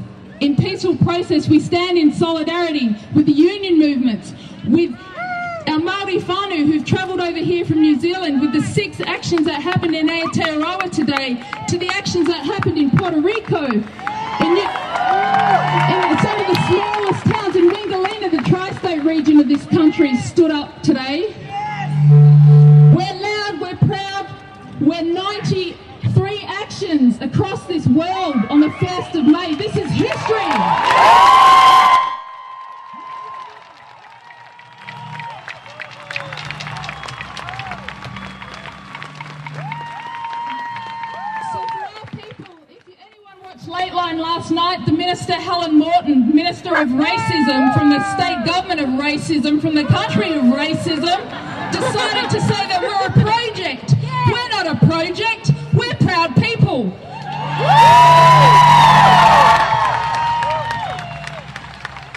In 0.41 0.55
peaceful 0.55 0.95
process, 0.97 1.47
we 1.47 1.59
stand 1.59 1.97
in 1.97 2.11
solidarity 2.13 2.95
with 3.15 3.25
the 3.25 3.31
union 3.31 3.79
movements, 3.79 4.33
with 4.67 4.91
our 5.67 5.79
Māori 5.79 6.19
whānau 6.19 6.65
who've 6.65 6.85
travelled 6.85 7.19
over 7.19 7.37
here 7.37 7.65
from 7.65 7.81
New 7.81 7.99
Zealand 7.99 8.39
with 8.41 8.53
the 8.53 8.61
six 8.61 8.99
actions 9.01 9.45
that 9.45 9.61
happened 9.61 9.95
in 9.95 10.07
Aotearoa 10.07 10.91
today 10.91 11.43
to 11.67 11.77
the 11.77 11.87
actions 11.87 12.27
that 12.27 12.45
happened 12.45 12.77
in 12.77 12.89
Puerto 12.91 13.21
Rico, 13.21 13.65
in, 13.65 13.83
some 16.21 16.39
of 16.39 16.47
the 16.47 16.55
smallest 16.67 17.25
towns 17.25 17.55
in 17.55 17.69
Wingellina, 17.69 18.31
the 18.31 18.49
tri-state 18.49 19.03
region 19.03 19.39
of 19.39 19.47
this 19.47 19.65
country, 19.67 20.15
stood 20.17 20.51
up 20.51 20.81
today. 20.83 21.33
We're 22.95 23.21
loud, 23.21 23.61
we're 23.61 23.77
proud, 23.87 24.27
we're 24.79 25.03
93 25.03 26.43
actions 26.47 27.19
across 27.21 27.65
this 27.67 27.87
world 27.87 28.35
on 28.49 28.59
the 28.59 28.69
1st 28.69 29.19
of 29.19 29.25
May. 29.25 29.55
This 29.55 29.75
is 29.75 29.89
history. 29.91 30.51
Last 44.19 44.51
night, 44.51 44.85
the 44.85 44.91
Minister 44.91 45.33
Helen 45.33 45.77
Morton, 45.77 46.33
Minister 46.35 46.75
of 46.75 46.89
Racism 46.89 47.73
from 47.73 47.89
the 47.89 48.03
state 48.15 48.45
government 48.45 48.81
of 48.81 48.89
racism, 48.89 49.61
from 49.61 49.75
the 49.75 49.83
country 49.85 50.33
of 50.33 50.43
racism, 50.43 51.17
decided 51.71 52.29
to 52.31 52.41
say 52.41 52.67
that 52.67 52.81
we're 52.81 53.07
a 53.07 53.11
project. 53.23 53.93
We're 54.27 54.49
not 54.49 54.67
a 54.67 54.85
project, 54.85 55.51
we're 55.73 55.95
proud 55.95 56.35
people. 56.35 56.91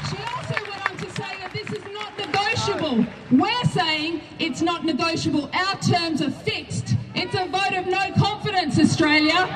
She 0.09 0.17
also 0.33 0.57
went 0.69 0.91
on 0.91 0.97
to 0.97 1.11
say 1.11 1.33
that 1.41 1.51
this 1.53 1.71
is 1.73 1.85
not 1.93 2.19
negotiable. 2.19 3.07
We're 3.31 3.65
saying 3.73 4.21
it's 4.39 4.63
not 4.63 4.85
negotiable. 4.85 5.51
Our 5.53 5.79
terms 5.79 6.23
are 6.23 6.31
fixed. 6.31 6.95
It's 7.15 7.35
a 7.35 7.47
vote 7.47 7.77
of 7.79 7.87
no 7.87 8.13
confidence, 8.19 8.79
Australia. 8.79 9.49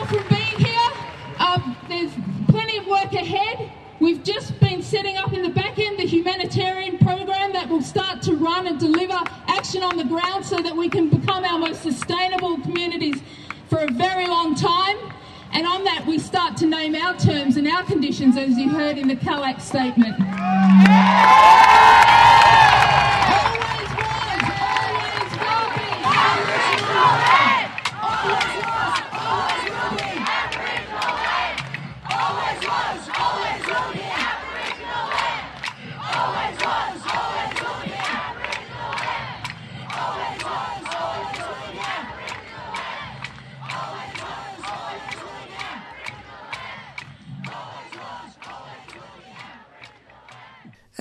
All 0.00 0.06
for 0.06 0.28
being 0.30 0.56
here. 0.56 0.92
Um, 1.38 1.76
there's 1.88 2.10
plenty 2.48 2.78
of 2.78 2.86
work 2.86 3.12
ahead. 3.12 3.70
We've 3.98 4.22
just 4.22 4.58
been 4.58 4.82
setting 4.82 5.18
up 5.18 5.34
in 5.34 5.42
the 5.42 5.50
back 5.50 5.78
end 5.78 5.98
the 5.98 6.06
humanitarian 6.06 6.96
program 6.96 7.52
that 7.52 7.68
will 7.68 7.82
start 7.82 8.22
to 8.22 8.34
run 8.34 8.66
and 8.66 8.80
deliver 8.80 9.18
action 9.46 9.82
on 9.82 9.98
the 9.98 10.04
ground 10.04 10.46
so 10.46 10.56
that 10.56 10.74
we 10.74 10.88
can 10.88 11.10
become 11.10 11.44
our 11.44 11.58
most 11.58 11.82
sustainable 11.82 12.58
communities 12.62 13.20
for 13.68 13.80
a 13.80 13.92
very 13.92 14.26
long 14.26 14.54
time. 14.54 14.96
And 15.52 15.66
on 15.66 15.84
that, 15.84 16.06
we 16.06 16.18
start 16.18 16.56
to 16.58 16.66
name 16.66 16.94
our 16.94 17.14
terms 17.18 17.58
and 17.58 17.68
our 17.68 17.82
conditions, 17.82 18.38
as 18.38 18.56
you 18.56 18.70
heard 18.70 18.96
in 18.96 19.06
the 19.06 19.16
KALACC 19.16 19.60
statement. 19.60 20.16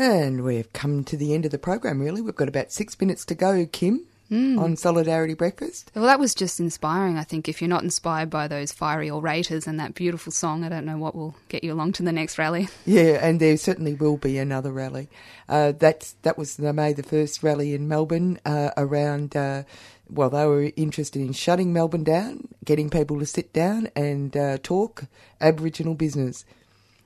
And 0.02 0.46
we've 0.46 0.69
come 0.80 1.04
to 1.04 1.18
the 1.18 1.34
end 1.34 1.44
of 1.44 1.52
the 1.52 1.60
program, 1.60 2.00
really. 2.00 2.22
We've 2.22 2.36
got 2.36 2.48
about 2.48 2.72
six 2.72 3.00
minutes 3.02 3.26
to 3.26 3.36
go, 3.36 3.66
Kim. 3.66 4.06
Mm. 4.32 4.60
on 4.60 4.76
Solidarity 4.76 5.34
Breakfast. 5.34 5.92
Well, 5.96 6.06
that 6.06 6.20
was 6.20 6.36
just 6.36 6.60
inspiring. 6.60 7.18
I 7.18 7.24
think 7.24 7.50
if 7.50 7.64
you're 7.64 7.68
not 7.68 7.82
inspired 7.82 8.30
by 8.30 8.48
those 8.48 8.72
fiery 8.72 9.10
orators 9.10 9.66
and 9.66 9.80
that 9.80 9.96
beautiful 9.96 10.32
song, 10.32 10.64
I 10.64 10.70
don't 10.70 10.86
know 10.86 11.00
what 11.00 11.16
will 11.16 11.36
get 11.48 11.64
you 11.64 11.74
along 11.74 11.94
to 11.94 12.04
the 12.04 12.12
next 12.12 12.38
rally. 12.38 12.70
Yeah, 12.86 13.18
and 13.26 13.40
there 13.40 13.58
certainly 13.58 13.96
will 13.96 14.18
be 14.18 14.38
another 14.38 14.72
rally. 14.72 15.10
Uh, 15.48 15.72
that's 15.72 16.12
that 16.22 16.38
was 16.38 16.58
the 16.58 16.72
May 16.74 16.94
the 16.94 17.02
first 17.02 17.42
rally 17.42 17.74
in 17.74 17.88
Melbourne 17.88 18.40
uh, 18.46 18.70
around. 18.78 19.36
Uh, 19.36 19.64
well, 20.08 20.30
they 20.30 20.46
were 20.46 20.72
interested 20.76 21.24
in 21.24 21.34
shutting 21.34 21.74
Melbourne 21.74 22.04
down, 22.04 22.50
getting 22.64 22.92
people 22.92 23.18
to 23.18 23.26
sit 23.26 23.52
down 23.52 23.90
and 23.96 24.38
uh, 24.38 24.60
talk 24.62 25.06
Aboriginal 25.42 25.96
business, 25.96 26.46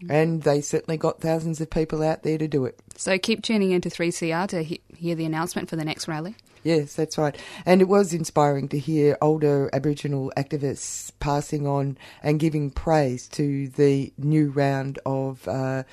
and 0.09 0.43
they 0.43 0.61
certainly 0.61 0.97
got 0.97 1.21
thousands 1.21 1.61
of 1.61 1.69
people 1.69 2.03
out 2.03 2.23
there 2.23 2.38
to 2.38 2.47
do 2.47 2.65
it. 2.65 2.80
So 2.95 3.17
keep 3.17 3.41
tuning 3.41 3.71
into 3.71 3.89
3CR 3.89 4.47
to 4.49 4.63
he- 4.63 4.81
hear 4.95 5.15
the 5.15 5.25
announcement 5.25 5.69
for 5.69 5.75
the 5.75 5.85
next 5.85 6.07
rally. 6.07 6.35
Yes, 6.63 6.95
that's 6.95 7.17
right. 7.17 7.35
And 7.65 7.81
it 7.81 7.89
was 7.89 8.13
inspiring 8.13 8.69
to 8.69 8.80
hear 8.80 9.17
older 9.21 9.69
Aboriginal 9.73 10.31
activists 10.38 11.11
passing 11.19 11.67
on 11.67 11.97
and 12.21 12.39
giving 12.39 12.69
praise 12.71 13.27
to 13.30 13.67
the 13.67 14.13
new 14.17 14.49
round 14.49 14.97
of 15.05 15.45
uh, 15.47 15.84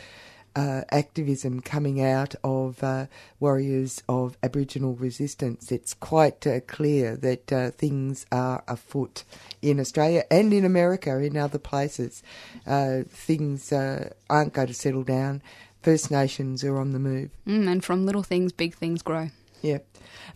uh, 0.61 0.83
activism 0.91 1.61
coming 1.61 2.03
out 2.03 2.35
of 2.45 2.83
uh, 2.85 3.07
warriors 3.39 4.03
of 4.09 4.37
Aboriginal 4.43 4.95
resistance. 4.95 5.73
It's 5.73 5.95
quite 5.95 6.47
uh, 6.47 6.61
clear 6.61 7.17
that 7.17 7.51
uh, 7.51 7.71
things 7.71 8.27
are 8.31 8.63
afoot 8.69 9.25
in 9.63 9.81
Australia 9.81 10.25
and 10.31 10.53
in 10.53 10.67
America, 10.67 11.17
in 11.19 11.37
other 11.37 11.59
places. 11.59 12.23
Uh, 12.67 13.05
things 13.09 13.73
uh, 13.73 14.11
aren't 14.29 14.53
going 14.53 14.69
to 14.69 14.75
settle 14.75 15.03
down. 15.03 15.43
First 15.81 16.11
Nations 16.11 16.63
are 16.63 16.77
on 16.77 16.91
the 16.91 16.99
move. 16.99 17.31
Mm, 17.47 17.67
and 17.73 17.85
from 17.85 18.05
little 18.05 18.23
things, 18.23 18.53
big 18.53 18.75
things 18.75 19.01
grow. 19.01 19.31
Yeah. 19.63 19.79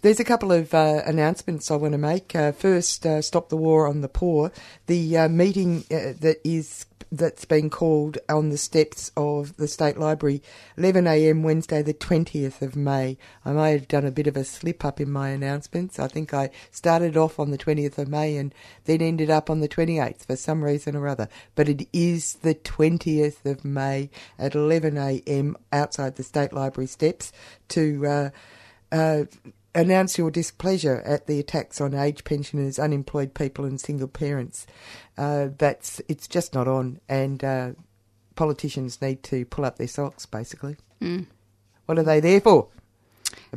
There's 0.03 0.21
a 0.21 0.25
couple 0.25 0.53
of 0.53 0.73
uh, 0.73 1.03
announcements 1.05 1.71
I 1.71 1.77
want 1.77 1.93
to 1.93 1.99
make. 1.99 2.35
Uh, 2.35 2.53
first, 2.53 3.05
uh, 3.05 3.21
Stop 3.21 3.51
the 3.51 3.57
War 3.57 3.87
on 3.87 4.01
the 4.01 4.09
Poor. 4.09 4.53
The 4.87 5.19
uh, 5.19 5.29
meeting 5.29 5.85
uh, 5.91 6.17
that 6.21 6.41
is 6.45 6.87
that's 7.17 7.45
been 7.45 7.71
called 7.71 8.19
on 8.29 8.51
the 8.51 8.59
steps 8.59 9.11
of 9.17 9.57
the 9.57 9.69
State 9.69 9.97
Library, 9.97 10.43
11 10.77 11.07
a.m. 11.07 11.43
Wednesday, 11.43 11.83
the 11.83 11.95
20th 11.95 12.63
of 12.63 12.77
May. 12.77 13.17
I 13.45 13.53
may 13.53 13.73
have 13.73 13.89
done 13.89 14.05
a 14.05 14.11
bit 14.11 14.27
of 14.27 14.37
a 14.37 14.45
slip 14.45 14.85
up 14.85 15.01
in 15.01 15.11
my 15.11 15.31
announcements. 15.31 15.99
I 15.99 16.09
think 16.09 16.35
I 16.35 16.51
started 16.71 17.17
off 17.17 17.39
on 17.39 17.51
the 17.51 17.59
20th 17.59 17.99
of 17.99 18.09
May 18.09 18.37
and 18.37 18.55
then 18.85 19.01
ended 19.01 19.31
up 19.31 19.49
on 19.49 19.61
the 19.61 19.69
28th 19.69 20.27
for 20.27 20.37
some 20.37 20.65
reason 20.65 20.97
or 20.97 21.09
other. 21.09 21.29
But 21.55 21.69
it 21.69 21.89
is 21.93 22.35
the 22.35 22.55
20th 22.55 23.45
of 23.45 23.65
May 23.65 24.11
at 24.39 24.55
11 24.55 24.97
a.m. 24.97 25.57
outside 25.73 26.17
the 26.17 26.23
State 26.23 26.53
Library 26.53 26.89
steps 26.89 27.33
to. 27.69 28.07
Uh, 28.07 28.31
uh, 28.93 29.25
announce 29.75 30.17
your 30.19 30.31
displeasure 30.31 31.03
at 31.05 31.27
the 31.27 31.39
attacks 31.41 31.81
on 31.81 31.95
age 31.95 32.25
pensioners, 32.25 32.79
unemployed 32.79 33.35
people, 33.35 33.65
and 33.65 33.81
single 33.81 34.09
parents. 34.09 34.67
Uh, 35.19 35.49
that's 35.59 36.01
it's 36.09 36.27
just 36.29 36.55
not 36.55 36.69
on, 36.69 37.01
and 37.09 37.43
uh, 37.45 37.73
politicians 38.37 39.01
need 39.03 39.23
to 39.25 39.45
pull 39.47 39.65
up 39.65 39.77
their 39.79 39.89
socks. 39.89 40.27
Basically, 40.27 40.77
Mm. 41.01 41.27
what 41.87 41.99
are 41.99 42.03
they 42.05 42.21
there 42.21 42.41
for? 42.41 42.69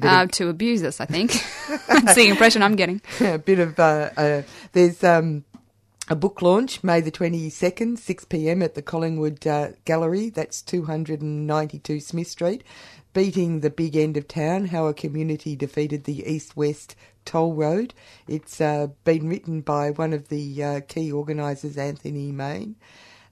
Uh, 0.02 0.24
of- 0.24 0.32
to 0.32 0.50
abuse 0.50 0.84
us, 0.84 1.00
I 1.00 1.06
think. 1.06 1.32
That's 1.88 2.16
the 2.16 2.28
impression 2.30 2.64
I'm 2.64 2.76
getting. 2.76 3.02
a 3.20 3.38
bit 3.38 3.60
of 3.60 3.80
uh, 3.80 4.10
uh, 4.18 4.42
there's 4.74 5.04
um, 5.04 5.44
a 6.10 6.16
book 6.16 6.42
launch 6.42 6.84
May 6.84 7.02
the 7.02 7.12
twenty 7.12 7.50
second, 7.50 8.00
six 8.00 8.26
pm 8.26 8.62
at 8.64 8.74
the 8.76 8.82
Collingwood 8.82 9.46
uh, 9.46 9.70
Gallery. 9.86 10.30
That's 10.30 10.62
two 10.62 10.86
hundred 10.86 11.22
and 11.22 11.46
ninety 11.48 11.80
two 11.80 12.00
Smith 12.00 12.28
Street. 12.28 12.64
Beating 13.18 13.62
the 13.62 13.72
big 13.72 13.96
end 13.96 14.16
of 14.16 14.28
town, 14.28 14.68
how 14.68 14.86
a 14.86 14.94
community 14.94 15.56
defeated 15.56 16.04
the 16.04 16.24
east 16.32 16.56
west 16.56 16.96
toll 17.26 17.56
road. 17.56 17.96
It's 18.28 18.62
uh, 18.62 18.90
been 19.06 19.28
written 19.28 19.62
by 19.62 19.90
one 19.90 20.14
of 20.14 20.28
the 20.28 20.64
uh, 20.64 20.82
key 20.88 21.12
organisers, 21.12 21.80
Anthony 21.80 22.32
Main. 22.32 22.76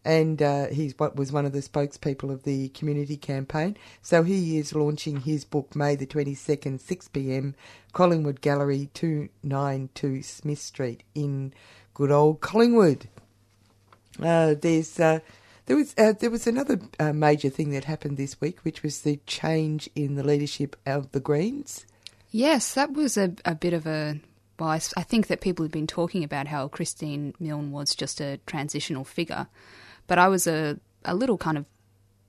And 0.04 0.42
uh, 0.42 0.70
he's 0.70 0.98
what 0.98 1.16
was 1.16 1.32
one 1.32 1.46
of 1.46 1.52
the 1.52 1.60
spokespeople 1.60 2.32
of 2.32 2.46
the 2.46 2.70
community 2.70 3.16
campaign. 3.16 3.78
So 4.02 4.24
he 4.24 4.58
is 4.58 4.74
launching 4.74 5.18
his 5.18 5.46
book 5.46 5.76
May 5.76 5.94
the 5.94 6.08
twenty 6.08 6.34
second, 6.34 6.82
six 6.82 7.08
pm, 7.08 7.54
Collingwood 7.94 8.42
Gallery, 8.42 8.90
two 8.96 9.30
nine 9.44 9.90
two 9.94 10.24
Smith 10.24 10.58
Street 10.58 11.04
in 11.14 11.54
good 11.94 12.10
old 12.10 12.42
Collingwood. 12.42 13.08
Uh, 14.20 14.56
there's 14.60 15.00
uh, 15.00 15.20
there 15.66 15.76
was 15.76 15.94
uh, 15.98 16.14
there 16.14 16.30
was 16.30 16.48
another 16.48 16.80
uh, 17.00 17.14
major 17.14 17.50
thing 17.50 17.72
that 17.72 17.86
happened 17.86 18.18
this 18.18 18.40
week, 18.40 18.60
which 18.64 18.84
was 18.84 19.02
the 19.02 19.20
change 19.26 19.90
in 19.96 20.16
the 20.16 20.24
leadership 20.24 20.76
of 20.86 21.12
the 21.12 21.20
Greens. 21.20 21.86
Yes, 22.32 22.74
that 22.74 22.94
was 22.94 23.18
a, 23.18 23.34
a 23.46 23.56
bit 23.56 23.74
of 23.74 23.88
a. 23.88 24.20
Well, 24.60 24.70
I 24.70 24.80
think 24.80 25.28
that 25.28 25.42
people 25.42 25.66
have 25.66 25.72
been 25.72 25.88
talking 25.88 26.24
about 26.24 26.48
how 26.48 26.70
Christine 26.70 27.34
Milne 27.40 27.72
was 27.72 27.94
just 27.94 28.22
a 28.22 28.40
transitional 28.46 29.04
figure, 29.04 29.48
but 30.08 30.18
I 30.18 30.30
was 30.30 30.48
a, 30.48 30.80
a 31.04 31.14
little 31.14 31.38
kind 31.38 31.58
of 31.58 31.66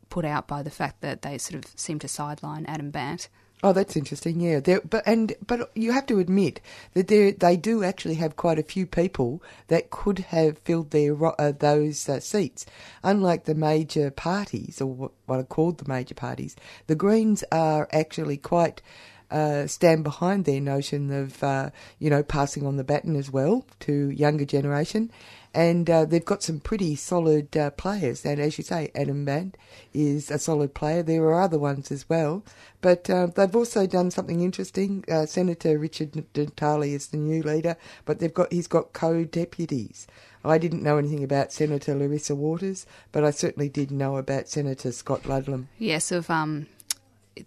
put 0.09 0.25
out 0.25 0.49
by 0.49 0.63
the 0.63 0.71
fact 0.71 1.03
that 1.03 1.23
they 1.23 1.39
sort 1.39 1.65
of 1.65 1.71
seemed 1.77 2.01
to 2.01 2.09
sideline 2.09 2.67
Adam 2.67 2.91
Bandt. 2.91 3.29
Oh, 3.63 3.73
that's 3.73 3.97
interesting. 3.97 4.41
Yeah, 4.41 4.61
but 4.61 5.03
and 5.07 5.35
but 5.47 5.71
you 5.75 5.93
have 5.93 6.07
to 6.07 6.19
admit 6.19 6.61
that 6.93 7.09
they 7.09 7.33
they 7.33 7.57
do 7.57 7.83
actually 7.83 8.17
have 8.17 8.37
quite 8.37 8.59
a 8.59 8.63
few 8.63 8.87
people 8.87 9.43
that 9.69 9.91
could 9.91 10.19
have 10.19 10.59
filled 10.59 10.91
their 10.91 11.17
uh, 11.41 11.53
those 11.53 12.07
uh, 12.09 12.21
seats. 12.21 12.67
Unlike 13.03 13.45
the 13.45 13.55
major 13.55 14.11
parties, 14.11 14.81
or 14.81 14.87
what, 14.87 15.13
what 15.25 15.41
are 15.41 15.45
called 15.45 15.79
the 15.79 15.89
major 15.89 16.15
parties, 16.15 16.55
the 16.87 16.95
Greens 16.95 17.45
are 17.51 17.89
actually 17.93 18.37
quite. 18.37 18.83
Uh, 19.29 19.67
stand 19.67 20.05
behind 20.05 20.45
their 20.45 20.61
notion 20.61 21.11
of, 21.11 21.43
uh, 21.43 21.69
you 21.99 22.09
know, 22.09 22.23
passing 22.23 22.65
on 22.65 22.77
the 22.77 22.85
baton 22.85 23.17
as 23.17 23.29
well 23.29 23.67
to 23.81 24.09
younger 24.11 24.45
generation, 24.45 25.11
and 25.57 25.89
uh, 25.89 26.05
they've 26.05 26.23
got 26.25 26.43
some 26.43 26.61
pretty 26.61 26.95
solid 26.95 27.57
uh, 27.57 27.71
players. 27.71 28.27
And 28.27 28.39
as 28.39 28.59
you 28.59 28.63
say, 28.63 28.91
Adam 28.95 29.25
Bandt 29.25 29.57
is 29.95 30.31
a 30.31 30.39
solid 30.39 30.75
player. 30.75 31.03
There 31.03 31.25
are 31.25 31.41
other 31.41 31.59
ones 31.59 31.91
as 31.91 32.07
well, 32.11 32.45
but 32.83 33.09
uh, 33.09 33.29
they've 33.29 33.57
also 33.57 33.87
done 33.87 34.11
something 34.11 34.43
interesting. 34.43 35.03
Uh, 35.11 35.25
Senator 35.25 35.79
Richard 35.79 36.13
Natali 36.13 36.93
is 36.93 37.07
the 37.07 37.17
new 37.17 37.43
leader, 37.43 37.79
but 38.05 38.19
they've 38.19 38.35
got 38.35 38.53
he's 38.53 38.67
got 38.67 38.93
co-deputies. 38.93 40.07
I 40.45 40.59
didn't 40.59 40.83
know 40.83 40.99
anything 40.99 41.25
about 41.25 41.53
Senator 41.53 41.95
Larissa 41.95 42.35
Waters, 42.35 42.87
but 43.11 43.25
I 43.25 43.31
certainly 43.31 43.71
did 43.71 43.91
know 43.91 44.19
about 44.19 44.49
Senator 44.49 44.93
Scott 44.93 45.25
Ludlam. 45.25 45.69
Yes, 45.79 46.13
of 46.13 46.29
um, 46.29 46.67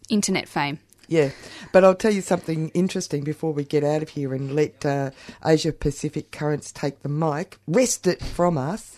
internet 0.09 0.49
fame. 0.49 0.79
Yeah, 1.09 1.31
but 1.71 1.83
I'll 1.83 1.95
tell 1.95 2.13
you 2.13 2.21
something 2.21 2.69
interesting 2.75 3.23
before 3.23 3.51
we 3.51 3.63
get 3.63 3.83
out 3.83 4.03
of 4.03 4.09
here 4.09 4.31
and 4.31 4.53
let 4.53 4.85
uh, 4.85 5.09
Asia 5.43 5.73
Pacific 5.73 6.29
Currents 6.29 6.71
take 6.71 7.01
the 7.01 7.09
mic, 7.09 7.57
wrest 7.65 8.05
it 8.05 8.21
from 8.21 8.59
us. 8.59 8.95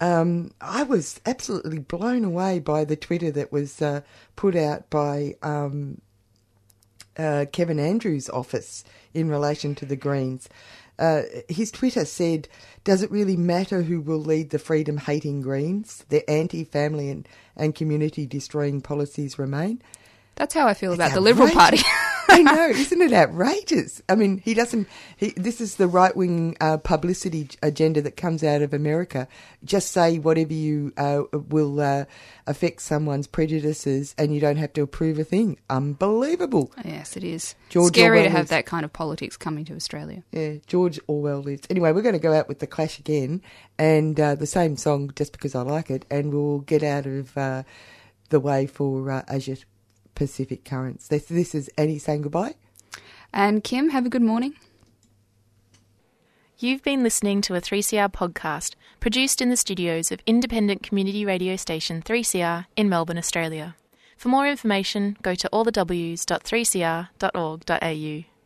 Um, 0.00 0.52
I 0.60 0.84
was 0.84 1.20
absolutely 1.26 1.80
blown 1.80 2.24
away 2.24 2.60
by 2.60 2.84
the 2.84 2.94
Twitter 2.94 3.32
that 3.32 3.50
was 3.50 3.82
uh, 3.82 4.02
put 4.36 4.54
out 4.54 4.88
by 4.88 5.34
um, 5.42 6.00
uh, 7.16 7.46
Kevin 7.50 7.80
Andrews' 7.80 8.30
office 8.30 8.84
in 9.12 9.28
relation 9.28 9.74
to 9.74 9.84
the 9.84 9.96
Greens. 9.96 10.48
Uh, 10.96 11.22
his 11.48 11.72
Twitter 11.72 12.04
said, 12.04 12.46
Does 12.84 13.02
it 13.02 13.10
really 13.10 13.36
matter 13.36 13.82
who 13.82 14.00
will 14.00 14.20
lead 14.20 14.50
the 14.50 14.60
freedom 14.60 14.96
hating 14.96 15.40
Greens? 15.40 16.04
Their 16.08 16.22
anti 16.28 16.62
family 16.62 17.10
and, 17.10 17.28
and 17.56 17.74
community 17.74 18.26
destroying 18.26 18.80
policies 18.80 19.40
remain. 19.40 19.82
That's 20.38 20.54
how 20.54 20.68
I 20.68 20.74
feel 20.74 20.92
about 20.92 21.12
the 21.14 21.20
Liberal 21.20 21.50
Party. 21.50 21.78
I 22.30 22.42
know, 22.42 22.68
isn't 22.68 23.00
it 23.02 23.12
outrageous? 23.12 24.00
I 24.08 24.14
mean, 24.14 24.38
he 24.38 24.54
doesn't. 24.54 24.86
He, 25.16 25.30
this 25.30 25.60
is 25.60 25.76
the 25.76 25.88
right 25.88 26.14
wing 26.14 26.56
uh, 26.60 26.76
publicity 26.76 27.48
agenda 27.62 28.02
that 28.02 28.16
comes 28.16 28.44
out 28.44 28.62
of 28.62 28.72
America. 28.72 29.26
Just 29.64 29.90
say 29.90 30.18
whatever 30.18 30.52
you 30.52 30.92
uh, 30.96 31.22
will 31.32 31.80
uh, 31.80 32.04
affect 32.46 32.82
someone's 32.82 33.26
prejudices, 33.26 34.14
and 34.16 34.32
you 34.32 34.40
don't 34.40 34.58
have 34.58 34.72
to 34.74 34.82
approve 34.82 35.18
a 35.18 35.24
thing. 35.24 35.58
Unbelievable. 35.70 36.70
yes, 36.84 37.16
it 37.16 37.24
is. 37.24 37.54
George 37.70 37.94
Scary 37.94 38.18
to 38.18 38.24
Orwell 38.26 38.30
have 38.30 38.44
was- 38.44 38.50
that 38.50 38.66
kind 38.66 38.84
of 38.84 38.92
politics 38.92 39.36
coming 39.36 39.64
to 39.64 39.74
Australia. 39.74 40.22
Yeah, 40.30 40.54
George 40.68 41.00
Orwell 41.08 41.42
lives. 41.42 41.66
Anyway, 41.68 41.90
we're 41.92 42.02
going 42.02 42.12
to 42.12 42.18
go 42.20 42.32
out 42.34 42.46
with 42.46 42.60
the 42.60 42.66
Clash 42.68 42.98
again, 43.00 43.42
and 43.78 44.20
uh, 44.20 44.36
the 44.36 44.46
same 44.46 44.76
song 44.76 45.10
just 45.16 45.32
because 45.32 45.54
I 45.56 45.62
like 45.62 45.90
it, 45.90 46.04
and 46.10 46.32
we'll 46.32 46.60
get 46.60 46.84
out 46.84 47.06
of 47.06 47.36
uh, 47.36 47.62
the 48.28 48.38
way 48.38 48.66
for 48.66 49.10
uh, 49.10 49.22
Pacific 50.18 50.64
Currents. 50.64 51.08
This, 51.08 51.26
this 51.26 51.54
is 51.54 51.70
Annie 51.78 51.98
saying 51.98 52.22
goodbye. 52.22 52.56
And 53.32 53.62
Kim, 53.62 53.90
have 53.90 54.04
a 54.04 54.10
good 54.10 54.22
morning. 54.22 54.54
You've 56.58 56.82
been 56.82 57.04
listening 57.04 57.40
to 57.42 57.54
a 57.54 57.60
3CR 57.60 58.12
podcast 58.12 58.74
produced 58.98 59.40
in 59.40 59.48
the 59.48 59.56
studios 59.56 60.10
of 60.10 60.18
independent 60.26 60.82
community 60.82 61.24
radio 61.24 61.54
station 61.54 62.02
3CR 62.02 62.66
in 62.76 62.88
Melbourne, 62.88 63.16
Australia. 63.16 63.76
For 64.16 64.28
more 64.28 64.48
information, 64.48 65.16
go 65.22 65.36
to 65.36 65.48
allthews.3cr.org.au. 65.52 68.37